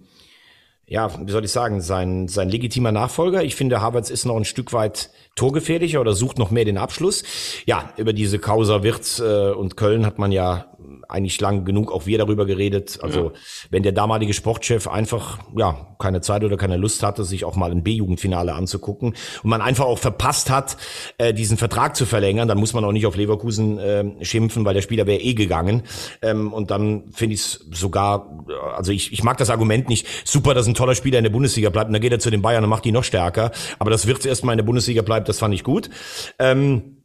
ja, 0.88 1.10
wie 1.26 1.32
soll 1.32 1.44
ich 1.44 1.50
sagen, 1.50 1.80
sein, 1.80 2.28
sein 2.28 2.48
legitimer 2.48 2.92
Nachfolger. 2.92 3.42
Ich 3.42 3.56
finde, 3.56 3.80
Havertz 3.80 4.08
ist 4.08 4.24
noch 4.24 4.36
ein 4.36 4.44
Stück 4.44 4.72
weit 4.72 5.10
torgefährlicher 5.34 6.00
oder 6.00 6.14
sucht 6.14 6.38
noch 6.38 6.52
mehr 6.52 6.64
den 6.64 6.78
Abschluss. 6.78 7.24
Ja, 7.66 7.92
über 7.96 8.12
diese 8.12 8.38
Causa 8.38 8.84
Wirtz 8.84 9.18
äh, 9.18 9.50
und 9.50 9.76
Köln 9.76 10.06
hat 10.06 10.20
man 10.20 10.30
ja 10.30 10.75
eigentlich 11.08 11.40
lang 11.40 11.64
genug 11.64 11.92
auch 11.92 12.06
wir 12.06 12.18
darüber 12.18 12.46
geredet. 12.46 12.98
Also 13.02 13.26
ja. 13.26 13.32
wenn 13.70 13.82
der 13.82 13.92
damalige 13.92 14.34
Sportchef 14.34 14.88
einfach 14.88 15.38
ja 15.56 15.94
keine 15.98 16.20
Zeit 16.20 16.44
oder 16.44 16.56
keine 16.56 16.76
Lust 16.76 17.02
hatte, 17.02 17.24
sich 17.24 17.44
auch 17.44 17.56
mal 17.56 17.70
ein 17.70 17.82
B-Jugendfinale 17.82 18.54
anzugucken 18.54 19.14
und 19.42 19.50
man 19.50 19.62
einfach 19.62 19.84
auch 19.84 19.98
verpasst 19.98 20.50
hat, 20.50 20.76
äh, 21.18 21.32
diesen 21.32 21.56
Vertrag 21.56 21.96
zu 21.96 22.06
verlängern, 22.06 22.48
dann 22.48 22.58
muss 22.58 22.72
man 22.72 22.84
auch 22.84 22.92
nicht 22.92 23.06
auf 23.06 23.16
Leverkusen 23.16 23.78
äh, 23.78 24.24
schimpfen, 24.24 24.64
weil 24.64 24.74
der 24.74 24.82
Spieler 24.82 25.06
wäre 25.06 25.20
eh 25.20 25.34
gegangen. 25.34 25.82
Ähm, 26.22 26.52
und 26.52 26.70
dann 26.70 27.04
finde 27.12 27.34
ich 27.34 27.40
es 27.40 27.66
sogar, 27.72 28.44
also 28.74 28.92
ich, 28.92 29.12
ich 29.12 29.22
mag 29.22 29.38
das 29.38 29.50
Argument 29.50 29.88
nicht, 29.88 30.06
super, 30.24 30.54
dass 30.54 30.66
ein 30.66 30.74
toller 30.74 30.94
Spieler 30.94 31.18
in 31.18 31.24
der 31.24 31.30
Bundesliga 31.30 31.70
bleibt 31.70 31.88
und 31.88 31.92
dann 31.92 32.02
geht 32.02 32.12
er 32.12 32.18
zu 32.18 32.30
den 32.30 32.42
Bayern 32.42 32.64
und 32.64 32.70
macht 32.70 32.84
die 32.84 32.92
noch 32.92 33.04
stärker. 33.04 33.50
Aber 33.78 33.90
das 33.90 34.06
wird 34.06 34.24
erstmal 34.26 34.52
in 34.52 34.58
der 34.58 34.64
Bundesliga 34.64 35.02
bleibt, 35.02 35.28
das 35.28 35.38
fand 35.38 35.54
ich 35.54 35.64
gut. 35.64 35.90
Ähm, 36.38 36.95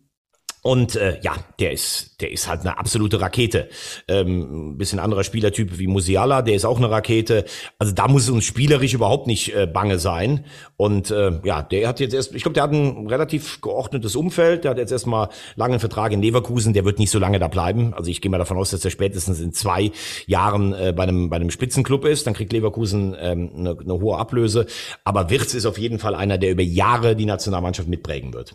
und 0.63 0.95
äh, 0.95 1.19
ja, 1.24 1.34
der 1.60 1.71
ist, 1.71 2.21
der 2.21 2.32
ist 2.32 2.47
halt 2.47 2.62
eine 2.62 2.78
absolute 2.78 3.19
Rakete. 3.19 3.67
Ähm, 4.08 4.78
bisschen 4.78 5.00
anderer 5.00 5.24
Spielertyp 5.24 5.80
wie 5.80 5.88
Musiala, 5.88 6.43
der 6.43 6.54
ist 6.54 6.65
auch 6.65 6.78
eine 6.78 6.91
Rakete. 6.91 7.45
Also 7.80 7.93
da 7.93 8.08
muss 8.08 8.30
uns 8.30 8.45
spielerisch 8.45 8.93
überhaupt 8.93 9.26
nicht 9.26 9.56
äh, 9.56 9.65
bange 9.65 9.97
sein. 9.97 10.45
Und 10.78 11.10
äh, 11.10 11.39
ja, 11.43 11.63
der 11.63 11.88
hat 11.88 12.00
jetzt 12.00 12.13
erst, 12.13 12.36
ich 12.36 12.43
glaube, 12.43 12.54
der 12.54 12.63
hat 12.63 12.74
ein 12.74 13.08
relativ 13.08 13.60
geordnetes 13.62 14.15
Umfeld. 14.15 14.63
Der 14.63 14.71
hat 14.71 14.78
jetzt 14.78 14.91
erstmal 14.91 15.30
langen 15.56 15.80
Vertrag 15.80 16.12
in 16.12 16.21
Leverkusen. 16.21 16.74
Der 16.74 16.86
wird 16.86 17.00
nicht 17.00 17.10
so 17.10 17.17
lange 17.17 17.39
da 17.39 17.47
bleiben. 17.47 17.95
Also 17.95 18.12
ich 18.12 18.21
gehe 18.21 18.30
mal 18.30 18.38
davon 18.38 18.58
aus, 18.58 18.69
dass 18.69 18.86
er 18.86 18.91
spätestens 18.91 19.39
in 19.39 19.54
zwei 19.54 19.91
Jahren 20.28 20.74
äh, 20.74 20.93
bei 20.95 21.04
einem 21.04 21.32
bei 21.32 21.38
einem 21.38 21.50
Spitzenclub 21.50 22.06
ist. 22.06 22.28
Dann 22.28 22.36
kriegt 22.36 22.54
Leverkusen 22.54 23.15
ähm, 23.19 23.52
eine, 23.58 23.78
eine 23.80 23.93
hohe 23.93 24.19
Ablöse. 24.19 24.67
Aber 25.06 25.32
Wirtz 25.32 25.56
ist 25.56 25.65
auf 25.65 25.80
jeden 25.80 25.97
Fall 25.97 26.13
einer, 26.13 26.38
der 26.38 26.52
über 26.52 26.62
Jahre 26.62 27.15
die 27.15 27.26
Nationalmannschaft 27.26 27.88
mitprägen 27.88 28.32
wird. 28.36 28.54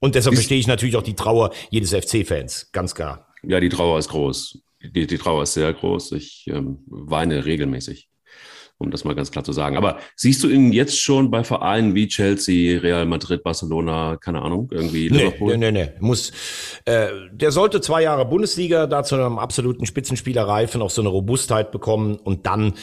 Und 0.00 0.14
deshalb 0.14 0.34
ist, 0.34 0.40
verstehe 0.40 0.58
ich 0.58 0.66
natürlich 0.66 0.96
auch 0.96 1.02
die 1.02 1.14
Trauer 1.14 1.50
jedes 1.70 1.94
FC-Fans, 1.94 2.70
ganz 2.72 2.94
klar. 2.94 3.28
Ja, 3.42 3.60
die 3.60 3.68
Trauer 3.68 3.98
ist 3.98 4.08
groß. 4.08 4.58
Die, 4.82 5.06
die 5.06 5.18
Trauer 5.18 5.44
ist 5.44 5.54
sehr 5.54 5.72
groß. 5.72 6.12
Ich 6.12 6.46
ähm, 6.48 6.78
weine 6.86 7.44
regelmäßig, 7.44 8.08
um 8.78 8.90
das 8.90 9.04
mal 9.04 9.14
ganz 9.14 9.30
klar 9.30 9.44
zu 9.44 9.52
sagen. 9.52 9.76
Aber 9.76 9.98
siehst 10.14 10.44
du 10.44 10.48
ihn 10.48 10.72
jetzt 10.72 11.00
schon 11.00 11.30
bei 11.30 11.42
Vereinen 11.44 11.94
wie 11.94 12.08
Chelsea, 12.08 12.78
Real 12.80 13.06
Madrid, 13.06 13.42
Barcelona, 13.42 14.16
keine 14.16 14.42
Ahnung, 14.42 14.68
irgendwie 14.70 15.08
Liverpool? 15.08 15.56
Nee, 15.56 15.72
nee, 15.72 15.84
nee. 15.84 15.92
Muss, 16.00 16.32
äh, 16.84 17.08
der 17.32 17.52
sollte 17.52 17.80
zwei 17.80 18.02
Jahre 18.02 18.26
Bundesliga 18.26 18.86
da 18.86 19.02
zu 19.02 19.14
einem 19.14 19.38
absoluten 19.38 19.86
Spitzenspieler 19.86 20.46
reifen, 20.46 20.82
auch 20.82 20.90
so 20.90 21.02
eine 21.02 21.08
Robustheit 21.08 21.72
bekommen 21.72 22.16
und 22.16 22.46
dann 22.46 22.74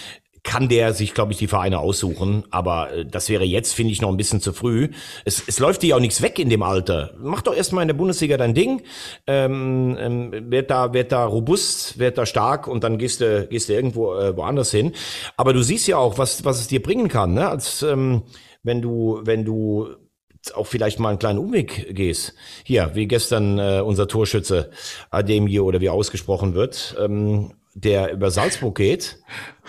kann 0.44 0.68
der 0.68 0.94
sich, 0.94 1.14
glaube 1.14 1.32
ich, 1.32 1.38
die 1.38 1.48
Vereine 1.48 1.80
aussuchen. 1.80 2.44
Aber 2.52 2.92
äh, 2.92 3.06
das 3.06 3.30
wäre 3.30 3.46
jetzt, 3.46 3.74
finde 3.74 3.94
ich, 3.94 4.02
noch 4.02 4.10
ein 4.10 4.18
bisschen 4.18 4.42
zu 4.42 4.54
früh. 4.54 4.90
Es, 5.26 5.44
es 5.48 5.60
läuft 5.60 5.82
dir 5.82 5.96
auch 5.96 6.02
nichts 6.02 6.22
weg 6.22 6.38
in 6.38 6.50
dem 6.50 6.64
Alter. 6.64 7.14
Mach 7.18 7.42
doch 7.42 7.56
erstmal 7.56 7.84
in 7.84 7.88
der 7.88 7.96
Bundesliga 7.96 8.38
dein 8.38 8.54
Ding. 8.54 8.82
Ähm, 9.26 9.98
ähm, 10.00 10.52
werd 10.52 10.70
da, 10.70 10.94
werd 10.94 11.12
da 11.12 11.26
robust, 11.26 11.98
werd 11.98 12.18
da 12.18 12.26
stark 12.26 12.68
und 12.68 12.84
dann 12.84 12.98
gehst 12.98 13.22
du, 13.22 13.48
gehst 13.48 13.70
du 13.70 13.74
irgendwo 13.74 14.16
äh, 14.16 14.36
woanders 14.36 14.72
hin. 14.72 14.92
Aber 15.38 15.54
du 15.54 15.64
siehst 15.64 15.88
ja 15.88 15.98
auch, 15.98 16.18
was, 16.18 16.44
was 16.44 16.60
es 16.60 16.68
dir 16.68 16.82
bringen 16.82 17.08
kann, 17.08 17.34
ne? 17.34 17.48
Als 17.48 17.82
ähm, 17.82 18.24
wenn 18.64 18.82
du, 18.82 19.22
wenn 19.24 19.46
du 19.46 19.88
auch 20.54 20.68
vielleicht 20.68 21.00
mal 21.00 21.10
einen 21.10 21.20
kleinen 21.20 21.40
Umweg 21.40 21.96
gehst. 21.96 22.34
Hier, 22.66 22.92
wie 22.96 23.08
gestern 23.08 23.60
äh, 23.60 23.82
unser 23.84 24.10
Torschütze 24.10 24.72
Ademir 25.10 25.64
oder 25.64 25.80
wie 25.80 25.90
ausgesprochen 25.90 26.54
wird. 26.54 26.98
Ähm, 27.00 27.54
der 27.74 28.12
über 28.12 28.32
Salzburg 28.32 28.76
geht. 28.76 29.20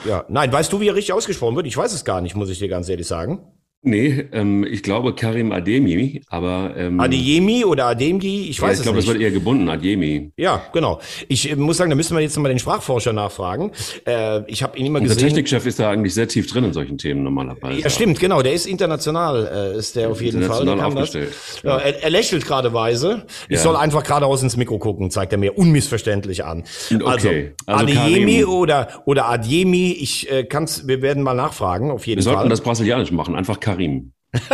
Ja, 0.04 0.24
nein, 0.28 0.52
weißt 0.52 0.72
du, 0.72 0.80
wie 0.80 0.88
er 0.88 0.94
richtig 0.94 1.12
ausgesprochen 1.12 1.56
wird? 1.56 1.66
Ich 1.66 1.76
weiß 1.76 1.92
es 1.92 2.04
gar 2.04 2.20
nicht, 2.20 2.36
muss 2.36 2.50
ich 2.50 2.58
dir 2.58 2.68
ganz 2.68 2.88
ehrlich 2.88 3.06
sagen. 3.06 3.46
Nee, 3.86 4.24
ähm, 4.32 4.64
ich 4.64 4.82
glaube 4.82 5.14
Karim 5.14 5.52
Ademi, 5.52 6.22
aber 6.28 6.72
ähm, 6.74 7.00
Adeyemi 7.00 7.66
oder 7.66 7.84
Ademgi, 7.84 8.48
ich 8.48 8.58
weiß 8.62 8.68
ja, 8.68 8.72
ich 8.72 8.78
es 8.78 8.82
glaub, 8.82 8.94
nicht. 8.94 9.04
Ich 9.04 9.04
glaube, 9.04 9.18
das 9.18 9.20
wird 9.20 9.20
eher 9.20 9.30
gebunden, 9.30 9.68
Ademi. 9.68 10.32
Ja, 10.38 10.62
genau. 10.72 11.00
Ich 11.28 11.50
äh, 11.50 11.54
muss 11.54 11.76
sagen, 11.76 11.90
da 11.90 11.96
müssen 11.96 12.16
wir 12.16 12.22
jetzt 12.22 12.34
nochmal 12.34 12.50
den 12.50 12.58
Sprachforscher 12.58 13.12
nachfragen. 13.12 13.72
Äh, 14.06 14.50
ich 14.50 14.62
habe 14.62 14.78
ihn 14.78 14.86
immer 14.86 15.00
Unser 15.00 15.16
gesehen. 15.16 15.28
Der 15.28 15.34
Technikchef 15.34 15.66
ist 15.66 15.78
da 15.78 15.90
eigentlich 15.90 16.14
sehr 16.14 16.26
tief 16.26 16.50
drin 16.50 16.64
in 16.64 16.72
solchen 16.72 16.96
Themen 16.96 17.22
normalerweise. 17.22 17.80
Ja, 17.80 17.90
stimmt, 17.90 18.18
genau. 18.18 18.40
Der 18.40 18.54
ist 18.54 18.64
international, 18.64 19.74
äh, 19.74 19.78
ist 19.78 19.96
der 19.96 20.04
ja, 20.04 20.08
auf 20.08 20.22
jeden 20.22 20.42
Fall. 20.44 20.64
Der 20.64 20.86
aufgestellt. 20.86 21.34
Ja. 21.62 21.76
er, 21.76 22.02
er, 22.04 22.10
lächelt 22.10 22.46
gerade 22.46 22.72
weise. 22.72 23.26
Ich 23.50 23.58
soll 23.58 23.76
einfach 23.76 24.02
geradeaus 24.02 24.42
ins 24.42 24.56
Mikro 24.56 24.78
gucken, 24.78 25.10
zeigt 25.10 25.32
er 25.32 25.38
mir 25.38 25.58
unmissverständlich 25.58 26.42
an. 26.42 26.64
Okay. 26.90 27.04
Also, 27.04 27.28
also 27.66 27.84
Adeyemi 27.84 28.44
oder 28.44 29.02
oder 29.04 29.28
Ademi, 29.28 29.92
ich 29.92 30.30
äh, 30.32 30.44
kann's, 30.44 30.88
wir 30.88 31.02
werden 31.02 31.22
mal 31.22 31.34
nachfragen, 31.34 31.90
auf 31.90 32.06
jeden 32.06 32.20
wir 32.20 32.24
Fall. 32.24 32.32
Wir 32.32 32.36
sollten 32.38 32.50
das 32.50 32.62
brasilianisch 32.62 33.12
machen, 33.12 33.36
einfach 33.36 33.60
Karim. 33.60 33.73
Karim. 33.74 34.14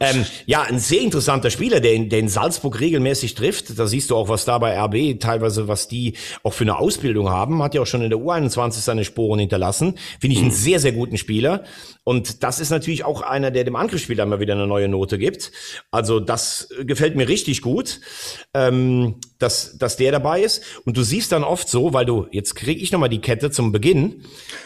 ähm, 0.00 0.26
ja, 0.44 0.62
ein 0.62 0.78
sehr 0.78 1.00
interessanter 1.00 1.50
Spieler, 1.50 1.80
der 1.80 1.94
in, 1.94 2.08
der 2.08 2.18
in 2.18 2.28
Salzburg 2.28 2.80
regelmäßig 2.80 3.34
trifft. 3.34 3.78
Da 3.78 3.86
siehst 3.86 4.10
du 4.10 4.16
auch, 4.16 4.28
was 4.28 4.44
da 4.44 4.58
bei 4.58 4.78
RB 4.78 5.18
teilweise, 5.18 5.68
was 5.68 5.88
die 5.88 6.14
auch 6.42 6.52
für 6.52 6.64
eine 6.64 6.78
Ausbildung 6.78 7.30
haben. 7.30 7.62
Hat 7.62 7.74
ja 7.74 7.80
auch 7.80 7.86
schon 7.86 8.02
in 8.02 8.10
der 8.10 8.18
U21 8.18 8.72
seine 8.80 9.04
Sporen 9.04 9.38
hinterlassen. 9.38 9.94
Finde 10.20 10.34
ich 10.34 10.42
einen 10.42 10.50
mhm. 10.50 10.56
sehr, 10.56 10.80
sehr 10.80 10.92
guten 10.92 11.16
Spieler. 11.16 11.64
Und 12.04 12.42
das 12.42 12.60
ist 12.60 12.70
natürlich 12.70 13.04
auch 13.04 13.22
einer, 13.22 13.50
der 13.50 13.64
dem 13.64 13.76
Angriffsspieler 13.76 14.24
immer 14.24 14.38
wieder 14.38 14.54
eine 14.54 14.66
neue 14.66 14.88
Note 14.88 15.18
gibt. 15.18 15.50
Also 15.90 16.20
das 16.20 16.68
gefällt 16.84 17.16
mir 17.16 17.28
richtig 17.28 17.62
gut, 17.62 18.00
ähm, 18.54 19.16
dass, 19.38 19.76
dass 19.78 19.96
der 19.96 20.12
dabei 20.12 20.42
ist. 20.42 20.62
Und 20.84 20.96
du 20.96 21.02
siehst 21.02 21.32
dann 21.32 21.44
oft 21.44 21.68
so, 21.68 21.92
weil 21.92 22.06
du, 22.06 22.26
jetzt 22.30 22.54
kriege 22.54 22.80
ich 22.80 22.92
nochmal 22.92 23.08
die 23.08 23.20
Kette 23.20 23.50
zum 23.50 23.72
Beginn. 23.72 24.22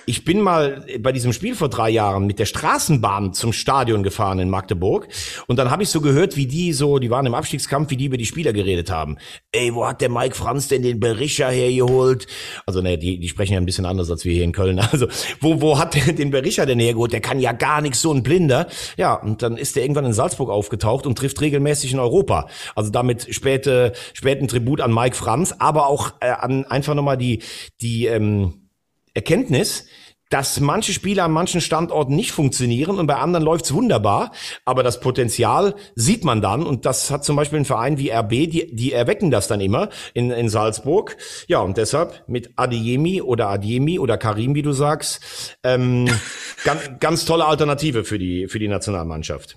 Ich 0.06 0.24
bin 0.24 0.40
mal 0.40 0.86
bei 1.00 1.12
diesem 1.12 1.32
Spiel 1.32 1.54
vor 1.54 1.68
drei 1.68 1.90
Jahren 1.90 2.26
mit 2.26 2.38
der 2.38 2.46
Straßenbahn 2.46 3.32
zum 3.32 3.52
Stadion 3.52 4.02
gefahren 4.02 4.38
in 4.38 4.50
Magdeburg. 4.50 5.08
Und 5.46 5.56
dann 5.56 5.70
habe 5.70 5.82
ich 5.82 5.88
so 5.88 6.00
gehört, 6.00 6.36
wie 6.36 6.46
die 6.46 6.72
so, 6.72 6.98
die 6.98 7.10
waren 7.10 7.26
im 7.26 7.34
Abstiegskampf, 7.34 7.90
wie 7.90 7.96
die 7.96 8.06
über 8.06 8.16
die 8.16 8.26
Spieler 8.26 8.52
geredet 8.52 8.90
haben. 8.90 9.18
Ey, 9.52 9.74
wo 9.74 9.86
hat 9.86 10.00
der 10.00 10.08
Mike 10.08 10.34
Franz 10.34 10.68
denn 10.68 10.82
den 10.82 11.00
Berischer 11.00 11.50
hergeholt? 11.50 12.26
Also 12.66 12.80
ne, 12.80 12.98
die, 12.98 13.18
die 13.18 13.28
sprechen 13.28 13.54
ja 13.54 13.60
ein 13.60 13.66
bisschen 13.66 13.86
anders 13.86 14.10
als 14.10 14.24
wir 14.24 14.32
hier 14.32 14.44
in 14.44 14.52
Köln. 14.52 14.80
Also 14.90 15.06
wo, 15.40 15.60
wo 15.60 15.78
hat 15.78 15.94
der 15.94 16.12
den 16.12 16.30
Berischer 16.30 16.66
denn 16.66 16.80
hergeholt? 16.80 17.12
Der 17.12 17.20
kann 17.20 17.38
ja 17.38 17.52
gar 17.52 17.80
nichts, 17.80 18.02
so 18.02 18.12
ein 18.12 18.24
Blinder. 18.24 18.66
Ja, 18.96 19.14
und 19.14 19.40
dann 19.40 19.56
ist 19.56 19.76
er 19.76 19.82
irgendwann 19.82 20.04
in 20.04 20.12
Salzburg 20.12 20.50
aufgetaucht 20.50 21.06
und 21.06 21.16
trifft 21.16 21.40
regelmäßig 21.40 21.92
in 21.92 22.00
Europa. 22.00 22.48
Also 22.74 22.90
damit 22.90 23.32
späte, 23.32 23.92
späten 24.14 24.48
Tribut 24.60 24.80
an 24.80 24.92
Mike 24.92 25.16
Franz, 25.16 25.54
aber 25.58 25.86
auch 25.86 26.12
äh, 26.20 26.28
an 26.30 26.66
einfach 26.66 26.94
nochmal 26.94 27.16
die, 27.16 27.42
die 27.80 28.06
ähm, 28.06 28.68
Erkenntnis, 29.14 29.86
dass 30.28 30.60
manche 30.60 30.92
Spiele 30.92 31.24
an 31.24 31.32
manchen 31.32 31.60
Standorten 31.60 32.14
nicht 32.14 32.30
funktionieren 32.30 32.98
und 32.98 33.06
bei 33.08 33.16
anderen 33.16 33.44
läuft's 33.44 33.72
wunderbar. 33.72 34.30
Aber 34.64 34.84
das 34.84 35.00
Potenzial 35.00 35.74
sieht 35.96 36.24
man 36.24 36.40
dann 36.40 36.62
und 36.62 36.86
das 36.86 37.10
hat 37.10 37.24
zum 37.24 37.34
Beispiel 37.34 37.58
ein 37.58 37.64
Verein 37.64 37.98
wie 37.98 38.10
RB, 38.10 38.30
die, 38.30 38.76
die 38.76 38.92
erwecken 38.92 39.30
das 39.30 39.48
dann 39.48 39.60
immer 39.60 39.88
in, 40.14 40.30
in 40.30 40.48
Salzburg. 40.48 41.16
Ja, 41.48 41.60
und 41.60 41.78
deshalb 41.78 42.22
mit 42.28 42.50
Adiemi 42.54 43.22
oder 43.22 43.48
Adiemi 43.48 43.98
oder 43.98 44.18
Karim, 44.18 44.54
wie 44.54 44.62
du 44.62 44.72
sagst, 44.72 45.56
ähm, 45.64 46.06
ganz, 46.64 46.90
ganz 47.00 47.24
tolle 47.24 47.46
Alternative 47.46 48.04
für 48.04 48.18
die, 48.18 48.46
für 48.46 48.60
die 48.60 48.68
Nationalmannschaft. 48.68 49.56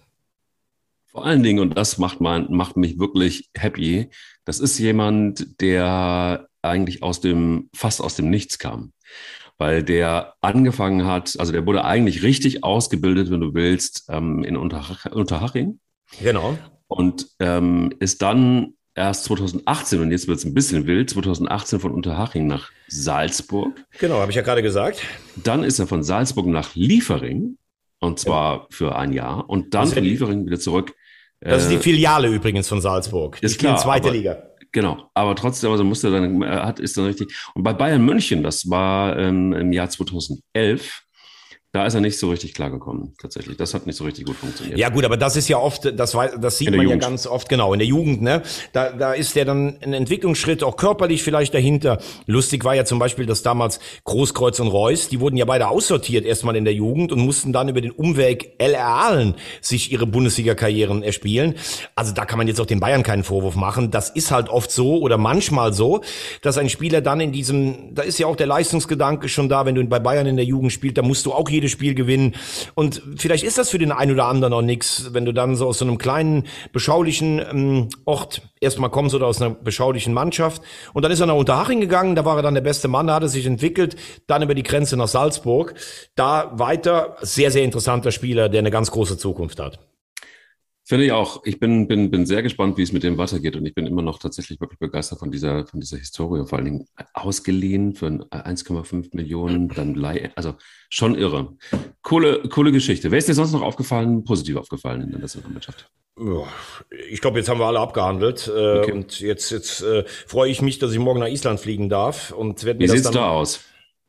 Vor 1.05 1.27
allen 1.27 1.43
Dingen, 1.43 1.59
und 1.59 1.77
das 1.77 1.99
macht, 1.99 2.21
man, 2.21 2.47
macht 2.49 2.75
mich 2.77 2.97
wirklich 2.97 3.51
happy, 3.53 4.09
das 4.45 4.59
ist 4.59 4.77
jemand, 4.79 5.61
der 5.61 6.47
eigentlich 6.61 7.03
aus 7.03 7.21
dem, 7.21 7.69
fast 7.75 8.01
aus 8.01 8.15
dem 8.15 8.29
Nichts 8.29 8.59
kam 8.59 8.93
weil 9.57 9.83
der 9.83 10.33
angefangen 10.41 11.05
hat, 11.05 11.35
also 11.39 11.51
der 11.51 11.65
wurde 11.65 11.85
eigentlich 11.85 12.23
richtig 12.23 12.63
ausgebildet, 12.63 13.31
wenn 13.31 13.41
du 13.41 13.53
willst, 13.53 14.05
ähm, 14.09 14.43
in 14.43 14.57
Unterhach 14.57 15.05
Unterhaching. 15.11 15.79
Genau. 16.21 16.57
Und 16.87 17.27
ähm, 17.39 17.93
ist 17.99 18.21
dann 18.21 18.73
erst 18.95 19.25
2018, 19.25 20.01
und 20.01 20.11
jetzt 20.11 20.27
wird 20.27 20.37
es 20.37 20.45
ein 20.45 20.53
bisschen 20.53 20.85
wild, 20.85 21.09
2018 21.09 21.79
von 21.79 21.91
Unterhaching 21.91 22.45
nach 22.45 22.71
Salzburg. 22.87 23.83
Genau, 23.99 24.19
habe 24.19 24.31
ich 24.31 24.35
ja 24.35 24.43
gerade 24.43 24.61
gesagt. 24.61 25.01
Dann 25.35 25.63
ist 25.63 25.79
er 25.79 25.87
von 25.87 26.03
Salzburg 26.03 26.45
nach 26.45 26.75
Liefering, 26.75 27.57
und 27.99 28.19
zwar 28.19 28.57
ja. 28.57 28.67
für 28.69 28.95
ein 28.95 29.13
Jahr, 29.13 29.49
und 29.49 29.73
dann 29.73 29.87
von 29.87 30.03
Liefering 30.03 30.45
wieder 30.45 30.59
zurück. 30.59 30.93
Das 31.43 31.63
ist 31.63 31.69
die 31.69 31.75
äh, 31.75 31.79
Filiale 31.79 32.27
übrigens 32.29 32.67
von 32.67 32.81
Salzburg. 32.81 33.39
Die 33.39 33.45
ist 33.45 33.59
klar, 33.59 33.77
zweite 33.77 34.07
aber, 34.07 34.17
Liga. 34.17 34.43
Genau, 34.71 35.09
aber 35.13 35.35
trotzdem, 35.35 35.71
also 35.71 35.83
musste 35.83 36.09
dann, 36.09 36.41
äh, 36.41 36.47
hat, 36.47 36.79
ist 36.79 36.97
dann 36.97 37.05
richtig. 37.05 37.35
Und 37.53 37.63
bei 37.63 37.73
Bayern 37.73 38.03
München, 38.03 38.43
das 38.43 38.69
war 38.69 39.17
ähm, 39.17 39.53
im 39.53 39.71
Jahr 39.71 39.89
2011, 39.89 41.03
da 41.73 41.87
ist 41.87 41.95
er 41.95 42.01
nicht 42.01 42.19
so 42.19 42.29
richtig 42.29 42.53
klargekommen, 42.53 43.15
tatsächlich. 43.19 43.57
Das 43.57 43.73
hat 43.73 43.87
nicht 43.87 43.95
so 43.95 44.03
richtig 44.03 44.27
gut 44.27 44.35
funktioniert. 44.35 44.77
Ja 44.77 44.89
gut, 44.89 45.05
aber 45.05 45.17
das 45.17 45.35
ist 45.35 45.47
ja 45.49 45.57
oft, 45.57 45.85
das, 45.97 46.11
das 46.11 46.57
sieht 46.59 46.69
man 46.69 46.81
Jugend. 46.81 47.01
ja 47.01 47.09
ganz 47.09 47.25
oft, 47.25 47.49
genau, 47.49 47.73
in 47.73 47.79
der 47.79 47.87
Jugend, 47.87 48.21
ne? 48.21 48.43
Da, 48.73 48.91
da 48.91 49.13
ist 49.13 49.35
der 49.35 49.45
dann 49.45 49.79
ein 49.81 49.93
Entwicklungsschritt, 49.93 50.63
auch 50.63 50.77
körperlich 50.77 51.23
vielleicht 51.23 51.55
dahinter. 51.55 51.97
Lustig 52.27 52.63
war 52.63 52.75
ja 52.75 52.85
zum 52.85 52.99
Beispiel, 52.99 53.25
dass 53.25 53.41
damals 53.41 53.79
Großkreuz 54.03 54.59
und 54.59 54.67
Reus, 54.67 55.09
die 55.09 55.19
wurden 55.19 55.35
ja 55.35 55.45
beide 55.45 55.67
aussortiert 55.67 56.25
erstmal 56.25 56.55
in 56.55 56.63
der 56.63 56.75
Jugend 56.75 57.11
und 57.11 57.21
mussten 57.21 57.53
dann 57.53 57.69
über 57.69 57.81
den 57.81 57.89
Umweg 57.89 58.53
LR 58.59 59.33
sich 59.59 59.91
ihre 59.91 60.05
Bundesliga-Karrieren 60.05 61.01
erspielen. 61.01 61.55
Also 61.95 62.13
da 62.13 62.25
kann 62.25 62.37
man 62.37 62.47
jetzt 62.47 62.61
auch 62.61 62.67
den 62.67 62.81
Bayern 62.81 63.01
keinen 63.01 63.23
Vorwurf 63.23 63.55
machen. 63.55 63.89
Das 63.89 64.11
ist 64.11 64.29
halt 64.29 64.47
oft 64.47 64.69
so 64.69 64.99
oder 64.99 65.17
manchmal 65.17 65.73
so, 65.73 66.01
dass 66.43 66.59
ein 66.59 66.69
Spieler 66.69 67.01
dann 67.01 67.19
in 67.19 67.31
diesem, 67.31 67.95
da 67.95 68.03
ist 68.03 68.19
ja 68.19 68.27
auch 68.27 68.35
der 68.35 68.45
Leistungsgedanke 68.45 69.27
schon 69.27 69.49
da, 69.49 69.65
wenn 69.65 69.73
du 69.73 69.83
bei 69.85 69.97
Bayern 69.97 70.27
in 70.27 70.35
der 70.35 70.45
Jugend 70.45 70.71
spielst, 70.71 70.99
da 70.99 71.01
musst 71.01 71.25
du 71.25 71.33
auch 71.33 71.49
jedes 71.63 71.71
Spiel 71.71 71.95
gewinnen. 71.95 72.35
Und 72.75 73.01
vielleicht 73.17 73.43
ist 73.43 73.57
das 73.57 73.69
für 73.69 73.79
den 73.79 73.91
einen 73.91 74.11
oder 74.11 74.25
anderen 74.25 74.51
noch 74.51 74.61
nichts, 74.61 75.09
wenn 75.13 75.25
du 75.25 75.31
dann 75.31 75.55
so 75.55 75.67
aus 75.67 75.79
so 75.79 75.85
einem 75.85 75.97
kleinen, 75.97 76.43
beschaulichen 76.71 77.39
ähm, 77.39 77.89
Ort 78.05 78.41
erstmal 78.59 78.89
kommst 78.89 79.15
oder 79.15 79.27
aus 79.27 79.41
einer 79.41 79.51
beschaulichen 79.51 80.13
Mannschaft. 80.13 80.61
Und 80.93 81.03
dann 81.03 81.11
ist 81.11 81.19
er 81.19 81.25
nach 81.25 81.35
Unterhaching 81.35 81.79
gegangen, 81.79 82.15
da 82.15 82.25
war 82.25 82.37
er 82.37 82.43
dann 82.43 82.53
der 82.53 82.61
beste 82.61 82.87
Mann, 82.87 83.07
da 83.07 83.15
hat 83.15 83.23
er 83.23 83.29
sich 83.29 83.45
entwickelt, 83.45 83.95
dann 84.27 84.43
über 84.43 84.55
die 84.55 84.63
Grenze 84.63 84.97
nach 84.97 85.07
Salzburg. 85.07 85.73
Da 86.15 86.51
weiter, 86.53 87.15
sehr, 87.21 87.51
sehr 87.51 87.63
interessanter 87.63 88.11
Spieler, 88.11 88.49
der 88.49 88.59
eine 88.59 88.71
ganz 88.71 88.91
große 88.91 89.17
Zukunft 89.17 89.59
hat. 89.59 89.79
Finde 90.85 91.05
ich 91.05 91.13
auch. 91.13 91.45
Ich 91.45 91.59
bin, 91.59 91.87
bin, 91.87 92.11
bin 92.11 92.25
sehr 92.25 92.43
gespannt, 92.43 92.77
wie 92.77 92.81
es 92.81 92.91
mit 92.91 93.03
dem 93.03 93.17
weitergeht. 93.17 93.55
Und 93.55 93.65
ich 93.65 93.73
bin 93.73 93.87
immer 93.87 94.01
noch 94.01 94.19
tatsächlich 94.19 94.59
wirklich 94.59 94.79
begeistert 94.79 95.19
von 95.19 95.31
dieser, 95.31 95.65
von 95.65 95.79
dieser 95.79 95.97
Historie. 95.97 96.45
Vor 96.45 96.57
allen 96.57 96.65
Dingen 96.65 96.87
ausgeliehen 97.13 97.95
für 97.95 98.07
1,5 98.07 99.15
Millionen, 99.15 99.69
dann 99.69 99.95
Leih, 99.95 100.31
also 100.35 100.55
schon 100.89 101.15
irre. 101.15 101.55
Coole, 102.01 102.43
coole 102.49 102.73
Geschichte. 102.73 103.11
Wer 103.11 103.19
ist 103.19 103.29
dir 103.29 103.33
sonst 103.33 103.53
noch 103.53 103.61
aufgefallen, 103.61 104.25
positiv 104.25 104.57
aufgefallen 104.57 105.01
in 105.03 105.11
der 105.11 105.19
Nationalmannschaft? 105.19 105.89
Ich 107.09 107.21
glaube, 107.21 107.39
jetzt 107.39 107.47
haben 107.47 107.59
wir 107.59 107.65
alle 107.65 107.79
abgehandelt. 107.79 108.47
Äh, 108.47 108.79
okay. 108.79 108.91
Und 108.91 109.21
jetzt, 109.21 109.51
jetzt 109.51 109.81
äh, 109.81 110.03
freue 110.05 110.51
ich 110.51 110.61
mich, 110.61 110.79
dass 110.79 110.91
ich 110.91 110.99
morgen 110.99 111.21
nach 111.21 111.27
Island 111.27 111.61
fliegen 111.61 111.87
darf. 111.87 112.31
Und 112.31 112.65
werd 112.65 112.79
mir 112.79 112.85
Wie 112.85 112.89
sieht's 112.89 113.03
dann, 113.03 113.13
da 113.13 113.29
aus? 113.29 113.61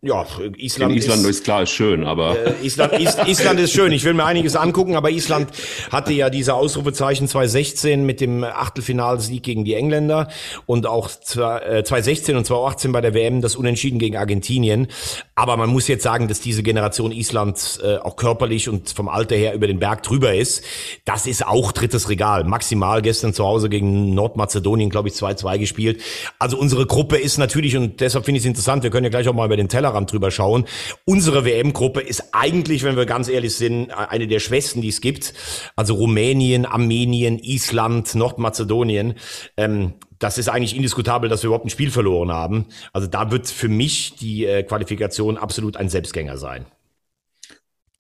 Ja, 0.05 0.27
Island, 0.59 0.93
In 0.93 0.99
Island 0.99 1.23
ist, 1.23 1.31
ist 1.31 1.45
klar, 1.45 1.63
ist 1.63 1.71
schön, 1.71 2.05
aber. 2.05 2.37
Äh, 2.37 2.67
Island, 2.67 2.93
Is, 2.93 3.17
Island 3.27 3.59
ist 3.59 3.73
schön. 3.73 3.91
Ich 3.91 4.05
will 4.05 4.13
mir 4.13 4.27
einiges 4.27 4.55
angucken, 4.55 4.97
aber 4.97 5.11
Island 5.11 5.49
hatte 5.91 6.13
ja 6.13 6.29
diese 6.29 6.53
Ausrufezeichen 6.53 7.27
2016 7.27 8.05
mit 8.05 8.21
dem 8.21 8.45
Achtelfinalsieg 8.45 9.43
gegen 9.43 9.65
die 9.65 9.73
Engländer 9.73 10.29
und 10.67 10.87
auch 10.87 11.09
2016 11.09 12.35
äh, 12.35 12.39
und 12.39 12.45
2018 12.45 12.93
bei 12.93 13.01
der 13.01 13.15
WM 13.15 13.41
das 13.41 13.57
Unentschieden 13.57 13.99
gegen 13.99 14.19
Argentinien. 14.19 14.89
Aber 15.37 15.57
man 15.57 15.71
muss 15.71 15.89
jetzt 15.89 16.03
sagen, 16.03 16.29
dass 16.29 16.41
diese 16.41 16.63
Generation 16.63 17.11
Island 17.11 17.81
äh, 17.83 17.97
auch 17.97 18.17
körperlich 18.17 18.69
und 18.69 18.91
vom 18.91 19.09
Alter 19.09 19.37
her 19.37 19.55
über 19.55 19.67
den 19.67 19.79
Berg 19.79 20.03
drüber 20.03 20.35
ist. 20.35 20.65
Das 21.07 21.27
ist 21.27 21.47
auch 21.47 21.73
drittes 21.73 22.11
Regal. 22.11 22.45
Maximal 22.45 23.01
gestern 23.01 23.33
zu 23.33 23.45
Hause 23.47 23.71
gegen 23.71 24.15
Nordmazedonien, 24.15 24.91
glaube 24.91 25.09
ich, 25.09 25.15
2-2 25.15 25.59
gespielt. 25.59 26.03
Also 26.39 26.59
unsere 26.59 26.85
Gruppe 26.85 27.17
ist 27.17 27.39
natürlich, 27.39 27.75
und 27.75 28.03
deshalb 28.03 28.27
finde 28.27 28.37
ich 28.37 28.43
es 28.45 28.49
interessant, 28.49 28.83
wir 28.83 28.91
können 28.91 29.05
ja 29.05 29.11
gleich 29.11 29.29
auch 29.29 29.33
mal 29.33 29.47
über 29.47 29.57
den 29.57 29.71
Teller 29.71 29.94
Tellerrand 29.95 30.13
drüber 30.13 30.31
schauen. 30.31 30.65
Unsere 31.05 31.45
WM-Gruppe 31.45 32.01
ist 32.01 32.35
eigentlich, 32.35 32.83
wenn 32.83 32.97
wir 32.97 33.07
ganz 33.07 33.29
ehrlich 33.29 33.55
sind, 33.55 33.91
eine 33.91 34.27
der 34.27 34.41
schwächsten, 34.41 34.83
die 34.83 34.89
es 34.89 35.01
gibt. 35.01 35.35
Also 35.77 35.95
Rumänien, 35.95 36.67
Armenien, 36.67 37.39
Island, 37.39 38.15
Nordmazedonien. 38.15 39.15
Ähm, 39.57 39.95
das 40.19 40.39
ist 40.39 40.49
eigentlich 40.49 40.77
indiskutabel, 40.77 41.29
dass 41.29 41.43
wir 41.43 41.49
überhaupt 41.49 41.67
ein 41.67 41.71
Spiel 41.71 41.91
verloren 41.91 42.33
haben. 42.33 42.67
Also 42.93 43.07
da 43.07 43.31
wird 43.31 43.49
für 43.49 43.69
mich 43.69 44.17
die 44.17 44.45
äh, 44.45 44.63
Qualifikation 44.63 45.37
absolut 45.37 45.77
ein 45.77 45.89
Selbstgänger 45.89 46.37
sein. 46.37 46.67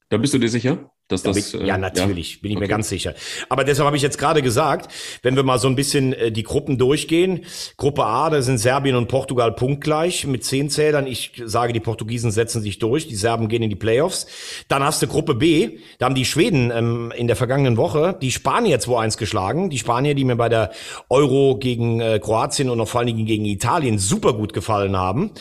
Da 0.08 0.18
bist 0.18 0.34
du 0.34 0.38
dir 0.38 0.48
sicher? 0.48 0.90
Dass 1.08 1.22
das, 1.22 1.52
äh, 1.52 1.66
ja, 1.66 1.76
natürlich, 1.76 2.36
ja? 2.36 2.38
bin 2.40 2.52
ich 2.52 2.56
okay. 2.56 2.64
mir 2.64 2.68
ganz 2.68 2.88
sicher. 2.88 3.12
Aber 3.50 3.64
deshalb 3.64 3.84
habe 3.84 3.96
ich 3.96 4.02
jetzt 4.02 4.16
gerade 4.16 4.40
gesagt, 4.40 4.90
wenn 5.20 5.36
wir 5.36 5.42
mal 5.42 5.58
so 5.58 5.68
ein 5.68 5.76
bisschen 5.76 6.14
äh, 6.14 6.32
die 6.32 6.44
Gruppen 6.44 6.78
durchgehen. 6.78 7.44
Gruppe 7.76 8.06
A, 8.06 8.30
da 8.30 8.40
sind 8.40 8.56
Serbien 8.56 8.96
und 8.96 9.08
Portugal 9.08 9.52
punktgleich 9.52 10.26
mit 10.26 10.44
zehn 10.44 10.70
Zählern. 10.70 11.06
Ich 11.06 11.42
sage, 11.44 11.74
die 11.74 11.80
Portugiesen 11.80 12.30
setzen 12.30 12.62
sich 12.62 12.78
durch, 12.78 13.06
die 13.06 13.16
Serben 13.16 13.48
gehen 13.48 13.62
in 13.62 13.68
die 13.68 13.76
Playoffs. 13.76 14.26
Dann 14.68 14.82
hast 14.82 15.02
du 15.02 15.06
Gruppe 15.06 15.34
B, 15.34 15.78
da 15.98 16.06
haben 16.06 16.14
die 16.14 16.24
Schweden 16.24 16.70
ähm, 16.70 17.12
in 17.14 17.26
der 17.26 17.36
vergangenen 17.36 17.76
Woche 17.76 18.16
die 18.22 18.32
Spanier 18.32 18.80
2-1 18.80 19.18
geschlagen. 19.18 19.68
Die 19.68 19.78
Spanier, 19.78 20.14
die 20.14 20.24
mir 20.24 20.36
bei 20.36 20.48
der 20.48 20.70
Euro 21.10 21.58
gegen 21.58 22.00
äh, 22.00 22.18
Kroatien 22.18 22.70
und 22.70 22.78
noch 22.78 22.88
vor 22.88 23.00
allen 23.00 23.08
Dingen 23.08 23.26
gegen 23.26 23.44
Italien 23.44 23.98
super 23.98 24.32
gut 24.32 24.54
gefallen 24.54 24.96
haben. 24.96 25.32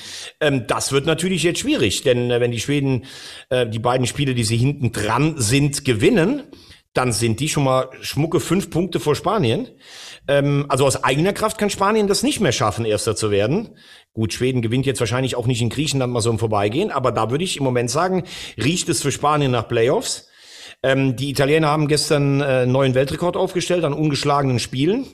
Ähm, 0.41 0.67
das 0.67 0.91
wird 0.91 1.05
natürlich 1.05 1.43
jetzt 1.43 1.59
schwierig, 1.59 2.03
denn 2.03 2.29
äh, 2.31 2.41
wenn 2.41 2.51
die 2.51 2.59
Schweden 2.59 3.05
äh, 3.47 3.65
die 3.65 3.79
beiden 3.79 4.07
Spiele, 4.07 4.35
die 4.35 4.43
sie 4.43 4.57
hinten 4.57 4.91
dran 4.91 5.35
sind, 5.37 5.52
sind 5.53 5.85
gewinnen, 5.85 6.41
dann 6.93 7.11
sind 7.11 7.39
die 7.39 7.47
schon 7.47 7.63
mal 7.63 7.89
schmucke 8.01 8.39
fünf 8.39 8.71
Punkte 8.71 8.99
vor 8.99 9.15
Spanien. 9.15 9.67
Ähm, 10.27 10.65
also 10.67 10.83
aus 10.83 11.03
eigener 11.03 11.31
Kraft 11.31 11.59
kann 11.59 11.69
Spanien 11.69 12.07
das 12.07 12.23
nicht 12.23 12.39
mehr 12.39 12.51
schaffen, 12.51 12.85
Erster 12.85 13.15
zu 13.15 13.29
werden. 13.29 13.77
Gut, 14.13 14.33
Schweden 14.33 14.63
gewinnt 14.63 14.87
jetzt 14.87 14.99
wahrscheinlich 14.99 15.35
auch 15.35 15.45
nicht 15.45 15.61
in 15.61 15.69
Griechenland 15.69 16.11
mal 16.11 16.21
so 16.21 16.31
im 16.31 16.39
Vorbeigehen, 16.39 16.89
aber 16.89 17.11
da 17.11 17.29
würde 17.29 17.43
ich 17.43 17.57
im 17.57 17.63
Moment 17.63 17.91
sagen, 17.91 18.23
riecht 18.57 18.89
es 18.89 19.03
für 19.03 19.11
Spanien 19.11 19.51
nach 19.51 19.67
Playoffs. 19.67 20.27
Ähm, 20.81 21.15
die 21.15 21.29
Italiener 21.29 21.67
haben 21.67 21.87
gestern 21.87 22.41
äh, 22.41 22.65
neuen 22.65 22.95
Weltrekord 22.95 23.37
aufgestellt 23.37 23.83
an 23.83 23.93
ungeschlagenen 23.93 24.57
Spielen, 24.57 25.05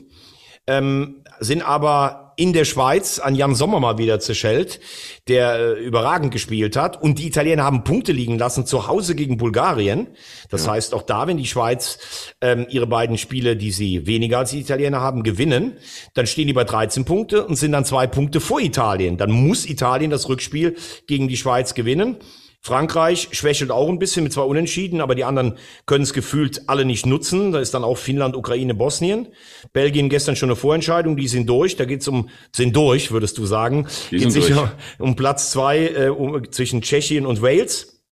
ähm, 0.70 1.24
sind 1.40 1.62
aber 1.62 2.30
in 2.36 2.54
der 2.54 2.64
Schweiz 2.64 3.18
an 3.18 3.34
Jan 3.34 3.54
Sommer 3.54 3.80
mal 3.80 3.98
wieder 3.98 4.18
zerschellt, 4.18 4.80
der 5.28 5.58
äh, 5.58 5.72
überragend 5.84 6.32
gespielt 6.32 6.74
hat. 6.74 7.02
Und 7.02 7.18
die 7.18 7.26
Italiener 7.26 7.64
haben 7.64 7.84
Punkte 7.84 8.12
liegen 8.12 8.38
lassen 8.38 8.64
zu 8.64 8.86
Hause 8.86 9.14
gegen 9.14 9.36
Bulgarien. 9.36 10.08
Das 10.48 10.64
ja. 10.64 10.72
heißt, 10.72 10.94
auch 10.94 11.02
da, 11.02 11.26
wenn 11.26 11.36
die 11.36 11.46
Schweiz 11.46 11.98
ähm, 12.40 12.66
ihre 12.70 12.86
beiden 12.86 13.18
Spiele, 13.18 13.56
die 13.56 13.72
sie 13.72 14.06
weniger 14.06 14.38
als 14.38 14.52
die 14.52 14.60
Italiener 14.60 15.00
haben, 15.02 15.22
gewinnen, 15.22 15.76
dann 16.14 16.26
stehen 16.26 16.46
die 16.46 16.54
bei 16.54 16.64
13 16.64 17.04
Punkte 17.04 17.44
und 17.44 17.56
sind 17.56 17.72
dann 17.72 17.84
zwei 17.84 18.06
Punkte 18.06 18.40
vor 18.40 18.60
Italien. 18.60 19.18
Dann 19.18 19.30
muss 19.30 19.66
Italien 19.66 20.10
das 20.10 20.28
Rückspiel 20.30 20.76
gegen 21.06 21.28
die 21.28 21.36
Schweiz 21.36 21.74
gewinnen. 21.74 22.16
Frankreich 22.62 23.28
schwächelt 23.32 23.70
auch 23.70 23.88
ein 23.88 23.98
bisschen 23.98 24.22
mit 24.22 24.34
zwei 24.34 24.42
Unentschieden, 24.42 25.00
aber 25.00 25.14
die 25.14 25.24
anderen 25.24 25.56
können 25.86 26.04
es 26.04 26.12
gefühlt 26.12 26.68
alle 26.68 26.84
nicht 26.84 27.06
nutzen. 27.06 27.52
Da 27.52 27.60
ist 27.60 27.72
dann 27.72 27.84
auch 27.84 27.96
Finnland, 27.96 28.36
Ukraine, 28.36 28.74
Bosnien. 28.74 29.28
Belgien 29.72 30.10
gestern 30.10 30.36
schon 30.36 30.50
eine 30.50 30.56
Vorentscheidung, 30.56 31.16
die 31.16 31.26
sind 31.26 31.48
durch. 31.48 31.76
Da 31.76 31.86
geht's 31.86 32.06
um, 32.06 32.28
sind 32.54 32.76
durch, 32.76 33.12
würdest 33.12 33.38
du 33.38 33.46
sagen. 33.46 33.86
Die 34.10 34.18
Geht 34.18 34.32
sicher 34.32 34.72
um 34.98 35.16
Platz 35.16 35.50
zwei 35.50 35.88
äh, 35.88 36.08
um, 36.08 36.52
zwischen 36.52 36.82
Tschechien 36.82 37.24
und 37.24 37.40
Wales. 37.40 38.04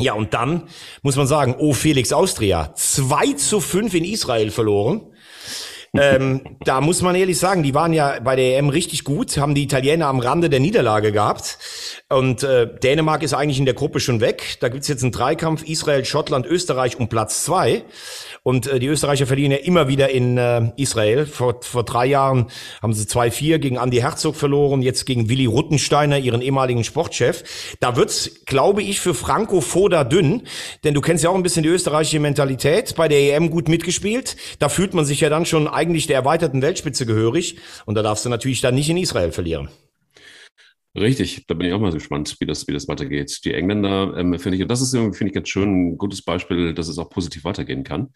Ja, 0.00 0.14
und 0.14 0.34
dann 0.34 0.64
muss 1.02 1.14
man 1.14 1.28
sagen, 1.28 1.54
oh 1.56 1.72
Felix 1.72 2.12
Austria, 2.12 2.74
zwei 2.74 3.32
zu 3.34 3.60
fünf 3.60 3.94
in 3.94 4.04
Israel 4.04 4.50
verloren 4.50 5.13
ähm, 5.94 6.56
da 6.64 6.80
muss 6.80 7.02
man 7.02 7.14
ehrlich 7.14 7.38
sagen, 7.38 7.62
die 7.62 7.74
waren 7.74 7.92
ja 7.92 8.18
bei 8.20 8.36
der 8.36 8.58
EM 8.58 8.68
richtig 8.68 9.04
gut, 9.04 9.36
haben 9.36 9.54
die 9.54 9.62
Italiener 9.62 10.06
am 10.06 10.18
Rande 10.18 10.50
der 10.50 10.60
Niederlage 10.60 11.12
gehabt. 11.12 11.58
Und 12.08 12.42
äh, 12.42 12.68
Dänemark 12.82 13.22
ist 13.22 13.34
eigentlich 13.34 13.58
in 13.58 13.64
der 13.64 13.74
Gruppe 13.74 14.00
schon 14.00 14.20
weg. 14.20 14.56
Da 14.60 14.68
gibt's 14.68 14.88
jetzt 14.88 15.02
einen 15.02 15.12
Dreikampf 15.12 15.62
Israel, 15.64 16.04
Schottland, 16.04 16.46
Österreich 16.46 16.98
um 16.98 17.08
Platz 17.08 17.44
zwei. 17.44 17.84
Und 18.44 18.66
äh, 18.66 18.78
die 18.78 18.88
Österreicher 18.88 19.26
verlieren 19.26 19.52
ja 19.52 19.58
immer 19.58 19.88
wieder 19.88 20.10
in 20.10 20.36
äh, 20.36 20.70
Israel. 20.76 21.24
Vor, 21.24 21.62
vor 21.62 21.82
drei 21.82 22.04
Jahren 22.04 22.50
haben 22.82 22.92
sie 22.92 23.04
2-4 23.04 23.58
gegen 23.58 23.78
Andi 23.78 23.96
Herzog 23.96 24.36
verloren, 24.36 24.82
jetzt 24.82 25.06
gegen 25.06 25.30
Willi 25.30 25.46
Ruttensteiner, 25.46 26.18
ihren 26.18 26.42
ehemaligen 26.42 26.84
Sportchef. 26.84 27.42
Da 27.80 27.96
wird's, 27.96 28.44
glaube 28.44 28.82
ich, 28.82 29.00
für 29.00 29.14
Franco 29.14 29.62
Foda 29.62 30.04
dünn, 30.04 30.42
denn 30.84 30.92
du 30.92 31.00
kennst 31.00 31.24
ja 31.24 31.30
auch 31.30 31.34
ein 31.34 31.42
bisschen 31.42 31.62
die 31.62 31.70
österreichische 31.70 32.20
Mentalität. 32.20 32.94
Bei 32.96 33.08
der 33.08 33.34
EM 33.34 33.48
gut 33.48 33.68
mitgespielt. 33.68 34.36
Da 34.58 34.68
fühlt 34.68 34.92
man 34.92 35.06
sich 35.06 35.20
ja 35.20 35.30
dann 35.30 35.46
schon 35.46 35.66
eigentlich 35.66 36.06
der 36.06 36.16
erweiterten 36.16 36.60
Weltspitze 36.60 37.06
gehörig. 37.06 37.56
Und 37.86 37.94
da 37.94 38.02
darfst 38.02 38.26
du 38.26 38.28
natürlich 38.28 38.60
dann 38.60 38.74
nicht 38.74 38.90
in 38.90 38.98
Israel 38.98 39.32
verlieren. 39.32 39.70
Richtig, 40.96 41.46
da 41.48 41.54
bin 41.54 41.66
ich 41.66 41.72
auch 41.72 41.80
mal 41.80 41.92
gespannt, 41.92 42.36
wie 42.38 42.46
das, 42.46 42.68
wie 42.68 42.72
das 42.72 42.86
weitergeht. 42.86 43.40
Die 43.44 43.52
Engländer, 43.52 44.16
ähm, 44.16 44.38
finde 44.38 44.56
ich, 44.56 44.62
und 44.62 44.68
das 44.68 44.80
ist 44.80 44.94
irgendwie, 44.94 45.16
finde 45.16 45.30
ich, 45.30 45.34
ganz 45.34 45.48
schön 45.48 45.88
ein 45.88 45.98
gutes 45.98 46.22
Beispiel, 46.22 46.72
dass 46.72 46.88
es 46.88 46.98
auch 46.98 47.10
positiv 47.10 47.44
weitergehen 47.44 47.82
kann, 47.82 48.10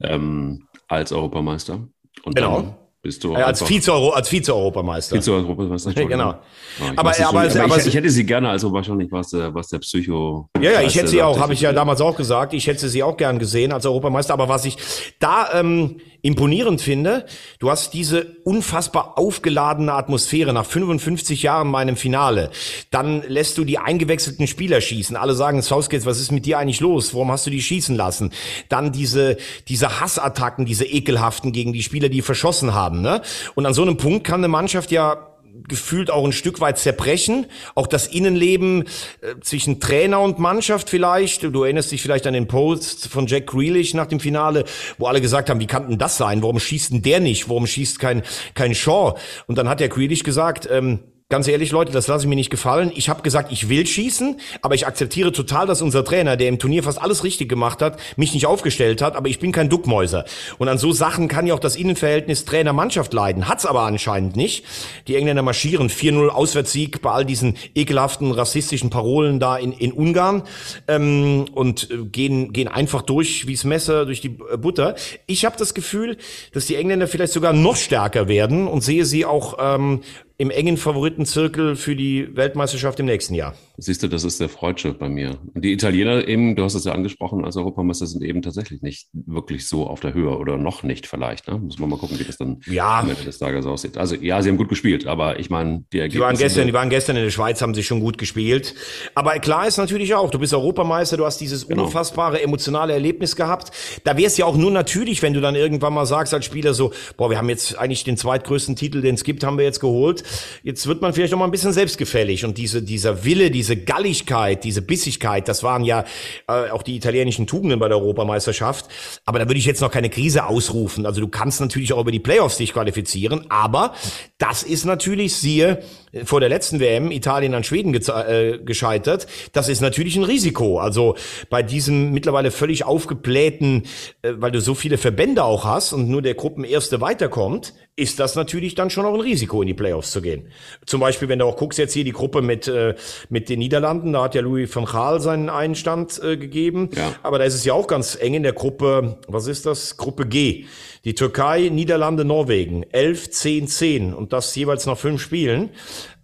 ähm, 0.00 0.68
als 0.86 1.12
Europameister. 1.12 1.88
Und 2.24 2.36
genau 2.36 2.76
bist 3.02 3.24
du. 3.24 3.32
Ja, 3.32 3.46
als 3.46 3.60
Vize-Europameister. 3.62 4.16
Als 4.16 4.28
Vize-Europameister. 4.28 5.16
Vize-Europameister, 5.16 5.92
genau. 5.92 6.30
Ja, 6.78 6.92
aber, 6.94 7.10
aber, 7.10 7.40
aber, 7.40 7.62
aber 7.64 7.78
ich, 7.78 7.86
ich, 7.88 7.94
hätte 7.94 8.08
sie 8.08 8.24
gerne, 8.24 8.48
also 8.48 8.72
wahrscheinlich 8.72 9.10
was 9.10 9.30
der, 9.30 9.52
was 9.52 9.68
der 9.68 9.80
Psycho. 9.80 10.48
Ja, 10.60 10.70
ja, 10.70 10.82
ich 10.82 10.94
hätte 10.94 11.08
sie 11.08 11.20
auch, 11.20 11.38
habe 11.40 11.52
ich 11.52 11.60
ja 11.60 11.72
damals 11.72 12.00
auch 12.00 12.16
gesagt, 12.16 12.54
ich 12.54 12.66
hätte 12.68 12.88
sie 12.88 13.02
auch 13.02 13.16
gern 13.16 13.40
gesehen 13.40 13.72
als 13.72 13.84
Europameister. 13.86 14.32
Aber 14.32 14.48
was 14.48 14.64
ich 14.64 14.76
da 15.18 15.48
ähm, 15.52 16.00
imponierend 16.22 16.80
finde, 16.80 17.26
du 17.58 17.70
hast 17.70 17.94
diese 17.94 18.36
unfassbar 18.44 19.18
aufgeladene 19.18 19.92
Atmosphäre 19.92 20.52
nach 20.52 20.64
55 20.64 21.42
Jahren 21.42 21.68
meinem 21.68 21.96
Finale. 21.96 22.50
Dann 22.90 23.22
lässt 23.26 23.58
du 23.58 23.64
die 23.64 23.78
eingewechselten 23.78 24.46
Spieler 24.46 24.80
schießen. 24.80 25.16
Alle 25.16 25.34
sagen, 25.34 25.60
Southgate, 25.62 26.06
was 26.06 26.20
ist 26.20 26.30
mit 26.30 26.46
dir 26.46 26.58
eigentlich 26.58 26.80
los? 26.80 27.12
Warum 27.12 27.32
hast 27.32 27.46
du 27.46 27.50
die 27.50 27.60
schießen 27.60 27.96
lassen? 27.96 28.32
Dann 28.68 28.92
diese, 28.92 29.36
diese 29.68 30.00
Hassattacken, 30.00 30.64
diese 30.64 30.84
ekelhaften 30.84 31.52
gegen 31.52 31.72
die 31.72 31.82
Spieler, 31.82 32.08
die 32.08 32.22
verschossen 32.22 32.72
haben. 32.72 33.02
Ne? 33.02 33.20
Und 33.56 33.66
an 33.66 33.74
so 33.74 33.82
einem 33.82 33.96
Punkt 33.96 34.24
kann 34.24 34.40
eine 34.40 34.48
Mannschaft 34.48 34.92
ja 34.92 35.31
gefühlt 35.68 36.10
auch 36.10 36.24
ein 36.24 36.32
Stück 36.32 36.60
weit 36.60 36.78
zerbrechen. 36.78 37.46
Auch 37.74 37.86
das 37.86 38.06
Innenleben 38.06 38.84
äh, 39.20 39.34
zwischen 39.40 39.80
Trainer 39.80 40.20
und 40.20 40.38
Mannschaft 40.38 40.88
vielleicht. 40.88 41.42
Du 41.42 41.62
erinnerst 41.62 41.92
dich 41.92 42.02
vielleicht 42.02 42.26
an 42.26 42.34
den 42.34 42.48
Post 42.48 43.08
von 43.08 43.26
Jack 43.26 43.46
Grealish 43.46 43.94
nach 43.94 44.06
dem 44.06 44.20
Finale, 44.20 44.64
wo 44.98 45.06
alle 45.06 45.20
gesagt 45.20 45.50
haben, 45.50 45.60
wie 45.60 45.66
kann 45.66 45.88
denn 45.88 45.98
das 45.98 46.16
sein? 46.16 46.42
Warum 46.42 46.58
schießt 46.58 46.92
denn 46.92 47.02
der 47.02 47.20
nicht? 47.20 47.48
Warum 47.48 47.66
schießt 47.66 47.98
kein, 47.98 48.22
kein 48.54 48.74
Shaw? 48.74 49.14
Und 49.46 49.58
dann 49.58 49.68
hat 49.68 49.80
der 49.80 49.88
Grealish 49.88 50.22
gesagt, 50.22 50.68
ähm, 50.70 51.00
Ganz 51.32 51.48
ehrlich, 51.48 51.70
Leute, 51.70 51.92
das 51.92 52.08
lasse 52.08 52.24
ich 52.24 52.28
mir 52.28 52.34
nicht 52.34 52.50
gefallen. 52.50 52.92
Ich 52.94 53.08
habe 53.08 53.22
gesagt, 53.22 53.52
ich 53.52 53.70
will 53.70 53.86
schießen, 53.86 54.38
aber 54.60 54.74
ich 54.74 54.86
akzeptiere 54.86 55.32
total, 55.32 55.66
dass 55.66 55.80
unser 55.80 56.04
Trainer, 56.04 56.36
der 56.36 56.50
im 56.50 56.58
Turnier 56.58 56.82
fast 56.82 57.00
alles 57.00 57.24
richtig 57.24 57.48
gemacht 57.48 57.80
hat, 57.80 57.98
mich 58.16 58.34
nicht 58.34 58.44
aufgestellt 58.44 59.00
hat, 59.00 59.16
aber 59.16 59.30
ich 59.30 59.38
bin 59.38 59.50
kein 59.50 59.70
Duckmäuser. 59.70 60.26
Und 60.58 60.68
an 60.68 60.76
so 60.76 60.92
Sachen 60.92 61.28
kann 61.28 61.46
ja 61.46 61.54
auch 61.54 61.58
das 61.58 61.74
Innenverhältnis 61.74 62.44
Trainer-Mannschaft 62.44 63.14
leiden. 63.14 63.48
Hat's 63.48 63.64
aber 63.64 63.80
anscheinend 63.80 64.36
nicht. 64.36 64.66
Die 65.08 65.16
Engländer 65.16 65.40
marschieren 65.40 65.88
4-0 65.88 66.28
Auswärtssieg 66.28 67.00
bei 67.00 67.10
all 67.10 67.24
diesen 67.24 67.56
ekelhaften 67.74 68.30
rassistischen 68.32 68.90
Parolen 68.90 69.40
da 69.40 69.56
in, 69.56 69.72
in 69.72 69.92
Ungarn 69.92 70.42
ähm, 70.86 71.46
und 71.54 71.90
äh, 71.90 72.04
gehen, 72.04 72.52
gehen 72.52 72.68
einfach 72.68 73.00
durch 73.00 73.46
wie's 73.46 73.64
Messer 73.64 74.04
durch 74.04 74.20
die 74.20 74.36
äh, 74.52 74.58
Butter. 74.58 74.96
Ich 75.26 75.46
habe 75.46 75.56
das 75.56 75.72
Gefühl, 75.72 76.18
dass 76.52 76.66
die 76.66 76.76
Engländer 76.76 77.08
vielleicht 77.08 77.32
sogar 77.32 77.54
noch 77.54 77.76
stärker 77.76 78.28
werden 78.28 78.68
und 78.68 78.82
sehe 78.82 79.06
sie 79.06 79.24
auch 79.24 79.56
ähm, 79.58 80.02
im 80.42 80.50
engen 80.50 80.76
Favoritenzirkel 80.76 81.76
für 81.76 81.94
die 81.94 82.36
Weltmeisterschaft 82.36 82.98
im 82.98 83.06
nächsten 83.06 83.34
Jahr. 83.34 83.54
Siehst 83.82 84.00
du, 84.04 84.06
das 84.06 84.22
ist 84.22 84.40
der 84.40 84.48
Freudsche 84.48 84.94
bei 84.94 85.08
mir. 85.08 85.40
Und 85.54 85.64
die 85.64 85.72
Italiener 85.72 86.28
eben, 86.28 86.54
du 86.54 86.62
hast 86.62 86.74
es 86.74 86.84
ja 86.84 86.92
angesprochen, 86.92 87.44
als 87.44 87.56
Europameister 87.56 88.06
sind 88.06 88.22
eben 88.22 88.40
tatsächlich 88.40 88.80
nicht 88.80 89.08
wirklich 89.12 89.66
so 89.66 89.88
auf 89.88 89.98
der 89.98 90.14
Höhe 90.14 90.38
oder 90.38 90.56
noch 90.56 90.84
nicht 90.84 91.08
vielleicht. 91.08 91.48
Ne? 91.48 91.58
Muss 91.58 91.80
man 91.80 91.90
mal 91.90 91.98
gucken, 91.98 92.16
wie 92.20 92.22
das 92.22 92.36
dann 92.36 92.60
ja. 92.66 93.00
am 93.00 93.10
Ende 93.10 93.24
des 93.24 93.38
Tages 93.38 93.66
aussieht. 93.66 93.98
Also 93.98 94.14
ja, 94.14 94.40
sie 94.40 94.50
haben 94.50 94.56
gut 94.56 94.68
gespielt, 94.68 95.08
aber 95.08 95.40
ich 95.40 95.50
meine, 95.50 95.82
die 95.92 95.98
Ergebnisse... 95.98 96.16
Die 96.16 96.20
waren, 96.20 96.38
gestern, 96.38 96.66
die 96.68 96.72
waren 96.72 96.90
gestern 96.90 97.16
in 97.16 97.24
der 97.24 97.30
Schweiz, 97.30 97.60
haben 97.60 97.74
sie 97.74 97.82
schon 97.82 97.98
gut 97.98 98.18
gespielt. 98.18 98.76
Aber 99.16 99.32
klar 99.40 99.66
ist 99.66 99.78
natürlich 99.78 100.14
auch, 100.14 100.30
du 100.30 100.38
bist 100.38 100.54
Europameister, 100.54 101.16
du 101.16 101.26
hast 101.26 101.38
dieses 101.38 101.66
genau. 101.66 101.86
unfassbare 101.86 102.40
emotionale 102.40 102.92
Erlebnis 102.92 103.34
gehabt. 103.34 103.72
Da 104.04 104.16
wäre 104.16 104.28
es 104.28 104.36
ja 104.36 104.46
auch 104.46 104.56
nur 104.56 104.70
natürlich, 104.70 105.22
wenn 105.22 105.34
du 105.34 105.40
dann 105.40 105.56
irgendwann 105.56 105.92
mal 105.92 106.06
sagst 106.06 106.32
als 106.34 106.44
Spieler 106.44 106.72
so, 106.72 106.92
boah, 107.16 107.30
wir 107.30 107.38
haben 107.38 107.48
jetzt 107.48 107.76
eigentlich 107.76 108.04
den 108.04 108.16
zweitgrößten 108.16 108.76
Titel, 108.76 109.00
den 109.00 109.16
es 109.16 109.24
gibt, 109.24 109.42
haben 109.42 109.58
wir 109.58 109.64
jetzt 109.64 109.80
geholt. 109.80 110.22
Jetzt 110.62 110.86
wird 110.86 111.02
man 111.02 111.12
vielleicht 111.12 111.32
noch 111.32 111.40
mal 111.40 111.46
ein 111.46 111.50
bisschen 111.50 111.72
selbstgefällig 111.72 112.44
und 112.44 112.58
diese, 112.58 112.80
dieser 112.80 113.24
Wille, 113.24 113.50
diese 113.50 113.71
Galligkeit, 113.76 114.64
diese 114.64 114.82
Bissigkeit, 114.82 115.48
das 115.48 115.62
waren 115.62 115.84
ja 115.84 116.04
äh, 116.48 116.70
auch 116.70 116.82
die 116.82 116.96
italienischen 116.96 117.46
Tugenden 117.46 117.78
bei 117.78 117.88
der 117.88 117.98
Europameisterschaft. 117.98 118.86
Aber 119.24 119.38
da 119.38 119.48
würde 119.48 119.58
ich 119.58 119.66
jetzt 119.66 119.80
noch 119.80 119.90
keine 119.90 120.10
Krise 120.10 120.46
ausrufen. 120.46 121.06
Also 121.06 121.20
du 121.20 121.28
kannst 121.28 121.60
natürlich 121.60 121.92
auch 121.92 122.00
über 122.00 122.12
die 122.12 122.20
Playoffs 122.20 122.56
dich 122.56 122.72
qualifizieren, 122.72 123.46
aber 123.48 123.94
das 124.38 124.62
ist 124.62 124.84
natürlich, 124.84 125.36
siehe, 125.36 125.82
vor 126.24 126.40
der 126.40 126.48
letzten 126.48 126.78
WM 126.78 127.10
Italien 127.10 127.54
an 127.54 127.64
Schweden 127.64 127.94
äh, 127.94 128.58
gescheitert. 128.58 129.26
Das 129.52 129.68
ist 129.68 129.80
natürlich 129.80 130.16
ein 130.16 130.24
Risiko. 130.24 130.78
Also 130.78 131.16
bei 131.48 131.62
diesem 131.62 132.12
mittlerweile 132.12 132.50
völlig 132.50 132.84
aufgeblähten, 132.84 133.84
äh, 134.22 134.32
weil 134.36 134.52
du 134.52 134.60
so 134.60 134.74
viele 134.74 134.98
Verbände 134.98 135.44
auch 135.44 135.64
hast 135.64 135.92
und 135.92 136.08
nur 136.08 136.22
der 136.22 136.34
Gruppenerste 136.34 137.00
weiterkommt, 137.00 137.72
ist 137.94 138.18
das 138.18 138.36
natürlich 138.36 138.74
dann 138.74 138.88
schon 138.88 139.04
auch 139.04 139.12
ein 139.12 139.20
Risiko, 139.20 139.60
in 139.60 139.68
die 139.68 139.74
Playoffs 139.74 140.12
zu 140.12 140.22
gehen. 140.22 140.48
Zum 140.86 141.00
Beispiel, 141.00 141.28
wenn 141.28 141.38
du 141.38 141.44
auch 141.44 141.56
guckst, 141.56 141.78
jetzt 141.78 141.92
hier 141.92 142.04
die 142.04 142.12
Gruppe 142.12 142.40
mit, 142.40 142.66
äh, 142.66 142.94
mit 143.28 143.50
den 143.50 143.58
Niederlanden, 143.58 144.14
da 144.14 144.22
hat 144.22 144.34
ja 144.34 144.40
Louis 144.40 144.74
van 144.74 144.86
Gaal 144.86 145.20
seinen 145.20 145.50
Einstand 145.50 146.18
äh, 146.22 146.38
gegeben. 146.38 146.88
Ja. 146.96 147.14
Aber 147.22 147.38
da 147.38 147.44
ist 147.44 147.54
es 147.54 147.64
ja 147.64 147.74
auch 147.74 147.86
ganz 147.86 148.16
eng 148.18 148.32
in 148.32 148.44
der 148.44 148.54
Gruppe, 148.54 149.18
was 149.28 149.46
ist 149.46 149.66
das? 149.66 149.98
Gruppe 149.98 150.26
G. 150.26 150.64
Die 151.04 151.14
Türkei, 151.14 151.68
Niederlande, 151.68 152.24
Norwegen. 152.24 152.84
11, 152.84 153.30
10, 153.30 153.68
10. 153.68 154.14
Und 154.14 154.32
das 154.32 154.54
jeweils 154.54 154.86
nach 154.86 154.96
fünf 154.96 155.20
Spielen. 155.20 155.70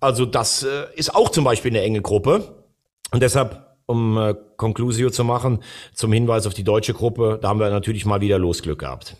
Also 0.00 0.24
das 0.24 0.62
äh, 0.62 0.86
ist 0.94 1.14
auch 1.14 1.28
zum 1.28 1.44
Beispiel 1.44 1.70
eine 1.72 1.82
enge 1.82 2.00
Gruppe. 2.00 2.64
Und 3.10 3.22
deshalb, 3.22 3.76
um 3.84 4.16
äh, 4.16 4.34
Conclusio 4.56 5.10
zu 5.10 5.22
machen, 5.22 5.62
zum 5.92 6.14
Hinweis 6.14 6.46
auf 6.46 6.54
die 6.54 6.64
deutsche 6.64 6.94
Gruppe, 6.94 7.38
da 7.42 7.48
haben 7.48 7.60
wir 7.60 7.68
natürlich 7.68 8.06
mal 8.06 8.22
wieder 8.22 8.38
Losglück 8.38 8.78
gehabt. 8.78 9.16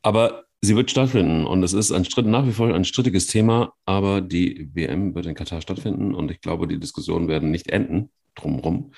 Aber 0.00 0.45
sie 0.60 0.76
wird 0.76 0.90
stattfinden 0.90 1.46
und 1.46 1.62
es 1.62 1.72
ist 1.72 1.92
ein 1.92 2.04
Stritt, 2.04 2.26
nach 2.26 2.46
wie 2.46 2.52
vor 2.52 2.72
ein 2.72 2.84
strittiges 2.84 3.26
Thema, 3.26 3.72
aber 3.84 4.20
die 4.20 4.70
WM 4.74 5.14
wird 5.14 5.26
in 5.26 5.34
Katar 5.34 5.60
stattfinden 5.60 6.14
und 6.14 6.30
ich 6.30 6.40
glaube, 6.40 6.66
die 6.66 6.78
Diskussionen 6.78 7.28
werden 7.28 7.50
nicht 7.50 7.70
enden 7.70 8.10
drumherum. 8.36 8.92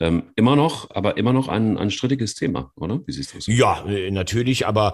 Ähm, 0.00 0.24
immer 0.36 0.56
noch, 0.56 0.90
aber 0.90 1.16
immer 1.16 1.32
noch 1.32 1.48
ein, 1.48 1.78
ein 1.78 1.90
strittiges 1.90 2.34
Thema, 2.34 2.72
oder? 2.76 3.00
Wie 3.06 3.12
siehst 3.12 3.34
du 3.34 3.38
es? 3.38 3.46
Ja, 3.46 3.84
äh, 3.86 4.10
natürlich, 4.10 4.66
aber 4.66 4.92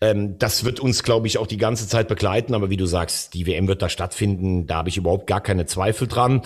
ähm, 0.00 0.38
das 0.38 0.64
wird 0.64 0.80
uns, 0.80 1.02
glaube 1.02 1.26
ich, 1.26 1.38
auch 1.38 1.46
die 1.46 1.56
ganze 1.56 1.88
Zeit 1.88 2.08
begleiten. 2.08 2.54
Aber 2.54 2.70
wie 2.70 2.76
du 2.76 2.86
sagst, 2.86 3.34
die 3.34 3.46
WM 3.46 3.68
wird 3.68 3.82
da 3.82 3.88
stattfinden, 3.88 4.66
da 4.66 4.76
habe 4.76 4.88
ich 4.88 4.96
überhaupt 4.96 5.26
gar 5.26 5.40
keine 5.40 5.66
Zweifel 5.66 6.08
dran. 6.08 6.42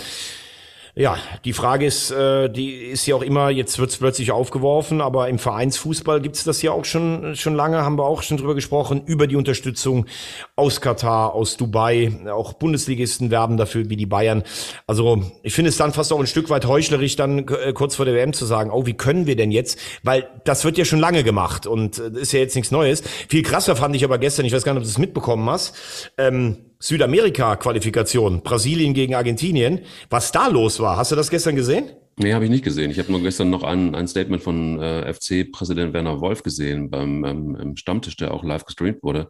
Ja, 0.98 1.18
die 1.44 1.52
Frage 1.52 1.84
ist, 1.84 2.10
äh, 2.10 2.48
die 2.48 2.72
ist 2.72 3.04
ja 3.04 3.16
auch 3.16 3.22
immer, 3.22 3.50
jetzt 3.50 3.78
wird 3.78 3.90
es 3.90 3.98
plötzlich 3.98 4.32
aufgeworfen, 4.32 5.02
aber 5.02 5.28
im 5.28 5.38
Vereinsfußball 5.38 6.22
gibt 6.22 6.36
es 6.36 6.44
das 6.44 6.62
ja 6.62 6.72
auch 6.72 6.86
schon, 6.86 7.36
schon 7.36 7.54
lange, 7.54 7.82
haben 7.82 7.98
wir 7.98 8.06
auch 8.06 8.22
schon 8.22 8.38
drüber 8.38 8.54
gesprochen, 8.54 9.02
über 9.04 9.26
die 9.26 9.36
Unterstützung 9.36 10.06
aus 10.54 10.80
Katar, 10.80 11.34
aus 11.34 11.58
Dubai, 11.58 12.18
auch 12.32 12.54
Bundesligisten 12.54 13.30
werben 13.30 13.58
dafür, 13.58 13.90
wie 13.90 13.96
die 13.96 14.06
Bayern. 14.06 14.42
Also 14.86 15.22
ich 15.42 15.52
finde 15.52 15.68
es 15.68 15.76
dann 15.76 15.92
fast 15.92 16.14
auch 16.14 16.18
ein 16.18 16.26
Stück 16.26 16.48
weit 16.48 16.64
heuchlerisch, 16.64 17.14
dann 17.14 17.46
äh, 17.46 17.74
kurz 17.74 17.96
vor 17.96 18.06
der 18.06 18.14
WM 18.14 18.32
zu 18.32 18.46
sagen, 18.46 18.70
oh, 18.70 18.86
wie 18.86 18.94
können 18.94 19.26
wir 19.26 19.36
denn 19.36 19.50
jetzt? 19.50 19.78
Weil 20.02 20.26
das 20.44 20.64
wird 20.64 20.78
ja 20.78 20.86
schon 20.86 20.98
lange 20.98 21.24
gemacht 21.24 21.66
und 21.66 21.98
äh, 21.98 22.18
ist 22.18 22.32
ja 22.32 22.40
jetzt 22.40 22.56
nichts 22.56 22.70
Neues. 22.70 23.02
Viel 23.28 23.42
krasser 23.42 23.76
fand 23.76 23.94
ich 23.96 24.02
aber 24.02 24.16
gestern, 24.16 24.46
ich 24.46 24.52
weiß 24.54 24.64
gar 24.64 24.72
nicht, 24.72 24.80
ob 24.80 24.84
du 24.84 24.90
es 24.90 24.96
mitbekommen 24.96 25.50
hast, 25.50 26.10
ähm, 26.16 26.56
Südamerika-Qualifikation, 26.78 28.42
Brasilien 28.42 28.94
gegen 28.94 29.14
Argentinien, 29.14 29.80
was 30.10 30.32
da 30.32 30.48
los 30.48 30.80
war. 30.80 30.96
Hast 30.96 31.12
du 31.12 31.16
das 31.16 31.30
gestern 31.30 31.56
gesehen? 31.56 31.90
Nee, 32.18 32.32
habe 32.32 32.44
ich 32.44 32.50
nicht 32.50 32.64
gesehen. 32.64 32.90
Ich 32.90 32.98
habe 32.98 33.12
nur 33.12 33.22
gestern 33.22 33.50
noch 33.50 33.62
ein, 33.62 33.94
ein 33.94 34.08
Statement 34.08 34.42
von 34.42 34.80
äh, 34.80 35.12
FC-Präsident 35.12 35.92
Werner 35.92 36.20
Wolf 36.20 36.42
gesehen 36.42 36.88
beim 36.88 37.24
ähm, 37.24 37.76
Stammtisch, 37.76 38.16
der 38.16 38.32
auch 38.32 38.42
live 38.42 38.64
gestreamt 38.64 39.02
wurde 39.02 39.28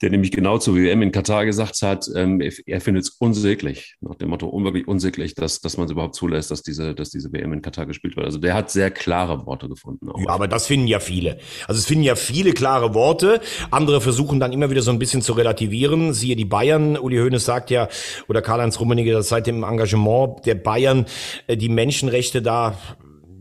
der 0.00 0.10
nämlich 0.10 0.30
genau 0.30 0.58
zur 0.58 0.76
WM 0.76 1.02
in 1.02 1.12
Katar 1.12 1.44
gesagt 1.44 1.82
hat, 1.82 2.08
ähm, 2.14 2.40
er 2.40 2.80
findet 2.80 3.04
es 3.04 3.10
unsäglich, 3.10 3.96
nach 4.00 4.14
dem 4.14 4.28
Motto 4.28 4.46
unwirklich 4.46 4.86
unsäglich, 4.86 5.34
dass, 5.34 5.60
dass 5.60 5.76
man 5.76 5.86
es 5.86 5.92
überhaupt 5.92 6.14
zulässt, 6.14 6.50
dass 6.50 6.62
diese, 6.62 6.94
dass 6.94 7.10
diese 7.10 7.32
WM 7.32 7.52
in 7.52 7.62
Katar 7.62 7.86
gespielt 7.86 8.16
wird. 8.16 8.26
Also 8.26 8.38
der 8.38 8.54
hat 8.54 8.70
sehr 8.70 8.90
klare 8.90 9.44
Worte 9.46 9.68
gefunden. 9.68 10.08
Auch. 10.08 10.20
Ja, 10.20 10.28
aber 10.28 10.46
das 10.46 10.66
finden 10.66 10.86
ja 10.86 11.00
viele. 11.00 11.38
Also 11.66 11.78
es 11.78 11.86
finden 11.86 12.04
ja 12.04 12.14
viele 12.14 12.52
klare 12.52 12.94
Worte. 12.94 13.40
Andere 13.70 14.00
versuchen 14.00 14.38
dann 14.38 14.52
immer 14.52 14.70
wieder 14.70 14.82
so 14.82 14.90
ein 14.92 14.98
bisschen 14.98 15.22
zu 15.22 15.32
relativieren. 15.32 16.12
Siehe 16.12 16.36
die 16.36 16.44
Bayern. 16.44 16.96
Uli 16.96 17.18
Hoeneß 17.18 17.44
sagt 17.44 17.70
ja, 17.70 17.88
oder 18.28 18.40
Karl-Heinz 18.40 18.78
Rummenigge, 18.78 19.12
dass 19.12 19.28
seit 19.28 19.46
dem 19.48 19.64
Engagement 19.64 20.46
der 20.46 20.54
Bayern 20.54 21.06
äh, 21.48 21.56
die 21.56 21.68
Menschenrechte 21.68 22.42
da 22.42 22.78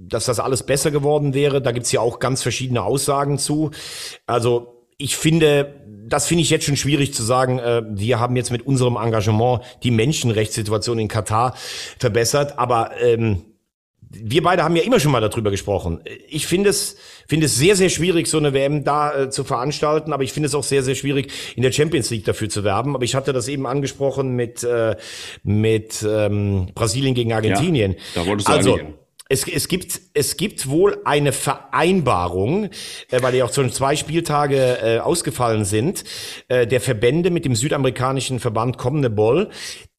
dass 0.10 0.24
das 0.24 0.39
alles 0.39 0.64
besser 0.64 0.89
geworden 0.89 1.34
wäre. 1.34 1.62
Da 1.62 1.74
gibt's 1.74 1.91
ja 1.91 1.99
auch 1.99 2.20
ganz 2.20 2.41
verschiedene 2.41 2.82
Aussagen 2.82 3.38
zu. 3.38 3.72
Also 4.26 4.86
ich 4.97 5.18
finde, 5.18 5.86
das 6.08 6.28
finde 6.28 6.43
ich 6.43 6.49
jetzt 6.49 6.66
schon 6.66 6.78
schwierig 6.78 7.14
zu 7.14 7.24
sagen. 7.24 7.60
Äh, 7.60 7.84
wir 7.89 8.20
haben 8.20 8.36
jetzt 8.36 8.51
mit 8.51 8.66
unserem 8.66 8.95
Engagement 8.95 9.62
die 9.84 9.91
Menschenrechtssituation 9.91 10.99
in 10.99 11.08
Katar 11.08 11.55
verbessert, 11.99 12.58
aber 12.58 12.91
ähm, 13.01 13.43
wir 14.10 14.41
beide 14.41 14.64
haben 14.64 14.76
ja 14.76 14.84
immer 14.84 14.99
schon 14.99 15.12
mal 15.12 15.22
darüber 15.22 15.51
gesprochen. 15.51 15.99
Ich 16.30 16.47
finde 16.47 16.70
es, 16.70 16.95
finde 17.28 17.47
es 17.47 17.58
sehr, 17.58 17.76
sehr 17.76 17.89
schwierig, 17.89 18.28
so 18.28 18.38
eine 18.38 18.53
WM 18.53 18.84
da 18.84 19.24
äh, 19.24 19.30
zu 19.30 19.43
veranstalten, 19.43 20.14
aber 20.14 20.24
ich 20.24 20.32
finde 20.32 20.47
es 20.47 20.55
auch 20.55 20.64
sehr, 20.64 20.84
sehr 20.84 20.95
schwierig, 20.95 21.32
in 21.55 21.64
der 21.64 21.72
Champions 21.72 22.10
League 22.10 22.26
dafür 22.26 22.49
zu 22.49 22.64
werben. 22.64 22.95
Aber 22.95 23.03
ich 23.03 23.16
hatte 23.16 23.34
das 23.34 23.47
eben 23.47 23.68
angesprochen 23.68 24.36
mit, 24.36 24.64
äh, 24.64 24.95
mit 25.43 26.05
ähm, 26.08 26.70
Brasilien 26.74 27.16
gegen 27.16 27.34
Argentinien. 27.34 27.93
Ja, 28.16 28.24
da 28.24 28.28
wolltest 28.28 28.47
du 28.47 28.53
also, 28.53 28.80
es, 29.30 29.47
es, 29.47 29.67
gibt, 29.67 29.99
es 30.13 30.38
gibt 30.38 30.69
wohl 30.69 30.99
eine 31.05 31.32
Vereinbarung, 31.32 32.69
äh, 33.09 33.21
weil 33.21 33.36
ja 33.36 33.45
auch 33.45 33.53
schon 33.53 33.71
zwei 33.71 33.95
Spieltage 33.95 34.80
äh, 34.82 34.99
ausgefallen 34.99 35.65
sind, 35.65 36.03
äh, 36.47 36.67
der 36.67 36.82
Verbände 36.82 37.30
mit 37.30 37.45
dem 37.45 37.55
südamerikanischen 37.55 38.39
Verband 38.39 38.78
Kommende 38.78 39.09
Boll, 39.09 39.49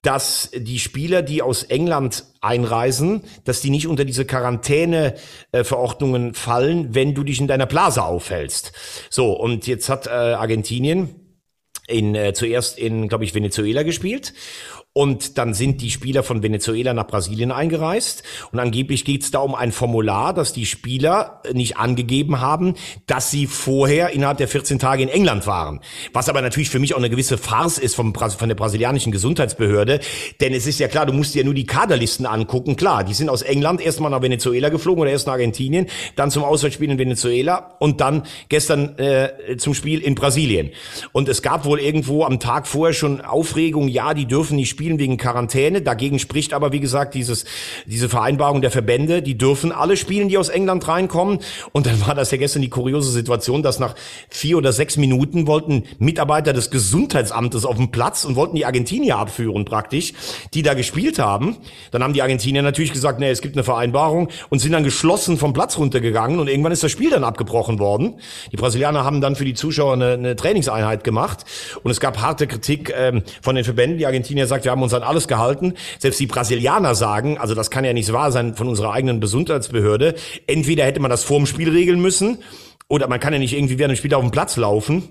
dass 0.03 0.51
die 0.55 0.79
Spieler, 0.79 1.22
die 1.22 1.43
aus 1.43 1.64
England 1.64 2.24
einreisen, 2.41 3.22
dass 3.45 3.61
die 3.61 3.70
nicht 3.70 3.89
unter 3.89 4.05
diese 4.05 4.24
Quarantäneverordnungen 4.24 6.35
fallen, 6.35 6.95
wenn 6.95 7.14
du 7.14 7.24
dich 7.24 7.41
in 7.41 7.49
deiner 7.49 7.66
Blase 7.66 8.05
aufhältst. 8.05 8.72
So, 9.11 9.33
und 9.33 9.66
jetzt 9.66 9.89
hat 9.89 10.07
äh, 10.07 10.11
Argentinien 10.11 11.16
in, 11.89 12.14
äh, 12.14 12.33
zuerst 12.33 12.79
in, 12.79 13.09
glaube 13.09 13.24
ich, 13.24 13.35
Venezuela 13.35 13.83
gespielt 13.83 14.35
und 14.93 15.39
dann 15.39 15.55
sind 15.55 15.80
die 15.80 15.91
Spieler 15.91 16.24
von 16.24 16.43
Venezuela 16.43 16.93
nach 16.93 17.07
Brasilien 17.07 17.53
eingereist. 17.53 18.24
Und 18.51 18.59
angeblich 18.59 19.05
geht 19.05 19.22
es 19.22 19.30
da 19.30 19.39
um 19.39 19.55
ein 19.55 19.70
Formular, 19.70 20.34
das 20.34 20.53
die 20.53 20.66
Spieler 20.66 21.41
nicht 21.53 21.76
angegeben 21.76 22.41
haben, 22.41 22.74
dass 23.07 23.30
sie 23.30 23.47
vorher 23.47 24.11
innerhalb 24.11 24.39
der 24.39 24.49
14 24.49 24.80
Tage 24.80 25.05
in 25.05 25.09
England 25.09 25.47
waren. 25.47 25.80
Was 26.12 26.28
aber 26.28 26.43
natürlich 26.43 26.70
für 26.70 26.80
mich 26.80 26.95
auch 26.95 26.99
eine 26.99 27.11
gewisse 27.11 27.39
Farce 27.39 27.78
ist 27.78 27.95
vom, 27.95 28.12
von 28.14 28.49
der 28.49 28.57
brasilianischen 28.57 29.12
Gesundheitsbehörde. 29.12 30.01
Denn 30.41 30.53
es 30.53 30.66
ist 30.66 30.80
ja 30.80 30.89
klar, 30.89 31.07
du 31.07 31.12
musst 31.12 31.34
dir 31.34 31.45
nur 31.45 31.55
die 31.55 31.66
Kaderlisten 31.66 32.26
angucken. 32.26 32.74
Klar, 32.74 33.05
die 33.05 33.14
sind 33.14 33.28
aus 33.28 33.43
England 33.43 33.80
erstmal 33.80 34.11
nach 34.11 34.22
Venezuela 34.22 34.68
geflogen 34.68 35.03
oder 35.03 35.12
erst 35.12 35.28
nach 35.28 35.34
Argentinien, 35.34 35.86
dann 36.16 36.32
zum 36.32 36.43
Auswärtsspiel 36.43 36.91
in 36.91 36.99
Venezuela 36.99 37.76
und 37.78 38.01
dann 38.01 38.24
gestern 38.49 38.99
äh, 38.99 39.57
zum 39.59 39.74
Spiel 39.74 40.01
in 40.01 40.16
Brasilien. 40.16 40.70
Und 41.12 41.28
es 41.28 41.43
gab 41.43 41.64
wohl 41.64 41.78
irgendwo 41.78 42.24
am 42.24 42.41
Tag 42.41 42.66
vorher 42.66 42.95
schon 42.95 43.20
Aufregung, 43.20 43.86
ja, 43.86 44.14
die 44.14 44.26
dürfen 44.26 44.57
nicht 44.57 44.68
spielen 44.79 45.01
wegen 45.01 45.16
Quarantäne. 45.16 45.83
Dagegen 45.83 46.20
spricht 46.20 46.55
aber, 46.55 46.70
wie 46.70 46.79
gesagt, 46.79 47.14
dieses, 47.14 47.45
diese 47.87 48.09
Vereinbarung 48.09 48.62
der 48.62 48.70
Verbände, 48.70 49.22
die 49.22 49.37
dürfen 49.37 49.72
alle 49.72 49.97
spielen, 49.97 50.29
die 50.29 50.39
aus 50.39 50.51
England 50.51 50.87
reinkommen. 50.87 51.41
Und 51.72 51.87
dann 51.87 52.07
war 52.07 52.14
das 52.14 52.31
ja 52.31 52.39
gestern 52.39 52.62
die 52.62 52.68
kuriose 52.68 53.11
Situation, 53.11 53.64
dass 53.64 53.81
nach 53.81 53.97
vier 54.29 54.57
oder 54.57 54.72
sechs 54.72 54.97
Minuten 54.97 55.49
wollten 55.49 55.83
Mitarbeiter 55.99 56.53
des 56.53 56.70
Gesundheitsamtes 56.70 57.64
auf 57.64 57.74
dem 57.74 57.91
Platz 57.91 58.24
und 58.24 58.37
wollten 58.37 58.55
die 58.55 58.66
Argentinier 58.66 59.16
abführen 59.18 59.64
praktisch, 59.64 60.12
die 60.55 60.62
da 60.62 60.74
gespielt 60.74 61.18
haben. 61.18 61.57
Dann 61.91 62.05
haben 62.05 62.12
die 62.12 62.22
Argentinier 62.22 62.62
natürlich 62.62 62.93
gesagt, 62.93 63.18
nee, 63.18 63.31
es 63.31 63.43
gibt 63.43 63.57
eine 63.57 63.64
Vereinbarung 63.64 64.29
und 64.49 64.61
sind 64.61 64.70
dann 64.70 64.85
geschlossen 64.85 65.39
vom 65.39 65.55
Platz 65.55 65.76
runtergegangen 65.76 66.39
und 66.39 66.47
irgendwann 66.47 66.70
ist 66.70 66.85
das 66.85 66.93
Spiel 66.93 67.11
dann 67.11 67.24
abgebrochen 67.24 67.81
worden. 67.81 68.20
Die 68.53 68.57
Brasilianer 68.57 69.03
haben 69.03 69.20
dann 69.20 69.35
für 69.35 69.45
die 69.45 69.55
Zuschauer 69.55 69.95
eine, 69.95 70.12
eine 70.12 70.37
Trainingseinheit 70.37 71.03
gemacht 71.03 71.45
und 71.83 71.91
es 71.91 71.99
gab 71.99 72.20
harte 72.20 72.47
Kritik 72.47 72.95
ähm, 72.97 73.24
von 73.43 73.57
den 73.57 73.64
Verbänden. 73.64 73.99
Die 73.99 74.07
Argentinier 74.07 74.47
sagt, 74.47 74.68
wir 74.69 74.73
haben 74.73 74.83
uns 74.83 74.93
an 74.93 75.03
alles 75.03 75.29
gehalten. 75.29 75.73
Selbst 75.99 76.21
die 76.21 76.27
Brasilianer 76.27 76.95
sagen, 76.95 77.39
also 77.39 77.55
das 77.55 77.71
kann 77.71 77.87
ja 77.87 77.95
nicht 77.95 78.12
wahr 78.12 78.31
sein 78.33 78.55
von 78.55 78.69
unserer 78.69 78.93
eigenen 78.93 79.19
Gesundheitsbehörde. 79.19 80.14
Entweder 80.47 80.85
hätte 80.85 81.01
man 81.01 81.11
das 81.11 81.25
vor 81.25 81.39
dem 81.39 81.47
Spiel 81.47 81.71
regeln 81.71 82.03
müssen 82.03 82.37
oder 82.87 83.09
man 83.09 83.19
kann 83.19 83.33
ja 83.33 83.39
nicht 83.39 83.55
irgendwie 83.55 83.79
während 83.79 83.95
dem 83.95 83.97
Spiel 83.97 84.12
auf 84.12 84.21
dem 84.21 84.31
Platz 84.31 84.59
laufen. 84.59 85.09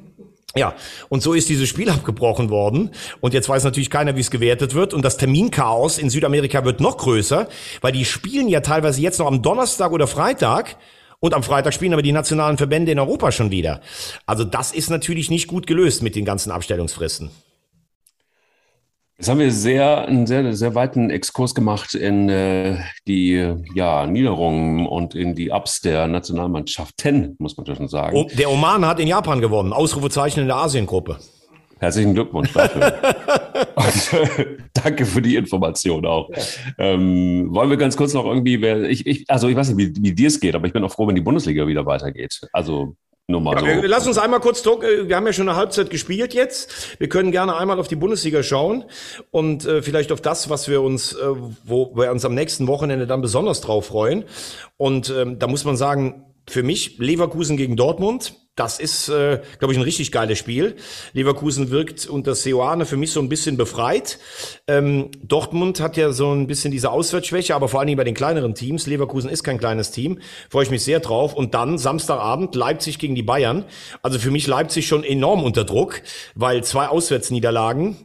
Ja, 0.56 0.76
und 1.10 1.24
so 1.24 1.34
ist 1.34 1.50
dieses 1.50 1.68
Spiel 1.68 1.90
abgebrochen 1.90 2.52
worden. 2.52 2.92
Und 3.20 3.34
jetzt 3.34 3.50
weiß 3.50 3.64
natürlich 3.64 3.90
keiner, 3.90 4.16
wie 4.16 4.20
es 4.20 4.30
gewertet 4.30 4.76
wird. 4.76 4.94
Und 4.94 5.04
das 5.04 5.18
Terminchaos 5.18 5.98
in 5.98 6.12
Südamerika 6.12 6.64
wird 6.64 6.80
noch 6.80 6.98
größer, 6.98 7.48
weil 7.82 7.94
die 7.94 8.06
spielen 8.06 8.50
ja 8.50 8.60
teilweise 8.60 9.02
jetzt 9.02 9.18
noch 9.18 9.26
am 9.28 9.42
Donnerstag 9.42 9.92
oder 9.92 10.06
Freitag. 10.06 10.76
Und 11.20 11.34
am 11.34 11.42
Freitag 11.42 11.74
spielen 11.74 11.94
aber 11.94 12.04
die 12.04 12.12
nationalen 12.12 12.60
Verbände 12.60 12.92
in 12.92 13.00
Europa 13.00 13.32
schon 13.32 13.50
wieder. 13.50 13.82
Also 14.28 14.44
das 14.44 14.72
ist 14.72 14.92
natürlich 14.92 15.32
nicht 15.32 15.48
gut 15.48 15.66
gelöst 15.66 16.04
mit 16.04 16.16
den 16.16 16.26
ganzen 16.26 16.52
Abstellungsfristen. 16.52 17.32
Jetzt 19.20 19.30
haben 19.30 19.40
wir 19.40 19.52
sehr, 19.52 20.08
einen 20.08 20.28
sehr, 20.28 20.54
sehr 20.54 20.76
weiten 20.76 21.10
Exkurs 21.10 21.56
gemacht 21.56 21.96
in 21.96 22.30
äh, 22.30 22.78
die 23.08 23.52
ja, 23.74 24.06
Niederungen 24.06 24.86
und 24.86 25.16
in 25.16 25.34
die 25.34 25.50
Ups 25.50 25.82
der 25.82 26.08
Nationalmannschaften, 26.08 27.36
muss 27.40 27.58
man 27.58 27.66
schon 27.66 27.88
sagen. 27.88 28.16
Oh, 28.16 28.28
der 28.38 28.52
Oman 28.52 28.86
hat 28.86 29.00
in 29.00 29.08
Japan 29.08 29.42
gewonnen. 29.42 29.74
Ausrufezeichen 29.74 30.42
in 30.42 30.48
der 30.48 30.58
Asiengruppe. 30.58 31.18
Herzlichen 31.80 32.14
Glückwunsch 32.14 32.54
dafür. 32.54 32.94
danke 34.74 35.06
für 35.08 35.22
die 35.24 35.36
Information 35.36 36.06
auch. 36.06 36.30
Ja. 36.30 36.44
Ähm, 36.78 37.48
wollen 37.50 37.72
wir 37.72 37.78
ganz 37.78 37.98
kurz 37.98 38.14
noch 38.14 38.26
irgendwie, 38.26 38.64
ich, 38.88 39.08
ich, 39.08 39.26
also 39.30 39.48
ich 39.48 39.56
weiß 39.56 39.74
nicht, 39.74 39.78
wie, 39.78 40.04
wie 40.04 40.14
dir 40.14 40.28
es 40.28 40.40
geht, 40.40 40.54
aber 40.54 40.68
ich 40.68 40.74
bin 40.74 40.84
auch 40.84 40.92
froh, 40.92 41.08
wenn 41.08 41.16
die 41.16 41.22
Bundesliga 41.22 41.66
wieder 41.66 41.88
weitergeht. 41.88 42.42
Also 42.52 42.96
nur 43.30 43.42
mal 43.42 43.62
ja, 43.62 43.82
so. 43.82 43.88
Lass 43.88 44.08
uns 44.08 44.18
einmal 44.18 44.40
kurz, 44.40 44.66
äh, 44.66 45.08
wir 45.10 45.16
haben 45.16 45.26
ja 45.26 45.34
schon 45.34 45.50
eine 45.50 45.58
Halbzeit 45.58 45.90
gespielt 45.90 46.34
jetzt. 46.34 46.98
Wir 46.98 47.10
können 47.10 47.32
gerne 47.32 47.58
einmal 47.58 47.78
auf 47.78 47.90
die 47.90 47.98
Bundesliga 47.98 48.42
schauen 48.42 48.86
und 49.32 49.66
äh, 49.66 49.82
vielleicht 49.82 50.14
auf 50.14 50.22
das, 50.22 50.50
was 50.50 50.70
wir 50.70 50.82
uns, 50.82 51.14
äh, 51.14 51.18
wo 51.66 51.94
wir 51.96 52.12
uns 52.12 52.24
am 52.24 52.34
nächsten 52.34 52.68
Wochenende 52.68 53.06
dann 53.06 53.22
besonders 53.22 53.60
drauf 53.60 53.88
freuen. 53.88 54.24
Und 54.78 55.10
ähm, 55.10 55.40
da 55.40 55.48
muss 55.48 55.66
man 55.66 55.76
sagen, 55.76 56.27
für 56.50 56.64
mich 56.64 56.98
Leverkusen 56.98 57.58
gegen 57.58 57.76
Dortmund. 57.76 58.34
Das 58.56 58.80
ist, 58.80 59.08
äh, 59.10 59.40
glaube 59.60 59.74
ich, 59.74 59.80
ein 59.80 59.84
richtig 59.84 60.12
geiles 60.12 60.40
Spiel. 60.40 60.78
Leverkusen 61.14 61.70
wirkt 61.70 62.08
unter 62.08 62.34
Seoane 62.34 62.88
für 62.88 62.98
mich 62.98 63.12
so 63.12 63.20
ein 63.20 63.30
bisschen 63.30 63.56
befreit. 63.56 64.18
Ähm, 64.66 65.12
Dortmund 65.22 65.80
hat 65.80 65.96
ja 65.96 66.12
so 66.12 66.32
ein 66.32 66.48
bisschen 66.48 66.72
diese 66.72 66.90
Auswärtsschwäche, 66.90 67.54
aber 67.54 67.68
vor 67.68 67.80
allen 67.80 67.88
Dingen 67.88 67.98
bei 67.98 68.04
den 68.04 68.16
kleineren 68.16 68.56
Teams. 68.56 68.88
Leverkusen 68.88 69.30
ist 69.30 69.44
kein 69.44 69.60
kleines 69.60 69.92
Team. 69.92 70.20
Freue 70.50 70.64
ich 70.64 70.72
mich 70.72 70.84
sehr 70.84 71.02
drauf. 71.02 71.36
Und 71.36 71.54
dann 71.54 71.78
Samstagabend 71.78 72.56
Leipzig 72.56 72.98
gegen 72.98 73.14
die 73.14 73.22
Bayern. 73.22 73.66
Also 74.02 74.18
für 74.18 74.32
mich 74.32 74.48
Leipzig 74.48 74.88
schon 74.88 75.04
enorm 75.04 75.44
unter 75.44 75.64
Druck, 75.64 76.02
weil 76.34 76.64
zwei 76.64 76.88
Auswärtsniederlagen. 76.88 77.98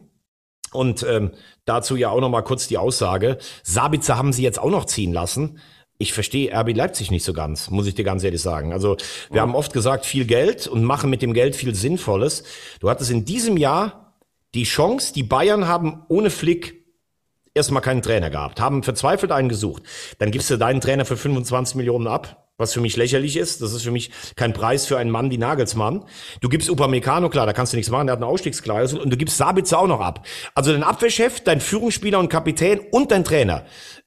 Und 0.70 1.02
ähm, 1.08 1.30
dazu 1.64 1.96
ja 1.96 2.10
auch 2.10 2.20
noch 2.20 2.28
mal 2.28 2.42
kurz 2.42 2.68
die 2.68 2.76
Aussage. 2.76 3.38
Sabitzer 3.62 4.18
haben 4.18 4.34
sie 4.34 4.42
jetzt 4.42 4.58
auch 4.58 4.70
noch 4.70 4.84
ziehen 4.84 5.14
lassen 5.14 5.58
ich 6.02 6.12
verstehe 6.12 6.52
RB 6.52 6.76
Leipzig 6.76 7.10
nicht 7.10 7.24
so 7.24 7.32
ganz, 7.32 7.70
muss 7.70 7.86
ich 7.86 7.94
dir 7.94 8.04
ganz 8.04 8.24
ehrlich 8.24 8.42
sagen. 8.42 8.72
Also 8.72 8.96
wir 9.30 9.36
ja. 9.36 9.42
haben 9.42 9.54
oft 9.54 9.72
gesagt, 9.72 10.04
viel 10.04 10.26
Geld 10.26 10.66
und 10.66 10.84
machen 10.84 11.08
mit 11.08 11.22
dem 11.22 11.32
Geld 11.32 11.56
viel 11.56 11.74
Sinnvolles. 11.74 12.42
Du 12.80 12.90
hattest 12.90 13.10
in 13.10 13.24
diesem 13.24 13.56
Jahr 13.56 14.12
die 14.54 14.64
Chance, 14.64 15.14
die 15.14 15.22
Bayern 15.22 15.66
haben 15.66 16.04
ohne 16.08 16.28
Flick 16.28 16.84
erstmal 17.54 17.82
keinen 17.82 18.02
Trainer 18.02 18.30
gehabt, 18.30 18.60
haben 18.60 18.82
verzweifelt 18.82 19.32
einen 19.32 19.48
gesucht. 19.48 19.84
Dann 20.18 20.30
gibst 20.30 20.50
du 20.50 20.56
deinen 20.56 20.80
Trainer 20.80 21.04
für 21.04 21.16
25 21.16 21.76
Millionen 21.76 22.06
ab, 22.06 22.41
was 22.62 22.72
für 22.72 22.80
mich 22.80 22.96
lächerlich 22.96 23.36
ist. 23.36 23.60
Das 23.60 23.74
ist 23.74 23.82
für 23.82 23.90
mich 23.90 24.10
kein 24.36 24.54
Preis 24.54 24.86
für 24.86 24.96
einen 24.96 25.10
Mann 25.10 25.30
wie 25.30 25.38
Nagelsmann. 25.38 26.04
Du 26.40 26.48
gibst 26.48 26.70
Upamecano, 26.70 27.28
klar, 27.28 27.44
da 27.44 27.52
kannst 27.52 27.74
du 27.74 27.76
nichts 27.76 27.90
machen, 27.90 28.06
der 28.06 28.12
hat 28.12 28.22
eine 28.22 28.30
Ausstiegsklausel 28.30 28.98
und 28.98 29.10
du 29.10 29.16
gibst 29.16 29.36
Sabitzer 29.36 29.78
auch 29.78 29.86
noch 29.86 30.00
ab. 30.00 30.26
Also 30.54 30.72
dein 30.72 30.82
Abwehrchef, 30.82 31.40
dein 31.40 31.60
Führungsspieler 31.60 32.18
und 32.18 32.30
Kapitän 32.30 32.80
und 32.90 33.10
dein 33.10 33.24
Trainer. 33.24 33.64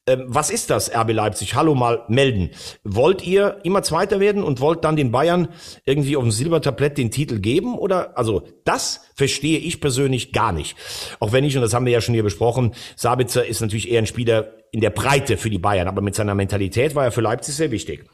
Ähm, 0.08 0.26
was 0.28 0.52
ist 0.52 0.70
das, 0.70 0.94
RB 0.96 1.14
Leipzig? 1.14 1.56
Hallo 1.56 1.74
mal 1.74 2.04
melden. 2.08 2.52
Wollt 2.84 3.26
ihr 3.26 3.58
immer 3.64 3.82
Zweiter 3.82 4.20
werden 4.20 4.44
und 4.44 4.60
wollt 4.60 4.84
dann 4.84 4.96
den 4.96 5.12
Bayern 5.12 5.48
irgendwie 5.84 6.16
auf 6.16 6.22
dem 6.22 6.32
Silbertablett 6.32 7.00
den 7.00 7.10
Titel 7.10 7.40
geben? 7.40 7.76
Oder, 7.76 8.16
also, 8.16 8.44
das 8.66 9.02
verstehe 9.16 9.58
ich 9.58 9.82
persönlich 9.82 10.32
gar 10.32 10.52
nicht. 10.52 10.78
Auch 11.20 11.32
wenn 11.32 11.44
ich, 11.44 11.56
und 11.56 11.64
das 11.64 11.74
haben 11.74 11.86
wir 11.86 11.94
ja 11.94 12.02
schon 12.02 12.14
hier 12.14 12.24
besprochen, 12.24 12.76
Sabitzer 12.96 13.48
ist 13.48 13.62
natürlich 13.62 13.90
eher 13.90 14.00
ein 14.00 14.06
Spieler 14.06 14.54
in 14.72 14.82
der 14.82 14.92
Breite 14.92 15.38
für 15.38 15.50
die 15.50 15.58
Bayern, 15.58 15.88
aber 15.88 16.02
mit 16.02 16.14
seiner 16.14 16.36
Mentalität 16.36 16.94
war 16.94 17.06
er 17.06 17.12
für 17.12 17.22
Leipzig 17.22 17.56
sehr 17.56 17.72
wichtig. 17.72 18.06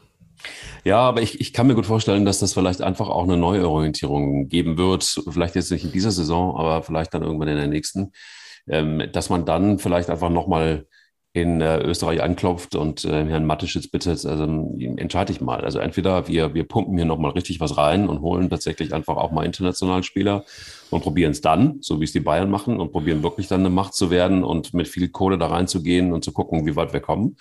Ja, 0.84 0.98
aber 0.98 1.22
ich, 1.22 1.40
ich 1.40 1.52
kann 1.52 1.66
mir 1.66 1.74
gut 1.74 1.86
vorstellen, 1.86 2.24
dass 2.24 2.40
das 2.40 2.54
vielleicht 2.54 2.82
einfach 2.82 3.08
auch 3.08 3.24
eine 3.24 3.36
Neuorientierung 3.36 4.48
geben 4.48 4.78
wird. 4.78 5.04
Vielleicht 5.30 5.54
jetzt 5.54 5.70
nicht 5.70 5.84
in 5.84 5.92
dieser 5.92 6.10
Saison, 6.10 6.56
aber 6.56 6.82
vielleicht 6.82 7.14
dann 7.14 7.22
irgendwann 7.22 7.48
in 7.48 7.56
der 7.56 7.68
nächsten. 7.68 8.12
Ähm, 8.68 9.02
dass 9.12 9.28
man 9.28 9.44
dann 9.44 9.78
vielleicht 9.78 10.08
einfach 10.08 10.30
nochmal 10.30 10.86
in 11.34 11.62
äh, 11.62 11.78
Österreich 11.78 12.22
anklopft 12.22 12.74
und 12.74 13.04
äh, 13.06 13.24
Herrn 13.24 13.46
Matteschitz 13.46 13.88
bittet, 13.88 14.26
also 14.26 14.44
entscheide 14.98 15.32
ich 15.32 15.40
mal. 15.40 15.62
Also 15.62 15.78
entweder 15.78 16.28
wir, 16.28 16.52
wir 16.52 16.64
pumpen 16.64 16.96
hier 16.96 17.06
nochmal 17.06 17.30
richtig 17.30 17.58
was 17.58 17.78
rein 17.78 18.06
und 18.08 18.20
holen 18.20 18.50
tatsächlich 18.50 18.92
einfach 18.92 19.16
auch 19.16 19.32
mal 19.32 19.46
internationalen 19.46 20.02
Spieler 20.02 20.44
und 20.90 21.02
probieren 21.02 21.32
es 21.32 21.40
dann, 21.40 21.78
so 21.80 22.00
wie 22.00 22.04
es 22.04 22.12
die 22.12 22.20
Bayern 22.20 22.50
machen, 22.50 22.78
und 22.78 22.92
probieren 22.92 23.22
wirklich 23.22 23.48
dann 23.48 23.60
eine 23.60 23.70
Macht 23.70 23.94
zu 23.94 24.10
werden 24.10 24.44
und 24.44 24.74
mit 24.74 24.88
viel 24.88 25.08
Kohle 25.08 25.38
da 25.38 25.46
reinzugehen 25.46 26.12
und 26.12 26.22
zu 26.22 26.32
gucken, 26.32 26.66
wie 26.66 26.76
weit 26.76 26.92
wir 26.92 27.00
kommen. 27.00 27.36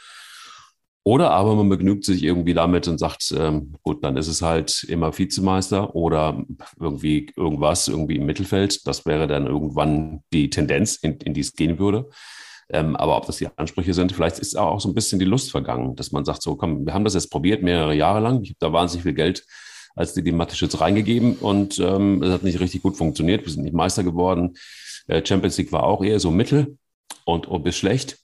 Oder 1.03 1.31
aber 1.31 1.55
man 1.55 1.69
begnügt 1.69 2.05
sich 2.05 2.21
irgendwie 2.21 2.53
damit 2.53 2.87
und 2.87 2.99
sagt, 2.99 3.33
ähm, 3.35 3.73
gut, 3.81 4.03
dann 4.03 4.17
ist 4.17 4.27
es 4.27 4.43
halt 4.43 4.83
immer 4.87 5.17
Vizemeister 5.17 5.95
oder 5.95 6.43
irgendwie 6.79 7.31
irgendwas, 7.35 7.87
irgendwie 7.87 8.17
im 8.17 8.25
Mittelfeld. 8.27 8.85
Das 8.85 9.05
wäre 9.07 9.25
dann 9.25 9.47
irgendwann 9.47 10.21
die 10.31 10.51
Tendenz, 10.51 10.97
in, 10.97 11.17
in 11.17 11.33
die 11.33 11.41
es 11.41 11.55
gehen 11.55 11.79
würde. 11.79 12.07
Ähm, 12.69 12.95
aber 12.95 13.17
ob 13.17 13.25
das 13.25 13.37
die 13.37 13.47
Ansprüche 13.57 13.95
sind, 13.95 14.11
vielleicht 14.11 14.37
ist 14.37 14.55
auch 14.55 14.79
so 14.79 14.89
ein 14.89 14.93
bisschen 14.93 15.17
die 15.17 15.25
Lust 15.25 15.49
vergangen, 15.51 15.95
dass 15.95 16.11
man 16.11 16.23
sagt, 16.23 16.43
so 16.43 16.55
komm, 16.55 16.85
wir 16.85 16.93
haben 16.93 17.03
das 17.03 17.15
jetzt 17.15 17.31
probiert 17.31 17.63
mehrere 17.63 17.95
Jahre 17.95 18.19
lang. 18.19 18.43
Ich 18.43 18.51
habe 18.51 18.59
da 18.59 18.71
wahnsinnig 18.71 19.03
viel 19.03 19.13
Geld 19.13 19.45
als 19.95 20.13
die, 20.13 20.23
die 20.23 20.31
Mathe-Schütz 20.31 20.79
reingegeben 20.79 21.35
und 21.35 21.79
ähm, 21.79 22.21
es 22.23 22.31
hat 22.31 22.43
nicht 22.43 22.59
richtig 22.59 22.81
gut 22.83 22.95
funktioniert. 22.95 23.43
Wir 23.43 23.51
sind 23.51 23.63
nicht 23.63 23.73
Meister 23.73 24.03
geworden. 24.03 24.55
Äh, 25.07 25.25
Champions 25.25 25.57
League 25.57 25.71
war 25.71 25.83
auch 25.83 26.03
eher 26.03 26.19
so 26.19 26.31
mittel 26.31 26.77
und, 27.25 27.47
und 27.47 27.63
bis 27.63 27.75
schlecht. 27.75 28.19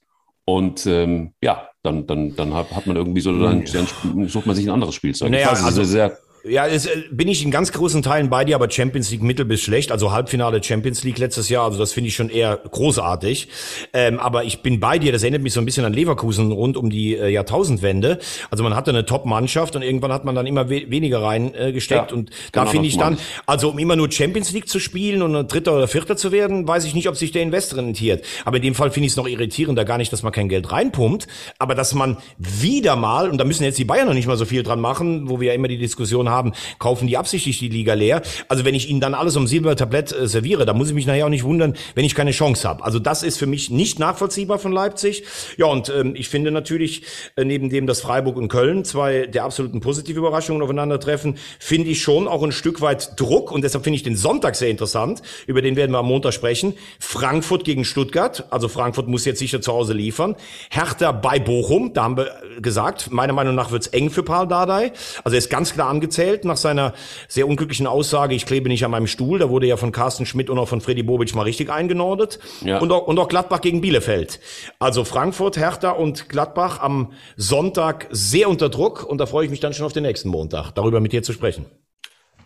Und 0.46 0.86
ähm, 0.86 1.34
ja, 1.42 1.68
dann, 1.88 2.06
dann, 2.06 2.36
dann 2.36 2.54
hat, 2.54 2.72
hat 2.72 2.86
man 2.86 2.96
irgendwie 2.96 3.22
so, 3.22 3.32
dann, 3.32 3.64
dann 3.66 4.28
sucht 4.28 4.46
man 4.46 4.56
sich 4.56 4.68
ein 4.68 4.72
anderes 4.72 4.96
Spielzeug. 4.96 5.32
Naja, 5.32 5.50
also, 5.50 5.84
sehr, 5.84 6.18
ja, 6.44 6.68
es, 6.68 6.86
äh, 6.86 7.04
bin 7.12 7.28
ich 7.28 7.44
in 7.44 7.52
ganz 7.52 7.72
großen 7.72 8.02
Teilen 8.02 8.30
bei 8.30 8.46
dir, 8.46 8.56
aber 8.56 8.70
Champions 8.70 9.12
League 9.12 9.24
mittel 9.24 9.46
bis 9.46 9.62
schlecht. 9.62 9.92
Also 9.92 10.12
Halbfinale 10.12 10.64
Champions 10.64 11.04
League 11.04 11.18
letztes 11.18 11.50
Jahr, 11.50 11.66
also 11.66 11.78
das 11.78 11.94
finde 11.94 12.10
ich 12.10 12.16
schon 12.16 12.30
eher 12.30 12.58
großartig. 12.58 13.50
Ähm, 13.94 14.20
aber 14.20 14.44
ich 14.44 14.62
bin 14.62 14.80
bei 14.80 15.00
dir, 15.00 15.12
das 15.12 15.24
erinnert 15.24 15.42
mich 15.42 15.54
so 15.54 15.60
ein 15.60 15.66
bisschen 15.66 15.86
an 15.86 15.94
Leverkusen 15.94 16.52
rund 16.52 16.78
um 16.78 16.90
die 16.90 17.16
äh, 17.16 17.30
Jahrtausendwende. 17.30 18.20
Also 18.50 18.64
man 18.64 18.76
hatte 18.76 18.92
eine 18.92 19.06
Top-Mannschaft 19.06 19.76
und 19.76 19.82
irgendwann 19.82 20.12
hat 20.12 20.26
man 20.26 20.36
dann 20.36 20.48
immer 20.48 20.70
we 20.70 20.90
weniger 20.90 21.22
reingesteckt. 21.22 22.12
Äh, 22.12 22.14
ja, 22.14 22.18
und 22.18 22.30
da 22.52 22.62
genau 22.62 22.72
finde 22.72 22.88
ich 22.88 22.98
dann, 22.98 23.18
also 23.46 23.70
um 23.70 23.80
immer 23.80 23.96
nur 23.96 24.12
Champions 24.12 24.52
League 24.52 24.70
zu 24.70 24.80
spielen 24.80 25.22
und 25.22 25.48
Dritter 25.52 25.76
oder 25.76 25.88
Vierter 25.88 26.18
zu 26.18 26.32
werden, 26.32 26.68
weiß 26.68 26.86
ich 26.86 26.94
nicht, 26.94 27.10
ob 27.10 27.18
sich 27.18 27.32
der 27.32 27.42
Investor 27.42 27.80
rentiert. 27.80 28.24
Aber 28.46 28.58
in 28.58 28.64
dem 28.64 28.76
Fall 28.76 28.92
finde 28.92 29.08
ich 29.08 29.14
es 29.14 29.18
noch 29.18 29.28
irritierender, 29.28 29.86
gar 29.86 29.98
nicht, 29.98 30.14
dass 30.14 30.24
man 30.24 30.32
kein 30.32 30.50
Geld 30.50 30.72
reinpumpt, 30.72 31.28
aber 31.58 31.76
dass 31.76 31.94
man 31.94 32.18
wieder 32.38 32.96
mal, 32.96 33.30
und 33.30 33.38
da 33.38 33.44
müssen 33.44 33.64
jetzt 33.64 33.78
die 33.78 33.86
Bayern 33.86 34.08
noch 34.08 34.14
nicht 34.14 34.28
mal 34.28 34.38
so 34.38 34.46
viel 34.46 34.64
dran 34.64 34.80
machen, 34.80 35.30
wo 35.30 35.40
wir 35.40 35.50
ja 35.50 35.54
immer 35.54 35.68
die 35.68 35.78
Diskussion 35.78 36.27
haben, 36.30 36.54
kaufen 36.80 37.08
die 37.08 37.18
absichtlich 37.18 37.60
die 37.60 37.70
Liga 37.70 37.94
leer. 37.94 38.22
Also 38.48 38.66
wenn 38.66 38.76
ich 38.76 38.90
ihnen 38.90 39.00
dann 39.00 39.14
alles 39.14 39.36
um 39.36 39.48
Silbertablett 39.48 40.12
äh, 40.12 40.28
serviere, 40.28 40.66
da 40.66 40.74
muss 40.74 40.90
ich 40.90 40.94
mich 40.94 41.08
nachher 41.08 41.26
auch 41.26 41.30
nicht 41.30 41.44
wundern, 41.44 41.76
wenn 41.96 42.06
ich 42.06 42.16
keine 42.16 42.32
Chance 42.32 42.68
habe. 42.68 42.84
Also 42.84 43.00
das 43.00 43.24
ist 43.24 43.38
für 43.38 43.48
mich 43.48 43.70
nicht 43.70 44.00
nachvollziehbar 44.00 44.60
von 44.60 44.72
Leipzig. 44.72 45.24
Ja, 45.58 45.68
und 45.68 45.90
ähm, 45.90 46.16
ich 46.16 46.30
finde 46.30 46.52
natürlich, 46.52 47.04
äh, 47.36 47.44
neben 47.44 47.70
dem, 47.70 47.88
dass 47.88 48.02
Freiburg 48.02 48.38
und 48.38 48.48
Köln 48.48 48.86
zwei 48.86 49.28
der 49.28 49.44
absoluten 49.44 49.80
positive 49.80 50.20
Überraschungen 50.20 50.62
aufeinandertreffen, 50.62 51.38
finde 51.60 51.90
ich 51.90 52.02
schon 52.02 52.28
auch 52.28 52.44
ein 52.44 52.52
Stück 52.52 52.82
weit 52.82 53.20
Druck 53.20 53.52
und 53.52 53.64
deshalb 53.64 53.84
finde 53.84 53.96
ich 53.98 54.04
den 54.04 54.16
Sonntag 54.16 54.56
sehr 54.56 54.70
interessant. 54.70 55.22
Über 55.46 55.62
den 55.62 55.76
werden 55.76 55.92
wir 55.92 56.00
am 56.00 56.08
Montag 56.08 56.34
sprechen. 56.34 56.74
Frankfurt 57.00 57.64
gegen 57.64 57.86
Stuttgart. 57.86 58.46
Also 58.50 58.68
Frankfurt 58.68 59.08
muss 59.08 59.26
jetzt 59.26 59.40
sicher 59.40 59.62
zu 59.62 59.74
Hause 59.74 59.94
liefern. 59.94 60.36
Hertha 60.70 61.12
bei 61.12 61.40
Bochum. 61.40 61.94
Da 61.94 62.04
haben 62.04 62.18
wir 62.18 62.32
gesagt, 62.62 63.12
meiner 63.12 63.34
Meinung 63.34 63.56
nach 63.56 63.72
wird's 63.72 63.88
eng 63.88 64.10
für 64.10 64.24
Paul 64.24 64.48
Dardai. 64.48 64.92
Also 65.24 65.36
er 65.36 65.40
ist 65.40 65.50
ganz 65.50 65.74
klar 65.74 65.90
angezählt 66.18 66.46
nach 66.46 66.58
seiner 66.58 66.94
sehr 67.28 67.48
unglücklichen 67.48 67.88
Aussage, 67.88 68.36
ich 68.36 68.46
klebe 68.46 68.70
nicht 68.70 68.84
an 68.84 68.92
meinem 68.92 69.08
Stuhl. 69.08 69.40
Da 69.40 69.50
wurde 69.50 69.68
ja 69.68 69.78
von 69.78 69.92
Carsten 69.92 70.26
Schmidt 70.26 70.50
und 70.50 70.58
auch 70.58 70.68
von 70.68 70.82
Freddy 70.82 71.04
Bobic 71.04 71.36
mal 71.36 71.44
richtig 71.44 71.70
eingenordet. 71.70 72.40
Ja. 72.64 72.80
Und, 72.80 72.92
auch, 72.92 73.08
und 73.08 73.20
auch 73.20 73.28
Gladbach 73.28 73.62
gegen 73.62 73.82
Bielefeld. 73.82 74.40
Also 74.80 75.04
Frankfurt, 75.04 75.58
Hertha 75.58 75.92
und 75.92 76.30
Gladbach 76.30 76.80
am 76.80 77.14
Sonntag 77.36 78.08
sehr 78.12 78.50
unter 78.50 78.70
Druck. 78.70 79.04
Und 79.04 79.20
da 79.20 79.26
freue 79.26 79.46
ich 79.46 79.52
mich 79.52 79.60
dann 79.60 79.74
schon 79.74 79.86
auf 79.86 79.94
den 79.94 80.04
nächsten 80.04 80.30
Montag, 80.30 80.72
darüber 80.72 81.00
mit 81.00 81.14
dir 81.14 81.24
zu 81.24 81.34
sprechen. 81.34 81.66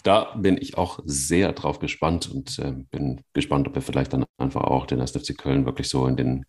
Da 0.04 0.34
bin 0.36 0.58
ich 0.60 0.78
auch 0.78 1.00
sehr 1.06 1.54
drauf 1.54 1.80
gespannt 1.80 2.30
und 2.32 2.58
äh, 2.58 2.74
bin 2.90 3.22
gespannt, 3.34 3.68
ob 3.68 3.76
wir 3.76 3.84
vielleicht 3.84 4.14
dann 4.14 4.26
einfach 4.38 4.64
auch 4.64 4.88
den 4.88 5.00
1. 5.00 5.12
FC 5.12 5.38
Köln 5.38 5.66
wirklich 5.66 5.90
so 5.90 6.08
in 6.08 6.18
den 6.18 6.46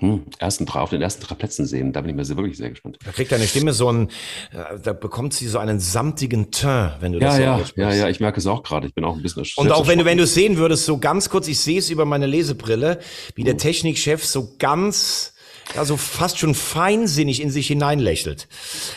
hm, 0.00 0.22
ersten 0.38 0.66
drei, 0.66 0.80
auf 0.80 0.90
den 0.90 1.02
ersten 1.02 1.22
drei 1.22 1.34
Plätzen 1.34 1.66
sehen. 1.66 1.92
Da 1.92 2.00
bin 2.00 2.10
ich 2.10 2.16
mir 2.16 2.24
sehr, 2.24 2.36
wirklich 2.36 2.56
sehr 2.56 2.70
gespannt. 2.70 2.98
Da 3.04 3.12
kriegt 3.12 3.30
deine 3.30 3.46
Stimme 3.46 3.72
so 3.72 3.88
einen, 3.88 4.08
äh, 4.52 4.78
da 4.82 4.94
bekommt 4.94 5.34
sie 5.34 5.46
so 5.46 5.58
einen 5.58 5.78
samtigen 5.78 6.50
Teint, 6.50 6.96
wenn 7.00 7.12
du 7.12 7.18
ja, 7.18 7.58
das 7.58 7.68
so 7.68 7.80
Ja, 7.80 7.90
ja, 7.90 7.94
ja, 7.94 8.08
ich 8.08 8.18
merke 8.18 8.40
es 8.40 8.46
auch 8.46 8.62
gerade. 8.62 8.86
Ich 8.86 8.94
bin 8.94 9.04
auch 9.04 9.14
ein 9.14 9.22
bisschen 9.22 9.44
Und 9.56 9.70
auch 9.70 9.86
wenn 9.86 9.98
du, 9.98 10.04
wenn 10.06 10.16
du 10.16 10.24
es 10.24 10.34
sehen 10.34 10.56
würdest, 10.56 10.86
so 10.86 10.98
ganz 10.98 11.28
kurz, 11.28 11.48
ich 11.48 11.60
sehe 11.60 11.78
es 11.78 11.90
über 11.90 12.06
meine 12.06 12.26
Lesebrille, 12.26 12.98
wie 13.34 13.44
der 13.44 13.52
hm. 13.52 13.58
Technikchef 13.58 14.24
so 14.24 14.54
ganz, 14.58 15.34
also 15.76 15.96
fast 15.96 16.38
schon 16.38 16.54
feinsinnig 16.54 17.42
in 17.42 17.50
sich 17.50 17.66
hineinlächelt. 17.66 18.48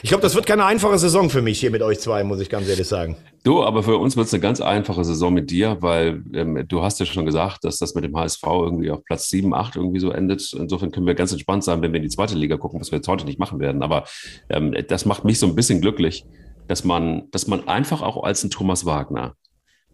Ich 0.01 0.09
glaube, 0.09 0.21
das 0.21 0.35
wird 0.35 0.45
keine 0.45 0.65
einfache 0.65 0.97
Saison 0.97 1.29
für 1.29 1.41
mich 1.41 1.59
hier 1.59 1.71
mit 1.71 1.81
euch 1.81 1.99
zwei, 1.99 2.23
muss 2.23 2.39
ich 2.39 2.49
ganz 2.49 2.67
ehrlich 2.67 2.87
sagen. 2.87 3.17
Du, 3.43 3.61
aber 3.63 3.83
für 3.83 3.97
uns 3.97 4.15
wird 4.15 4.27
es 4.27 4.33
eine 4.33 4.41
ganz 4.41 4.61
einfache 4.61 5.03
Saison 5.03 5.33
mit 5.33 5.51
dir, 5.51 5.77
weil 5.81 6.23
ähm, 6.33 6.65
du 6.67 6.81
hast 6.81 6.99
ja 6.99 7.05
schon 7.05 7.25
gesagt, 7.25 7.65
dass 7.65 7.77
das 7.77 7.93
mit 7.93 8.05
dem 8.05 8.15
HSV 8.15 8.43
irgendwie 8.43 8.89
auf 8.89 9.03
Platz 9.03 9.29
7, 9.29 9.53
8 9.53 9.75
irgendwie 9.75 9.99
so 9.99 10.11
endet. 10.11 10.53
Insofern 10.53 10.91
können 10.91 11.05
wir 11.05 11.13
ganz 11.13 11.33
entspannt 11.33 11.63
sein, 11.63 11.81
wenn 11.81 11.91
wir 11.91 11.97
in 11.97 12.03
die 12.03 12.09
zweite 12.09 12.35
Liga 12.35 12.55
gucken, 12.55 12.79
was 12.79 12.91
wir 12.91 12.97
jetzt 12.97 13.07
heute 13.07 13.25
nicht 13.25 13.39
machen 13.39 13.59
werden. 13.59 13.83
Aber 13.83 14.05
ähm, 14.49 14.73
das 14.87 15.05
macht 15.05 15.25
mich 15.25 15.39
so 15.39 15.47
ein 15.47 15.55
bisschen 15.55 15.81
glücklich, 15.81 16.25
dass 16.67 16.85
man, 16.85 17.29
dass 17.31 17.47
man 17.47 17.67
einfach 17.67 18.01
auch 18.01 18.23
als 18.23 18.43
ein 18.43 18.49
Thomas 18.49 18.85
Wagner 18.85 19.35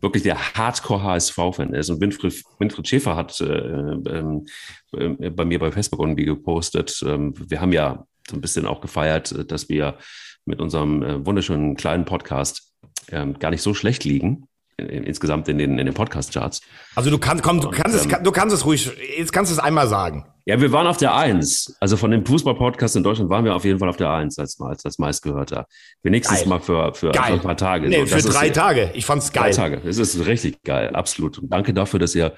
wirklich 0.02 0.24
der 0.24 0.56
Hardcore-HSV-Fan 0.56 1.74
ist. 1.74 1.90
Und 1.90 2.02
Winfried, 2.02 2.44
Winfried 2.60 2.88
Schäfer 2.88 3.16
hat 3.16 3.40
äh, 3.42 3.46
äh, 3.46 5.30
bei 5.30 5.46
mir 5.46 5.60
bei 5.60 5.72
Facebook 5.72 6.00
irgendwie 6.00 6.26
gepostet. 6.26 7.04
Ähm, 7.06 7.34
wir 7.38 7.62
haben 7.62 7.74
ja 7.74 8.06
so 8.30 8.36
ein 8.36 8.42
bisschen 8.42 8.66
auch 8.66 8.82
gefeiert, 8.82 9.52
dass 9.52 9.70
wir 9.70 9.98
mit 10.46 10.62
unserem 10.62 11.04
äh, 11.04 11.26
wunderschönen 11.26 11.76
kleinen 11.76 12.06
Podcast 12.06 12.74
ähm, 13.12 13.38
gar 13.40 13.52
nicht 13.52 13.62
so 13.62 13.74
schlecht 13.74 14.04
liegen 14.04 14.46
insgesamt 14.88 15.50
in 15.50 15.58
den, 15.58 15.78
in 15.78 15.86
den 15.86 15.94
Podcast-Charts. 15.94 16.62
Also 16.96 17.10
du 17.10 17.18
kannst, 17.18 17.44
komm, 17.44 17.60
du 17.60 17.70
kannst 17.70 17.98
es, 17.98 18.08
du 18.08 18.32
kannst 18.32 18.56
es 18.56 18.66
ruhig, 18.66 18.90
jetzt 19.18 19.34
kannst 19.34 19.52
du 19.52 19.54
es 19.54 19.60
einmal 19.60 19.90
sagen. 19.90 20.26
Ja, 20.50 20.60
wir 20.60 20.72
waren 20.72 20.88
auf 20.88 20.98
der 20.98 21.14
Eins. 21.14 21.78
Also 21.80 21.96
von 21.96 22.10
dem 22.10 22.26
Fußball-Podcast 22.26 22.96
in 22.96 23.04
Deutschland 23.04 23.30
waren 23.30 23.46
wir 23.46 23.54
auf 23.54 23.66
jeden 23.66 23.78
Fall 23.78 23.88
auf 23.88 23.98
der 23.98 24.10
Eins 24.10 24.40
als, 24.40 24.60
als, 24.60 24.84
als 24.84 24.98
meistgehörter. 24.98 25.68
Nächstes 26.02 26.40
geil. 26.40 26.48
Mal 26.48 26.60
für, 26.60 26.92
für 26.96 27.12
geil. 27.12 27.34
ein 27.34 27.40
paar 27.40 27.56
Tage. 27.56 27.88
Nee, 27.88 28.04
so, 28.06 28.18
für 28.18 28.28
drei 28.28 28.48
ist, 28.48 28.56
Tage. 28.56 28.90
Ich 28.96 29.06
fand's 29.06 29.32
geil. 29.32 29.52
Drei 29.52 29.70
Tage. 29.70 29.82
Es 29.88 30.00
ist 30.00 30.26
richtig 30.26 30.64
geil, 30.64 30.96
absolut. 30.96 31.38
Und 31.38 31.54
danke 31.54 31.72
dafür, 31.76 32.00
dass 32.00 32.16
ihr 32.16 32.34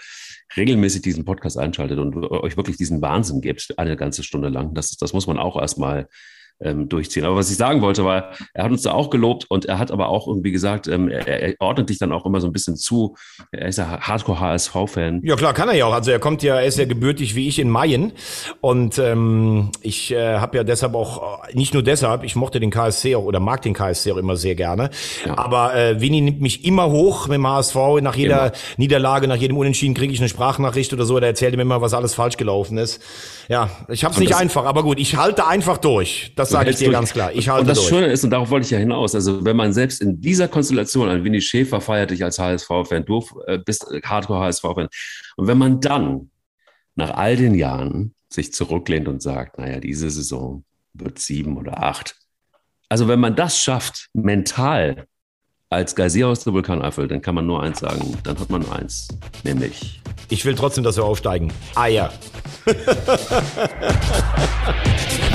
regelmäßig 0.57 1.03
diesen 1.03 1.23
Podcast 1.23 1.57
einschaltet 1.57 1.99
und 1.99 2.13
euch 2.17 2.57
wirklich 2.57 2.75
diesen 2.75 3.01
Wahnsinn 3.01 3.39
gebt, 3.39 3.75
eine 3.77 3.95
ganze 3.95 4.23
Stunde 4.23 4.49
lang. 4.49 4.73
Das, 4.73 4.97
das 4.97 5.13
muss 5.13 5.25
man 5.25 5.39
auch 5.39 5.57
erstmal 5.57 6.09
ähm, 6.61 6.89
durchziehen. 6.89 7.25
Aber 7.25 7.35
was 7.35 7.49
ich 7.49 7.57
sagen 7.57 7.81
wollte, 7.81 8.05
war, 8.05 8.31
er 8.53 8.63
hat 8.63 8.71
uns 8.71 8.83
da 8.83 8.91
auch 8.91 9.09
gelobt 9.09 9.45
und 9.49 9.65
er 9.65 9.79
hat 9.79 9.91
aber 9.91 10.09
auch 10.09 10.27
irgendwie 10.27 10.51
gesagt, 10.51 10.87
ähm, 10.87 11.09
er, 11.09 11.27
er, 11.27 11.55
ordnet 11.59 11.89
dich 11.89 11.99
dann 11.99 12.11
auch 12.11 12.25
immer 12.25 12.41
so 12.41 12.47
ein 12.47 12.53
bisschen 12.53 12.75
zu. 12.75 13.15
Er 13.51 13.67
ist 13.67 13.77
ja 13.77 13.99
Hardcore-HSV-Fan. 14.01 15.21
Ja 15.23 15.35
klar, 15.35 15.53
kann 15.53 15.69
er 15.69 15.75
ja 15.75 15.85
auch. 15.85 15.93
Also 15.93 16.11
er 16.11 16.19
kommt 16.19 16.43
ja, 16.43 16.55
er 16.55 16.65
ist 16.65 16.77
ja 16.77 16.85
gebürtig 16.85 17.35
wie 17.35 17.47
ich 17.47 17.59
in 17.59 17.69
Mayen 17.69 18.13
und 18.61 18.97
ähm, 18.99 19.71
ich 19.81 20.11
äh, 20.11 20.37
habe 20.37 20.57
ja 20.57 20.63
deshalb 20.63 20.95
auch, 20.95 21.41
nicht 21.53 21.73
nur 21.73 21.83
deshalb, 21.83 22.23
ich 22.23 22.35
mochte 22.35 22.59
den 22.59 22.69
KSC 22.69 23.15
auch 23.15 23.23
oder 23.23 23.39
mag 23.39 23.61
den 23.61 23.73
KSC 23.73 24.11
auch 24.11 24.17
immer 24.17 24.35
sehr 24.35 24.55
gerne. 24.55 24.89
Ja. 25.25 25.37
Aber 25.37 25.75
äh, 25.75 25.99
Winnie 26.01 26.21
nimmt 26.21 26.41
mich 26.41 26.65
immer 26.65 26.89
hoch 26.89 27.27
mit 27.27 27.35
dem 27.35 27.47
HSV. 27.47 27.75
Nach 28.01 28.15
jeder 28.15 28.47
immer. 28.47 28.51
Niederlage, 28.77 29.27
nach 29.27 29.35
jedem 29.35 29.57
Unentschieden 29.57 29.93
kriege 29.93 30.13
ich 30.13 30.19
eine 30.19 30.29
Sprachnachricht 30.29 30.93
oder 30.93 31.05
so. 31.05 31.19
Der 31.19 31.29
erzählt 31.29 31.55
mir 31.55 31.61
immer, 31.61 31.81
was 31.81 31.93
alles 31.93 32.13
falsch 32.13 32.37
gelaufen 32.37 32.77
ist. 32.77 33.01
Ja, 33.51 33.69
ich 33.89 34.05
habe 34.05 34.13
es 34.13 34.19
nicht 34.21 34.33
einfach, 34.33 34.63
aber 34.63 34.81
gut, 34.81 34.97
ich 34.97 35.17
halte 35.17 35.45
einfach 35.45 35.77
durch. 35.77 36.31
Das 36.37 36.51
sage 36.51 36.69
ich 36.69 36.77
dir 36.77 36.85
durch. 36.85 36.95
ganz 36.95 37.11
klar. 37.11 37.33
Ich 37.33 37.49
halte 37.49 37.63
und 37.63 37.67
das 37.67 37.79
durch. 37.79 37.89
Schöne 37.89 38.07
ist, 38.07 38.23
und 38.23 38.29
darauf 38.29 38.49
wollte 38.49 38.63
ich 38.63 38.71
ja 38.71 38.77
hinaus, 38.77 39.13
also 39.13 39.43
wenn 39.43 39.57
man 39.57 39.73
selbst 39.73 40.01
in 40.01 40.21
dieser 40.21 40.47
Konstellation, 40.47 41.09
ein 41.09 41.25
Winnie 41.25 41.41
Schäfer 41.41 41.81
feiert 41.81 42.11
dich 42.11 42.23
als 42.23 42.39
HSV-Fan, 42.39 43.03
du 43.03 43.21
äh, 43.47 43.57
bist 43.57 43.85
Hardcore-HSV-Fan, 44.05 44.87
und 45.35 45.47
wenn 45.47 45.57
man 45.57 45.81
dann 45.81 46.31
nach 46.95 47.11
all 47.11 47.35
den 47.35 47.53
Jahren 47.53 48.15
sich 48.29 48.53
zurücklehnt 48.53 49.09
und 49.09 49.21
sagt, 49.21 49.57
naja, 49.57 49.81
diese 49.81 50.09
Saison 50.09 50.63
wird 50.93 51.19
sieben 51.19 51.57
oder 51.57 51.83
acht. 51.83 52.15
Also 52.87 53.09
wenn 53.09 53.19
man 53.19 53.35
das 53.35 53.59
schafft, 53.59 54.07
mental 54.13 55.07
als 55.71 55.95
Geysir 55.95 56.27
aus 56.27 56.43
der 56.43 56.53
Vulkaneifel, 56.53 57.07
dann 57.07 57.21
kann 57.21 57.33
man 57.33 57.47
nur 57.47 57.63
eins 57.63 57.79
sagen, 57.79 58.17
dann 58.23 58.37
hat 58.37 58.49
man 58.49 58.69
eins, 58.71 59.07
nämlich. 59.43 60.01
Ich 60.27 60.43
will 60.45 60.53
trotzdem, 60.53 60.83
dass 60.83 60.97
wir 60.97 61.05
aufsteigen. 61.05 61.51
Eier. 61.75 62.11